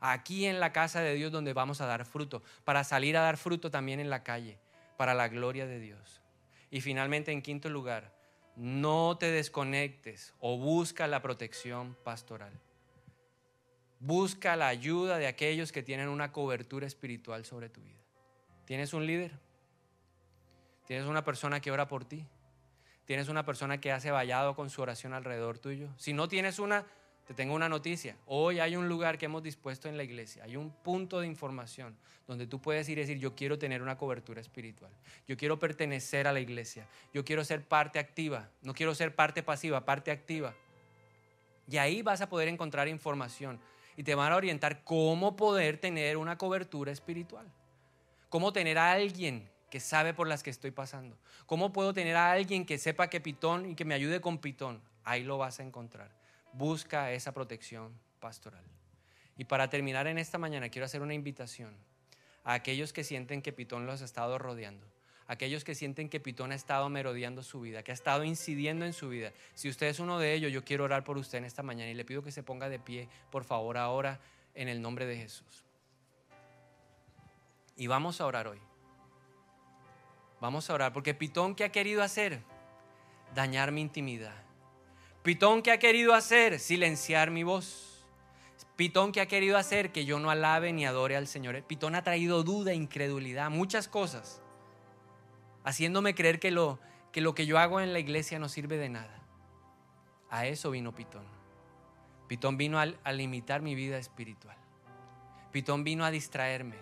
Aquí 0.00 0.46
en 0.46 0.60
la 0.60 0.72
casa 0.72 1.00
de 1.00 1.14
Dios 1.14 1.32
donde 1.32 1.52
vamos 1.52 1.80
a 1.80 1.86
dar 1.86 2.04
fruto. 2.04 2.42
Para 2.64 2.84
salir 2.84 3.16
a 3.16 3.22
dar 3.22 3.36
fruto 3.36 3.70
también 3.70 4.00
en 4.00 4.10
la 4.10 4.22
calle. 4.22 4.58
Para 4.96 5.14
la 5.14 5.28
gloria 5.28 5.66
de 5.66 5.78
Dios. 5.78 6.20
Y 6.70 6.80
finalmente, 6.80 7.32
en 7.32 7.42
quinto 7.42 7.68
lugar, 7.68 8.14
no 8.56 9.16
te 9.18 9.30
desconectes 9.30 10.34
o 10.38 10.58
busca 10.58 11.06
la 11.06 11.22
protección 11.22 11.96
pastoral. 12.04 12.52
Busca 14.00 14.56
la 14.56 14.68
ayuda 14.68 15.18
de 15.18 15.26
aquellos 15.26 15.72
que 15.72 15.82
tienen 15.82 16.08
una 16.08 16.32
cobertura 16.32 16.86
espiritual 16.86 17.44
sobre 17.44 17.68
tu 17.68 17.82
vida. 17.82 18.00
¿Tienes 18.64 18.94
un 18.94 19.06
líder? 19.06 19.32
¿Tienes 20.86 21.06
una 21.06 21.22
persona 21.22 21.60
que 21.60 21.70
ora 21.70 21.86
por 21.86 22.06
ti? 22.06 22.26
¿Tienes 23.04 23.28
una 23.28 23.44
persona 23.44 23.78
que 23.78 23.92
hace 23.92 24.10
vallado 24.10 24.54
con 24.54 24.70
su 24.70 24.80
oración 24.80 25.12
alrededor 25.12 25.58
tuyo? 25.58 25.88
Si 25.98 26.14
no 26.14 26.28
tienes 26.28 26.58
una, 26.58 26.86
te 27.26 27.34
tengo 27.34 27.54
una 27.54 27.68
noticia. 27.68 28.16
Hoy 28.26 28.58
hay 28.58 28.74
un 28.74 28.88
lugar 28.88 29.18
que 29.18 29.26
hemos 29.26 29.42
dispuesto 29.42 29.88
en 29.88 29.96
la 29.96 30.02
iglesia. 30.02 30.44
Hay 30.44 30.56
un 30.56 30.70
punto 30.70 31.20
de 31.20 31.26
información 31.26 31.96
donde 32.26 32.46
tú 32.46 32.60
puedes 32.60 32.88
ir 32.88 32.96
y 32.98 33.02
decir, 33.02 33.18
yo 33.18 33.34
quiero 33.34 33.58
tener 33.58 33.82
una 33.82 33.98
cobertura 33.98 34.40
espiritual. 34.40 34.90
Yo 35.28 35.36
quiero 35.36 35.58
pertenecer 35.58 36.26
a 36.26 36.32
la 36.32 36.40
iglesia. 36.40 36.86
Yo 37.12 37.24
quiero 37.24 37.44
ser 37.44 37.62
parte 37.62 37.98
activa. 37.98 38.48
No 38.62 38.72
quiero 38.72 38.94
ser 38.94 39.14
parte 39.14 39.42
pasiva, 39.42 39.84
parte 39.84 40.10
activa. 40.10 40.54
Y 41.68 41.76
ahí 41.76 42.02
vas 42.02 42.20
a 42.20 42.28
poder 42.28 42.48
encontrar 42.48 42.88
información 42.88 43.60
y 44.00 44.02
te 44.02 44.14
van 44.14 44.32
a 44.32 44.36
orientar 44.36 44.82
cómo 44.82 45.36
poder 45.36 45.76
tener 45.76 46.16
una 46.16 46.38
cobertura 46.38 46.90
espiritual. 46.90 47.46
Cómo 48.30 48.50
tener 48.50 48.78
a 48.78 48.92
alguien 48.92 49.46
que 49.70 49.78
sabe 49.78 50.14
por 50.14 50.26
las 50.26 50.42
que 50.42 50.48
estoy 50.48 50.70
pasando. 50.70 51.18
Cómo 51.44 51.70
puedo 51.70 51.92
tener 51.92 52.16
a 52.16 52.32
alguien 52.32 52.64
que 52.64 52.78
sepa 52.78 53.10
que 53.10 53.20
pitón 53.20 53.66
y 53.66 53.74
que 53.74 53.84
me 53.84 53.92
ayude 53.92 54.22
con 54.22 54.38
pitón. 54.38 54.80
Ahí 55.04 55.22
lo 55.22 55.36
vas 55.36 55.60
a 55.60 55.64
encontrar. 55.64 56.10
Busca 56.54 57.12
esa 57.12 57.34
protección 57.34 57.92
pastoral. 58.20 58.64
Y 59.36 59.44
para 59.44 59.68
terminar 59.68 60.06
en 60.06 60.16
esta 60.16 60.38
mañana 60.38 60.70
quiero 60.70 60.86
hacer 60.86 61.02
una 61.02 61.12
invitación 61.12 61.76
a 62.42 62.54
aquellos 62.54 62.94
que 62.94 63.04
sienten 63.04 63.42
que 63.42 63.52
pitón 63.52 63.84
los 63.84 64.00
ha 64.00 64.06
estado 64.06 64.38
rodeando 64.38 64.86
aquellos 65.30 65.62
que 65.62 65.76
sienten 65.76 66.08
que 66.08 66.18
Pitón 66.18 66.50
ha 66.50 66.56
estado 66.56 66.88
merodeando 66.88 67.44
su 67.44 67.60
vida, 67.60 67.84
que 67.84 67.92
ha 67.92 67.94
estado 67.94 68.24
incidiendo 68.24 68.84
en 68.84 68.92
su 68.92 69.08
vida. 69.08 69.32
Si 69.54 69.68
usted 69.68 69.86
es 69.86 70.00
uno 70.00 70.18
de 70.18 70.34
ellos, 70.34 70.50
yo 70.50 70.64
quiero 70.64 70.82
orar 70.82 71.04
por 71.04 71.16
usted 71.18 71.38
en 71.38 71.44
esta 71.44 71.62
mañana 71.62 71.88
y 71.88 71.94
le 71.94 72.04
pido 72.04 72.24
que 72.24 72.32
se 72.32 72.42
ponga 72.42 72.68
de 72.68 72.80
pie, 72.80 73.08
por 73.30 73.44
favor, 73.44 73.78
ahora 73.78 74.18
en 74.56 74.66
el 74.66 74.82
nombre 74.82 75.06
de 75.06 75.16
Jesús. 75.16 75.64
Y 77.76 77.86
vamos 77.86 78.20
a 78.20 78.26
orar 78.26 78.48
hoy. 78.48 78.58
Vamos 80.40 80.68
a 80.68 80.74
orar, 80.74 80.92
porque 80.92 81.14
Pitón, 81.14 81.54
¿qué 81.54 81.62
ha 81.62 81.70
querido 81.70 82.02
hacer? 82.02 82.40
Dañar 83.32 83.70
mi 83.70 83.82
intimidad. 83.82 84.34
Pitón, 85.22 85.62
¿qué 85.62 85.70
ha 85.70 85.78
querido 85.78 86.12
hacer? 86.12 86.58
Silenciar 86.58 87.30
mi 87.30 87.44
voz. 87.44 88.04
Pitón 88.74 89.12
que 89.12 89.20
ha 89.20 89.26
querido 89.26 89.56
hacer 89.56 89.92
que 89.92 90.04
yo 90.04 90.18
no 90.18 90.28
alabe 90.28 90.72
ni 90.72 90.86
adore 90.86 91.14
al 91.14 91.28
Señor. 91.28 91.62
Pitón 91.62 91.94
ha 91.94 92.02
traído 92.02 92.42
duda, 92.42 92.74
incredulidad, 92.74 93.48
muchas 93.48 93.86
cosas, 93.86 94.42
haciéndome 95.64 96.14
creer 96.14 96.40
que 96.40 96.50
lo, 96.50 96.78
que 97.12 97.20
lo 97.20 97.34
que 97.34 97.46
yo 97.46 97.58
hago 97.58 97.80
en 97.80 97.92
la 97.92 97.98
iglesia 97.98 98.38
no 98.38 98.48
sirve 98.48 98.76
de 98.76 98.88
nada. 98.88 99.18
A 100.30 100.46
eso 100.46 100.70
vino 100.70 100.94
Pitón. 100.94 101.24
Pitón 102.28 102.56
vino 102.56 102.78
a, 102.78 102.86
a 103.04 103.12
limitar 103.12 103.62
mi 103.62 103.74
vida 103.74 103.98
espiritual. 103.98 104.56
Pitón 105.52 105.82
vino 105.82 106.04
a 106.04 106.10
distraerme. 106.10 106.76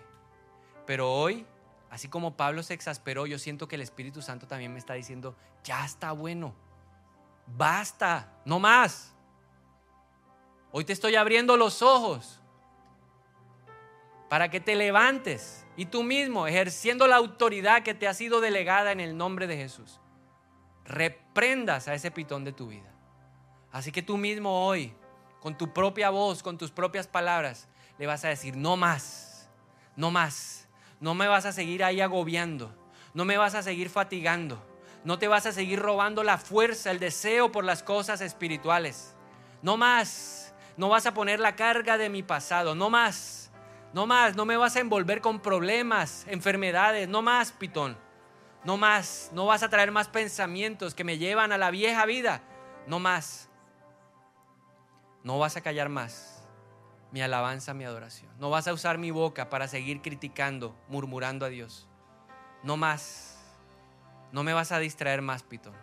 Pero 0.85 1.11
hoy, 1.11 1.45
así 1.89 2.07
como 2.07 2.37
Pablo 2.37 2.63
se 2.63 2.73
exasperó, 2.73 3.25
yo 3.25 3.39
siento 3.39 3.67
que 3.67 3.75
el 3.75 3.81
Espíritu 3.81 4.21
Santo 4.21 4.47
también 4.47 4.71
me 4.73 4.79
está 4.79 4.93
diciendo, 4.93 5.35
ya 5.63 5.83
está 5.85 6.11
bueno, 6.11 6.53
basta, 7.57 8.31
no 8.45 8.59
más. 8.59 9.13
Hoy 10.71 10.85
te 10.85 10.93
estoy 10.93 11.15
abriendo 11.15 11.57
los 11.57 11.81
ojos 11.81 12.38
para 14.29 14.49
que 14.49 14.59
te 14.59 14.75
levantes 14.75 15.65
y 15.75 15.85
tú 15.85 16.03
mismo, 16.03 16.47
ejerciendo 16.47 17.07
la 17.07 17.15
autoridad 17.15 17.83
que 17.83 17.93
te 17.93 18.07
ha 18.07 18.13
sido 18.13 18.41
delegada 18.41 18.91
en 18.91 18.99
el 18.99 19.17
nombre 19.17 19.47
de 19.47 19.57
Jesús, 19.57 19.99
reprendas 20.85 21.87
a 21.87 21.95
ese 21.95 22.11
pitón 22.11 22.43
de 22.43 22.51
tu 22.51 22.67
vida. 22.67 22.91
Así 23.71 23.91
que 23.91 24.01
tú 24.01 24.17
mismo 24.17 24.65
hoy, 24.65 24.93
con 25.39 25.57
tu 25.57 25.73
propia 25.73 26.09
voz, 26.09 26.43
con 26.43 26.57
tus 26.57 26.71
propias 26.71 27.07
palabras, 27.07 27.67
le 27.97 28.07
vas 28.07 28.23
a 28.25 28.29
decir, 28.29 28.55
no 28.55 28.77
más, 28.77 29.49
no 29.95 30.11
más, 30.11 30.67
no 30.99 31.15
me 31.15 31.27
vas 31.27 31.45
a 31.45 31.51
seguir 31.51 31.83
ahí 31.83 32.01
agobiando, 32.01 32.75
no 33.13 33.25
me 33.25 33.37
vas 33.37 33.55
a 33.55 33.63
seguir 33.63 33.89
fatigando, 33.89 34.61
no 35.03 35.17
te 35.17 35.27
vas 35.27 35.45
a 35.45 35.51
seguir 35.51 35.79
robando 35.79 36.23
la 36.23 36.37
fuerza, 36.37 36.91
el 36.91 36.99
deseo 36.99 37.51
por 37.51 37.63
las 37.63 37.83
cosas 37.83 38.21
espirituales, 38.21 39.15
no 39.61 39.77
más. 39.77 40.35
No 40.79 40.87
vas 40.87 41.05
a 41.05 41.13
poner 41.13 41.41
la 41.41 41.57
carga 41.57 41.97
de 41.97 42.07
mi 42.07 42.23
pasado, 42.23 42.73
no 42.73 42.89
más, 42.89 43.38
no 43.93 44.05
más, 44.05 44.35
no 44.35 44.45
me 44.45 44.57
vas 44.57 44.75
a 44.75 44.79
envolver 44.79 45.21
con 45.21 45.39
problemas, 45.39 46.25
enfermedades, 46.27 47.07
no 47.07 47.21
más, 47.21 47.51
pitón, 47.51 47.97
no 48.63 48.77
más, 48.77 49.31
no 49.33 49.45
vas 49.45 49.63
a 49.63 49.69
traer 49.69 49.91
más 49.91 50.07
pensamientos 50.07 50.93
que 50.93 51.03
me 51.03 51.17
llevan 51.17 51.51
a 51.51 51.57
la 51.57 51.71
vieja 51.71 52.05
vida, 52.05 52.41
no 52.87 52.99
más, 52.99 53.49
no 55.23 55.39
vas 55.39 55.57
a 55.57 55.61
callar 55.61 55.89
más 55.89 56.47
mi 57.11 57.21
alabanza, 57.21 57.73
mi 57.73 57.85
adoración, 57.85 58.31
no 58.39 58.49
vas 58.49 58.67
a 58.67 58.73
usar 58.73 58.97
mi 58.99 59.09
boca 59.09 59.49
para 59.49 59.67
seguir 59.67 60.01
criticando, 60.01 60.75
murmurando 60.87 61.45
a 61.45 61.49
Dios, 61.49 61.87
no 62.63 62.77
más, 62.77 63.39
no 64.31 64.43
me 64.43 64.53
vas 64.53 64.71
a 64.71 64.79
distraer 64.79 65.21
más, 65.23 65.41
pitón, 65.41 65.75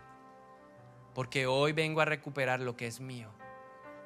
porque 1.15 1.47
hoy 1.47 1.73
vengo 1.73 2.01
a 2.01 2.05
recuperar 2.05 2.61
lo 2.61 2.77
que 2.77 2.87
es 2.87 3.01
mío. 3.01 3.31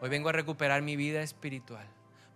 Hoy 0.03 0.09
vengo 0.09 0.31
a 0.31 0.33
recuperar 0.33 0.81
mi 0.81 0.97
vida 0.97 1.21
espiritual. 1.21 1.87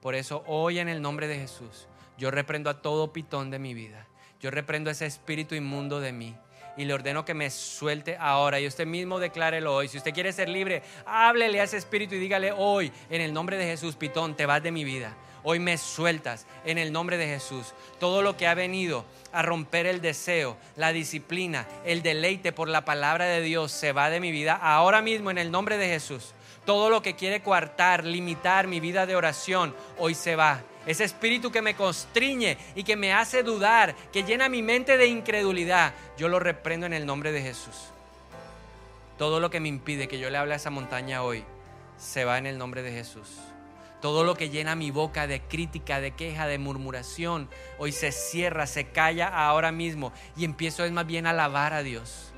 Por 0.05 0.15
eso 0.15 0.45
hoy 0.47 0.81
en 0.81 0.91
el 0.91 1.01
nombre 1.01 1.29
de 1.29 1.39
Jesús, 1.39 1.89
yo 2.19 2.31
reprendo 2.31 2.69
a 2.69 2.83
todo 2.83 3.15
pitón 3.15 3.51
de 3.51 3.59
mi 3.59 3.73
vida. 3.73 4.07
Yo 4.39 4.51
reprendo 4.51 4.91
ese 4.91 5.07
espíritu 5.07 5.55
inmundo 5.55 5.99
de 5.99 6.13
mí 6.13 6.37
y 6.77 6.85
le 6.85 6.93
ordeno 6.93 7.25
que 7.25 7.33
me 7.33 7.49
suelte 7.49 8.19
ahora. 8.21 8.61
Y 8.61 8.67
usted 8.67 8.87
mismo 8.87 9.19
declárelo 9.19 9.75
hoy. 9.75 9.89
Si 9.89 9.97
usted 9.97 10.13
quiere 10.13 10.35
ser 10.35 10.51
libre, 10.51 10.83
háblele 11.07 11.59
a 11.59 11.65
ese 11.65 11.79
espíritu 11.79 12.17
y 12.17 12.19
dígale 12.19 12.53
hoy, 12.53 12.93
en 13.09 13.23
el 13.23 13.33
nombre 13.33 13.57
de 13.57 13.65
Jesús, 13.65 13.97
pitón, 13.97 14.37
te 14.37 14.45
vas 14.45 14.63
de 14.63 14.73
mi 14.73 14.85
vida. 14.85 15.17
Hoy 15.43 15.59
me 15.59 15.79
sueltas 15.79 16.47
en 16.67 16.77
el 16.77 16.93
nombre 16.93 17.17
de 17.17 17.27
Jesús. 17.27 17.73
Todo 17.99 18.21
lo 18.21 18.37
que 18.37 18.47
ha 18.47 18.53
venido 18.53 19.07
a 19.33 19.41
romper 19.41 19.87
el 19.87 20.03
deseo, 20.03 20.59
la 20.77 20.93
disciplina, 20.93 21.67
el 21.87 22.03
deleite 22.03 22.53
por 22.53 22.69
la 22.69 22.85
palabra 22.85 23.25
de 23.25 23.41
Dios 23.41 23.73
se 23.73 23.93
va 23.93 24.11
de 24.11 24.21
mi 24.21 24.33
vida 24.33 24.53
ahora 24.55 25.01
mismo 25.01 25.31
en 25.31 25.39
el 25.39 25.51
nombre 25.51 25.79
de 25.79 25.89
Jesús. 25.89 26.35
Todo 26.65 26.89
lo 26.89 27.03
que 27.03 27.15
quiere 27.15 27.43
coartar, 27.43 28.05
limitar 28.05 28.67
mi 28.67 28.81
vida 28.81 29.07
de 29.07 29.17
oración, 29.17 29.75
hoy 29.99 30.15
se 30.15 30.35
va. 30.35 30.63
Ese 30.87 31.05
espíritu 31.05 31.51
que 31.51 31.63
me 31.63 31.75
constriñe 31.75 32.59
y 32.75 32.85
que 32.85 32.97
me 32.97 33.13
hace 33.13 33.43
dudar, 33.43 33.95
que 34.13 34.23
llena 34.23 34.49
mi 34.49 34.63
mente 34.63 34.97
de 34.97 35.07
incredulidad, 35.07 35.95
yo 36.17 36.29
lo 36.29 36.39
reprendo 36.39 36.87
en 36.87 36.93
el 36.93 37.07
nombre 37.07 37.33
de 37.33 37.43
Jesús. 37.43 37.91
Todo 39.19 39.41
lo 39.41 39.51
que 39.51 39.61
me 39.61 39.69
impide 39.69 40.09
que 40.09 40.19
yo 40.19 40.29
le 40.31 40.39
hable 40.39 40.55
a 40.55 40.57
esa 40.57 40.71
montaña 40.71 41.23
hoy, 41.23 41.45
se 41.97 42.25
va 42.25 42.39
en 42.39 42.47
el 42.47 42.59
nombre 42.59 42.83
de 42.83 42.93
Jesús. 42.93 43.29
Todo 44.01 44.25
lo 44.25 44.35
que 44.35 44.51
llena 44.51 44.75
mi 44.75 44.91
boca 44.91 45.27
de 45.27 45.41
crítica, 45.41 46.01
de 46.01 46.11
queja, 46.11 46.47
de 46.47 46.59
murmuración, 46.59 47.49
hoy 47.79 47.93
se 47.93 48.13
cierra, 48.13 48.67
se 48.67 48.89
calla 48.89 49.29
ahora 49.29 49.73
mismo 49.73 50.13
y 50.37 50.45
empiezo 50.45 50.85
es 50.85 50.93
más 50.93 51.07
bien 51.07 51.27
a 51.27 51.31
alabar 51.31 51.73
a 51.73 51.83
Dios. 51.83 52.33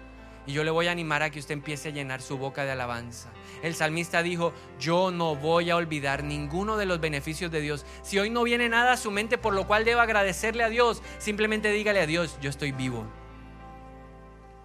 Y 0.46 0.52
yo 0.52 0.62
le 0.62 0.70
voy 0.70 0.86
a 0.86 0.92
animar 0.92 1.24
a 1.24 1.30
que 1.30 1.40
usted 1.40 1.54
empiece 1.54 1.88
a 1.88 1.92
llenar 1.92 2.22
su 2.22 2.38
boca 2.38 2.64
de 2.64 2.70
alabanza. 2.70 3.30
El 3.62 3.74
salmista 3.74 4.22
dijo, 4.22 4.52
yo 4.78 5.10
no 5.10 5.36
voy 5.36 5.70
a 5.70 5.76
olvidar 5.76 6.24
ninguno 6.24 6.76
de 6.76 6.86
los 6.86 7.00
beneficios 7.00 7.50
de 7.50 7.60
Dios. 7.60 7.84
Si 8.02 8.18
hoy 8.18 8.30
no 8.30 8.42
viene 8.42 8.68
nada 8.68 8.92
a 8.92 8.96
su 8.96 9.10
mente 9.10 9.38
por 9.38 9.54
lo 9.54 9.66
cual 9.66 9.84
debo 9.84 10.00
agradecerle 10.00 10.62
a 10.62 10.68
Dios, 10.68 11.02
simplemente 11.18 11.70
dígale 11.70 12.00
a 12.00 12.06
Dios, 12.06 12.38
yo 12.40 12.50
estoy 12.50 12.72
vivo. 12.72 13.04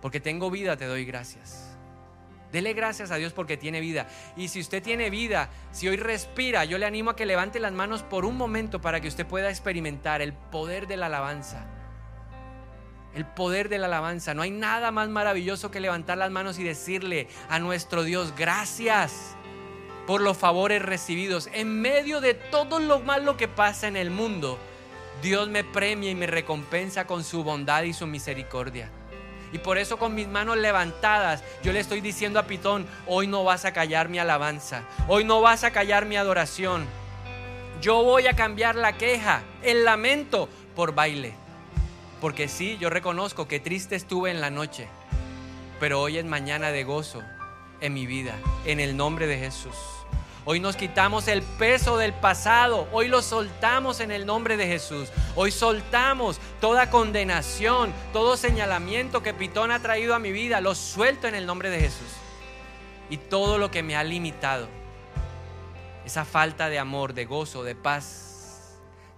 Porque 0.01 0.19
tengo 0.19 0.49
vida, 0.49 0.77
te 0.77 0.85
doy 0.85 1.05
gracias. 1.05 1.67
Dele 2.51 2.73
gracias 2.73 3.11
a 3.11 3.15
Dios 3.15 3.31
porque 3.31 3.55
tiene 3.55 3.79
vida. 3.79 4.09
Y 4.35 4.49
si 4.49 4.59
usted 4.59 4.83
tiene 4.83 5.09
vida, 5.09 5.49
si 5.71 5.87
hoy 5.87 5.95
respira, 5.95 6.65
yo 6.65 6.77
le 6.77 6.85
animo 6.85 7.11
a 7.11 7.15
que 7.15 7.25
levante 7.25 7.59
las 7.59 7.71
manos 7.71 8.03
por 8.03 8.25
un 8.25 8.35
momento 8.35 8.81
para 8.81 8.99
que 8.99 9.07
usted 9.07 9.25
pueda 9.25 9.49
experimentar 9.49 10.21
el 10.21 10.33
poder 10.33 10.87
de 10.87 10.97
la 10.97 11.05
alabanza 11.05 11.65
el 13.15 13.25
poder 13.25 13.69
de 13.69 13.77
la 13.77 13.87
alabanza. 13.87 14.33
No 14.33 14.41
hay 14.41 14.51
nada 14.51 14.91
más 14.91 15.09
maravilloso 15.09 15.71
que 15.71 15.79
levantar 15.79 16.17
las 16.17 16.31
manos 16.31 16.59
y 16.59 16.63
decirle 16.63 17.27
a 17.49 17.59
nuestro 17.59 18.03
Dios, 18.03 18.33
gracias 18.37 19.35
por 20.07 20.21
los 20.21 20.37
favores 20.37 20.81
recibidos. 20.81 21.49
En 21.53 21.81
medio 21.81 22.21
de 22.21 22.33
todo 22.33 22.79
lo 22.79 22.99
malo 22.99 23.37
que 23.37 23.47
pasa 23.47 23.87
en 23.87 23.97
el 23.97 24.09
mundo, 24.09 24.57
Dios 25.21 25.49
me 25.49 25.63
premia 25.63 26.09
y 26.09 26.15
me 26.15 26.27
recompensa 26.27 27.05
con 27.05 27.23
su 27.23 27.43
bondad 27.43 27.83
y 27.83 27.93
su 27.93 28.07
misericordia. 28.07 28.89
Y 29.53 29.57
por 29.57 29.77
eso 29.77 29.97
con 29.97 30.15
mis 30.15 30.27
manos 30.27 30.57
levantadas 30.57 31.43
yo 31.61 31.73
le 31.73 31.79
estoy 31.79 32.01
diciendo 32.01 32.39
a 32.39 32.47
Pitón, 32.47 32.87
hoy 33.05 33.27
no 33.27 33.43
vas 33.43 33.65
a 33.65 33.73
callar 33.73 34.07
mi 34.07 34.17
alabanza, 34.17 34.83
hoy 35.07 35.25
no 35.25 35.41
vas 35.41 35.63
a 35.63 35.71
callar 35.71 36.05
mi 36.05 36.15
adoración. 36.15 36.85
Yo 37.81 38.03
voy 38.03 38.27
a 38.27 38.35
cambiar 38.35 38.75
la 38.75 38.93
queja, 38.93 39.43
el 39.63 39.83
lamento 39.83 40.47
por 40.75 40.93
baile. 40.95 41.40
Porque 42.21 42.47
sí, 42.47 42.77
yo 42.79 42.91
reconozco 42.91 43.47
que 43.47 43.59
triste 43.59 43.95
estuve 43.95 44.29
en 44.29 44.41
la 44.41 44.51
noche, 44.51 44.87
pero 45.79 45.99
hoy 45.99 46.19
es 46.19 46.25
mañana 46.25 46.71
de 46.71 46.83
gozo 46.83 47.23
en 47.81 47.95
mi 47.95 48.05
vida, 48.05 48.35
en 48.63 48.79
el 48.79 48.95
nombre 48.95 49.25
de 49.25 49.39
Jesús. 49.39 49.73
Hoy 50.45 50.59
nos 50.59 50.75
quitamos 50.75 51.27
el 51.27 51.41
peso 51.41 51.97
del 51.97 52.13
pasado, 52.13 52.87
hoy 52.91 53.07
lo 53.07 53.23
soltamos 53.23 53.99
en 54.01 54.11
el 54.11 54.27
nombre 54.27 54.55
de 54.55 54.67
Jesús. 54.67 55.09
Hoy 55.35 55.51
soltamos 55.51 56.39
toda 56.59 56.91
condenación, 56.91 57.91
todo 58.13 58.37
señalamiento 58.37 59.23
que 59.23 59.33
Pitón 59.33 59.71
ha 59.71 59.81
traído 59.81 60.13
a 60.13 60.19
mi 60.19 60.31
vida, 60.31 60.61
lo 60.61 60.75
suelto 60.75 61.27
en 61.27 61.33
el 61.33 61.47
nombre 61.47 61.71
de 61.71 61.79
Jesús. 61.79 62.09
Y 63.09 63.17
todo 63.17 63.57
lo 63.57 63.71
que 63.71 63.81
me 63.81 63.95
ha 63.95 64.03
limitado, 64.03 64.67
esa 66.05 66.23
falta 66.23 66.69
de 66.69 66.77
amor, 66.77 67.15
de 67.15 67.25
gozo, 67.25 67.63
de 67.63 67.73
paz, 67.73 68.30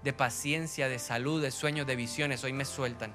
de 0.04 0.14
paciencia, 0.14 0.90
de 0.90 1.00
salud, 1.00 1.42
de 1.42 1.52
sueños, 1.52 1.88
de 1.88 1.96
visiones, 1.96 2.44
hoy 2.44 2.54
me 2.54 2.66
sueltan 2.66 3.14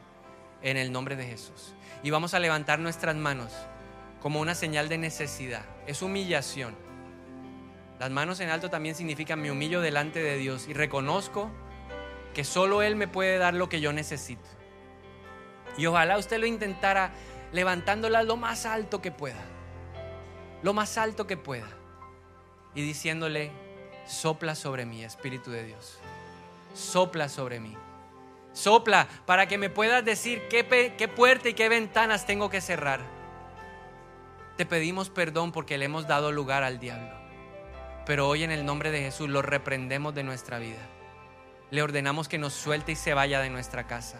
en 0.62 0.76
el 0.76 0.90
nombre 0.90 1.16
de 1.16 1.26
Jesús. 1.26 1.74
Y 2.02 2.10
vamos 2.10 2.34
a 2.34 2.38
levantar 2.38 2.78
nuestras 2.78 3.14
manos 3.14 3.52
como 4.20 4.40
una 4.40 4.54
señal 4.54 4.88
de 4.88 4.98
necesidad. 4.98 5.64
Es 5.86 6.00
humillación. 6.02 6.74
Las 8.00 8.10
manos 8.10 8.40
en 8.40 8.48
alto 8.48 8.70
también 8.70 8.94
significan 8.94 9.40
me 9.40 9.50
humillo 9.50 9.80
delante 9.80 10.22
de 10.22 10.38
Dios 10.38 10.66
y 10.66 10.72
reconozco 10.72 11.50
que 12.32 12.44
solo 12.44 12.82
Él 12.82 12.96
me 12.96 13.08
puede 13.08 13.38
dar 13.38 13.54
lo 13.54 13.68
que 13.68 13.80
yo 13.80 13.92
necesito. 13.92 14.48
Y 15.76 15.86
ojalá 15.86 16.16
usted 16.16 16.38
lo 16.38 16.46
intentara 16.46 17.12
levantándola 17.52 18.22
lo 18.22 18.36
más 18.36 18.64
alto 18.64 19.02
que 19.02 19.12
pueda. 19.12 19.44
Lo 20.62 20.72
más 20.72 20.96
alto 20.96 21.26
que 21.26 21.36
pueda. 21.36 21.68
Y 22.74 22.82
diciéndole, 22.82 23.52
sopla 24.06 24.54
sobre 24.54 24.86
mí, 24.86 25.04
Espíritu 25.04 25.50
de 25.50 25.64
Dios 25.64 25.98
sopla 26.78 27.28
sobre 27.28 27.60
mí. 27.60 27.76
Sopla 28.52 29.06
para 29.26 29.46
que 29.46 29.58
me 29.58 29.70
puedas 29.70 30.04
decir 30.04 30.42
qué, 30.48 30.94
qué 30.96 31.08
puerta 31.08 31.48
y 31.48 31.54
qué 31.54 31.68
ventanas 31.68 32.26
tengo 32.26 32.48
que 32.50 32.60
cerrar. 32.60 33.00
Te 34.56 34.66
pedimos 34.66 35.10
perdón 35.10 35.52
porque 35.52 35.78
le 35.78 35.84
hemos 35.84 36.06
dado 36.06 36.32
lugar 36.32 36.62
al 36.62 36.80
diablo. 36.80 37.16
Pero 38.06 38.28
hoy 38.28 38.42
en 38.42 38.50
el 38.50 38.64
nombre 38.64 38.90
de 38.90 39.00
Jesús 39.00 39.28
lo 39.28 39.42
reprendemos 39.42 40.14
de 40.14 40.24
nuestra 40.24 40.58
vida. 40.58 40.80
Le 41.70 41.82
ordenamos 41.82 42.28
que 42.28 42.38
nos 42.38 42.54
suelte 42.54 42.92
y 42.92 42.96
se 42.96 43.14
vaya 43.14 43.40
de 43.40 43.50
nuestra 43.50 43.86
casa. 43.86 44.18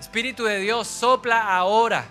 Espíritu 0.00 0.44
de 0.44 0.58
Dios, 0.58 0.88
sopla 0.88 1.54
ahora 1.54 2.06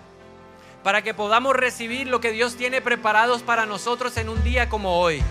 para 0.84 1.02
que 1.02 1.12
podamos 1.12 1.54
recibir 1.56 2.06
lo 2.06 2.20
que 2.20 2.30
Dios 2.30 2.56
tiene 2.56 2.80
preparados 2.80 3.42
para 3.42 3.66
nosotros 3.66 4.16
en 4.16 4.28
un 4.28 4.42
día 4.44 4.68
como 4.68 5.00
hoy. 5.00 5.22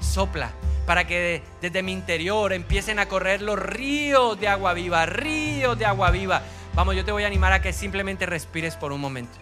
Sopla 0.00 0.52
para 0.86 1.06
que 1.06 1.42
desde 1.60 1.82
mi 1.82 1.92
interior 1.92 2.52
empiecen 2.52 2.98
a 2.98 3.06
correr 3.06 3.40
los 3.42 3.58
ríos 3.58 4.38
de 4.38 4.48
agua 4.48 4.74
viva, 4.74 5.06
ríos 5.06 5.78
de 5.78 5.86
agua 5.86 6.10
viva. 6.10 6.42
Vamos, 6.74 6.96
yo 6.96 7.04
te 7.04 7.12
voy 7.12 7.24
a 7.24 7.26
animar 7.26 7.52
a 7.52 7.62
que 7.62 7.72
simplemente 7.72 8.26
respires 8.26 8.76
por 8.76 8.92
un 8.92 9.00
momento. 9.00 9.38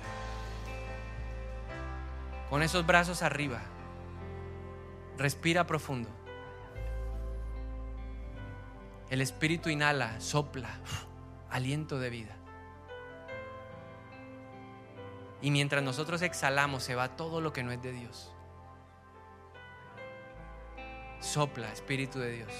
Con 2.50 2.62
esos 2.62 2.86
brazos 2.86 3.22
arriba. 3.22 3.60
Respira 5.16 5.66
profundo. 5.66 6.08
El 9.10 9.20
espíritu 9.20 9.68
inhala, 9.68 10.20
sopla, 10.20 10.70
aliento 11.50 11.98
de 11.98 12.10
vida. 12.10 12.36
Y 15.42 15.50
mientras 15.50 15.82
nosotros 15.82 16.22
exhalamos 16.22 16.82
se 16.82 16.94
va 16.94 17.16
todo 17.16 17.40
lo 17.40 17.52
que 17.52 17.62
no 17.62 17.72
es 17.72 17.82
de 17.82 17.92
Dios. 17.92 18.31
Sopla, 21.22 21.72
Espíritu 21.72 22.18
de 22.18 22.32
Dios. 22.32 22.52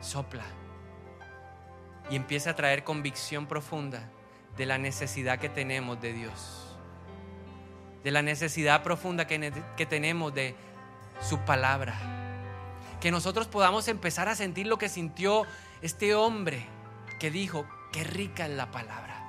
Sopla. 0.00 0.44
Y 2.10 2.16
empieza 2.16 2.50
a 2.50 2.56
traer 2.56 2.82
convicción 2.84 3.46
profunda 3.46 4.10
de 4.56 4.66
la 4.66 4.78
necesidad 4.78 5.38
que 5.38 5.48
tenemos 5.48 6.00
de 6.00 6.12
Dios. 6.12 6.76
De 8.02 8.10
la 8.10 8.22
necesidad 8.22 8.82
profunda 8.82 9.26
que, 9.26 9.52
que 9.76 9.86
tenemos 9.86 10.34
de 10.34 10.56
su 11.20 11.38
palabra. 11.40 11.94
Que 13.00 13.12
nosotros 13.12 13.46
podamos 13.46 13.86
empezar 13.88 14.28
a 14.28 14.34
sentir 14.34 14.66
lo 14.66 14.76
que 14.76 14.88
sintió 14.88 15.46
este 15.82 16.14
hombre 16.14 16.66
que 17.20 17.30
dijo, 17.30 17.66
qué 17.92 18.02
rica 18.02 18.46
es 18.46 18.52
la 18.52 18.72
palabra. 18.72 19.22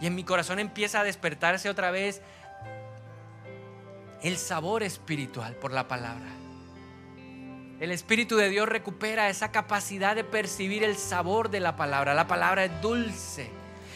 Y 0.00 0.06
en 0.06 0.14
mi 0.14 0.24
corazón 0.24 0.58
empieza 0.58 1.00
a 1.00 1.04
despertarse 1.04 1.68
otra 1.68 1.90
vez 1.90 2.22
el 4.22 4.38
sabor 4.38 4.82
espiritual 4.82 5.54
por 5.56 5.72
la 5.72 5.86
palabra. 5.88 6.41
El 7.82 7.90
Espíritu 7.90 8.36
de 8.36 8.48
Dios 8.48 8.68
recupera 8.68 9.28
esa 9.28 9.50
capacidad 9.50 10.14
de 10.14 10.22
percibir 10.22 10.84
el 10.84 10.96
sabor 10.96 11.50
de 11.50 11.58
la 11.58 11.74
palabra. 11.74 12.14
La 12.14 12.28
palabra 12.28 12.64
es 12.64 12.80
dulce, 12.80 13.50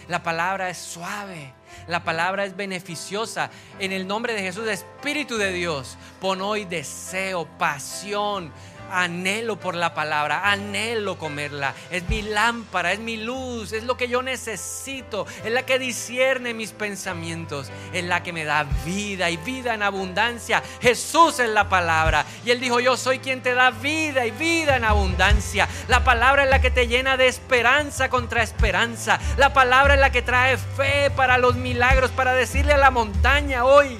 la 0.09 0.24
palabra 0.24 0.68
es 0.70 0.76
suave, 0.76 1.55
la 1.87 2.03
palabra 2.03 2.45
es 2.45 2.57
beneficiosa. 2.57 3.49
En 3.78 3.93
el 3.93 4.09
nombre 4.09 4.34
de 4.34 4.41
Jesús, 4.41 4.66
Espíritu 4.66 5.37
de 5.37 5.53
Dios, 5.53 5.97
pon 6.20 6.41
hoy 6.41 6.64
deseo, 6.64 7.47
pasión, 7.59 8.51
anhelo 8.91 9.59
por 9.59 9.74
la 9.74 9.95
palabra, 9.95 10.51
anhelo 10.51 11.18
comerla. 11.18 11.74
Es 11.91 12.09
mi 12.09 12.22
lámpara, 12.22 12.93
es 12.93 12.99
mi 12.99 13.16
luz, 13.16 13.72
es 13.72 13.84
lo 13.84 13.97
que 13.97 14.09
yo 14.09 14.22
necesito, 14.22 15.26
es 15.45 15.53
la 15.53 15.64
que 15.64 15.78
discierne 15.78 16.55
mis 16.55 16.72
pensamientos, 16.72 17.70
es 17.93 18.05
la 18.05 18.22
que 18.22 18.32
me 18.32 18.45
da 18.45 18.64
vida 18.84 19.30
y 19.30 19.37
vida 19.37 19.74
en 19.74 19.82
abundancia. 19.82 20.62
Jesús 20.80 21.41
es 21.41 21.49
la 21.49 21.68
palabra. 21.68 22.24
Y 22.45 22.51
él 22.51 22.61
dijo, 22.61 22.80
yo 22.80 22.97
soy 22.97 23.18
quien 23.18 23.43
te 23.43 23.55
da 23.55 23.70
vida 23.70 24.26
y 24.26 24.30
vida 24.30 24.76
en 24.76 24.84
abundancia. 24.84 25.68
La 25.89 26.05
palabra 26.05 26.45
es 26.45 26.51
la 26.51 26.61
que 26.61 26.70
te 26.70 26.89
llena 26.89 27.16
de 27.16 27.28
esperanza 27.28 28.09
contra 28.09 28.43
esperanza. 28.43 29.18
La 29.37 29.53
palabra 29.53 29.95
es 29.95 30.01
la 30.01 30.11
que 30.11 30.22
trae 30.22 30.57
fe 30.57 31.11
para 31.11 31.39
los 31.39 31.57
milagros, 31.57 32.11
para 32.11 32.32
decirle 32.32 32.72
a 32.72 32.78
la 32.78 32.91
montaña 32.91 33.64
hoy, 33.64 33.99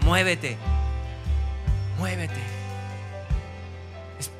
muévete, 0.00 0.56
muévete. 1.98 2.55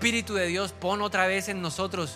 Espíritu 0.06 0.34
de 0.34 0.46
Dios, 0.46 0.70
pon 0.70 1.02
otra 1.02 1.26
vez 1.26 1.48
en 1.48 1.60
nosotros 1.60 2.14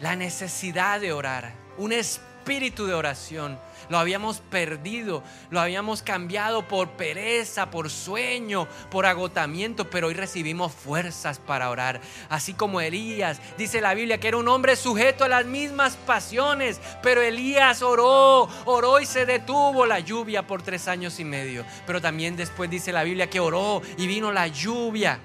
la 0.00 0.16
necesidad 0.16 1.00
de 1.00 1.12
orar, 1.12 1.52
un 1.78 1.92
espíritu 1.92 2.86
de 2.88 2.94
oración. 2.94 3.56
Lo 3.88 4.00
habíamos 4.00 4.40
perdido, 4.40 5.22
lo 5.48 5.60
habíamos 5.60 6.02
cambiado 6.02 6.66
por 6.66 6.90
pereza, 6.96 7.70
por 7.70 7.88
sueño, 7.88 8.66
por 8.90 9.06
agotamiento, 9.06 9.88
pero 9.88 10.08
hoy 10.08 10.14
recibimos 10.14 10.72
fuerzas 10.72 11.38
para 11.38 11.70
orar. 11.70 12.00
Así 12.28 12.52
como 12.52 12.80
Elías, 12.80 13.40
dice 13.56 13.80
la 13.80 13.94
Biblia 13.94 14.18
que 14.18 14.26
era 14.26 14.36
un 14.36 14.48
hombre 14.48 14.74
sujeto 14.74 15.22
a 15.22 15.28
las 15.28 15.46
mismas 15.46 15.94
pasiones, 15.94 16.80
pero 17.00 17.22
Elías 17.22 17.80
oró, 17.80 18.48
oró 18.64 18.98
y 18.98 19.06
se 19.06 19.24
detuvo 19.24 19.86
la 19.86 20.00
lluvia 20.00 20.48
por 20.48 20.62
tres 20.62 20.88
años 20.88 21.20
y 21.20 21.24
medio. 21.24 21.64
Pero 21.86 22.00
también 22.00 22.34
después 22.34 22.68
dice 22.68 22.90
la 22.90 23.04
Biblia 23.04 23.30
que 23.30 23.38
oró 23.38 23.82
y 23.98 24.08
vino 24.08 24.32
la 24.32 24.48
lluvia. 24.48 25.20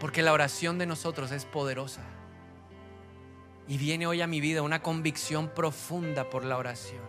Porque 0.00 0.22
la 0.22 0.32
oración 0.32 0.78
de 0.78 0.86
nosotros 0.86 1.30
es 1.30 1.44
poderosa. 1.44 2.00
Y 3.68 3.76
viene 3.76 4.06
hoy 4.06 4.22
a 4.22 4.26
mi 4.26 4.40
vida 4.40 4.62
una 4.62 4.82
convicción 4.82 5.48
profunda 5.48 6.30
por 6.30 6.44
la 6.44 6.56
oración. 6.56 7.02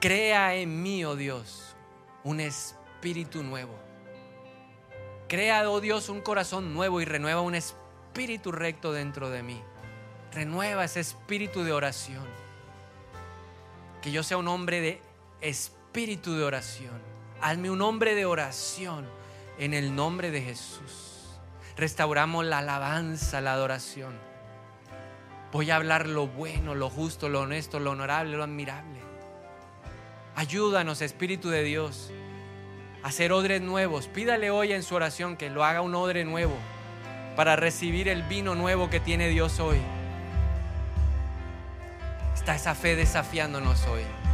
Crea 0.00 0.54
en 0.54 0.82
mí, 0.82 1.04
oh 1.04 1.14
Dios, 1.14 1.76
un 2.24 2.40
espíritu 2.40 3.42
nuevo. 3.42 3.74
Crea, 5.28 5.70
oh 5.70 5.80
Dios, 5.80 6.08
un 6.08 6.22
corazón 6.22 6.72
nuevo 6.72 7.02
y 7.02 7.04
renueva 7.04 7.42
un 7.42 7.54
espíritu 7.54 8.50
recto 8.50 8.92
dentro 8.92 9.28
de 9.28 9.42
mí. 9.42 9.62
Renueva 10.32 10.84
ese 10.84 11.00
espíritu 11.00 11.64
de 11.64 11.72
oración. 11.72 12.24
Que 14.00 14.10
yo 14.10 14.22
sea 14.22 14.38
un 14.38 14.48
hombre 14.48 14.80
de 14.80 15.02
espíritu 15.42 16.34
de 16.34 16.44
oración. 16.44 16.98
Hazme 17.42 17.70
un 17.70 17.82
hombre 17.82 18.14
de 18.14 18.24
oración 18.24 19.06
en 19.58 19.74
el 19.74 19.94
nombre 19.94 20.30
de 20.30 20.40
Jesús 20.40 21.05
restauramos 21.76 22.44
la 22.44 22.58
alabanza, 22.58 23.40
la 23.40 23.52
adoración. 23.52 24.14
Voy 25.52 25.70
a 25.70 25.76
hablar 25.76 26.08
lo 26.08 26.26
bueno, 26.26 26.74
lo 26.74 26.90
justo, 26.90 27.28
lo 27.28 27.42
honesto, 27.42 27.78
lo 27.78 27.92
honorable, 27.92 28.36
lo 28.36 28.42
admirable. 28.42 29.00
Ayúdanos, 30.34 31.00
Espíritu 31.00 31.48
de 31.48 31.62
Dios, 31.62 32.10
a 33.02 33.08
hacer 33.08 33.32
odres 33.32 33.62
nuevos. 33.62 34.08
Pídale 34.08 34.50
hoy 34.50 34.72
en 34.72 34.82
su 34.82 34.94
oración 34.94 35.36
que 35.36 35.50
lo 35.50 35.64
haga 35.64 35.80
un 35.80 35.94
odre 35.94 36.24
nuevo 36.24 36.56
para 37.36 37.56
recibir 37.56 38.08
el 38.08 38.22
vino 38.22 38.54
nuevo 38.54 38.90
que 38.90 39.00
tiene 39.00 39.28
Dios 39.28 39.60
hoy. 39.60 39.78
Está 42.34 42.56
esa 42.56 42.74
fe 42.74 42.96
desafiándonos 42.96 43.86
hoy. 43.86 44.25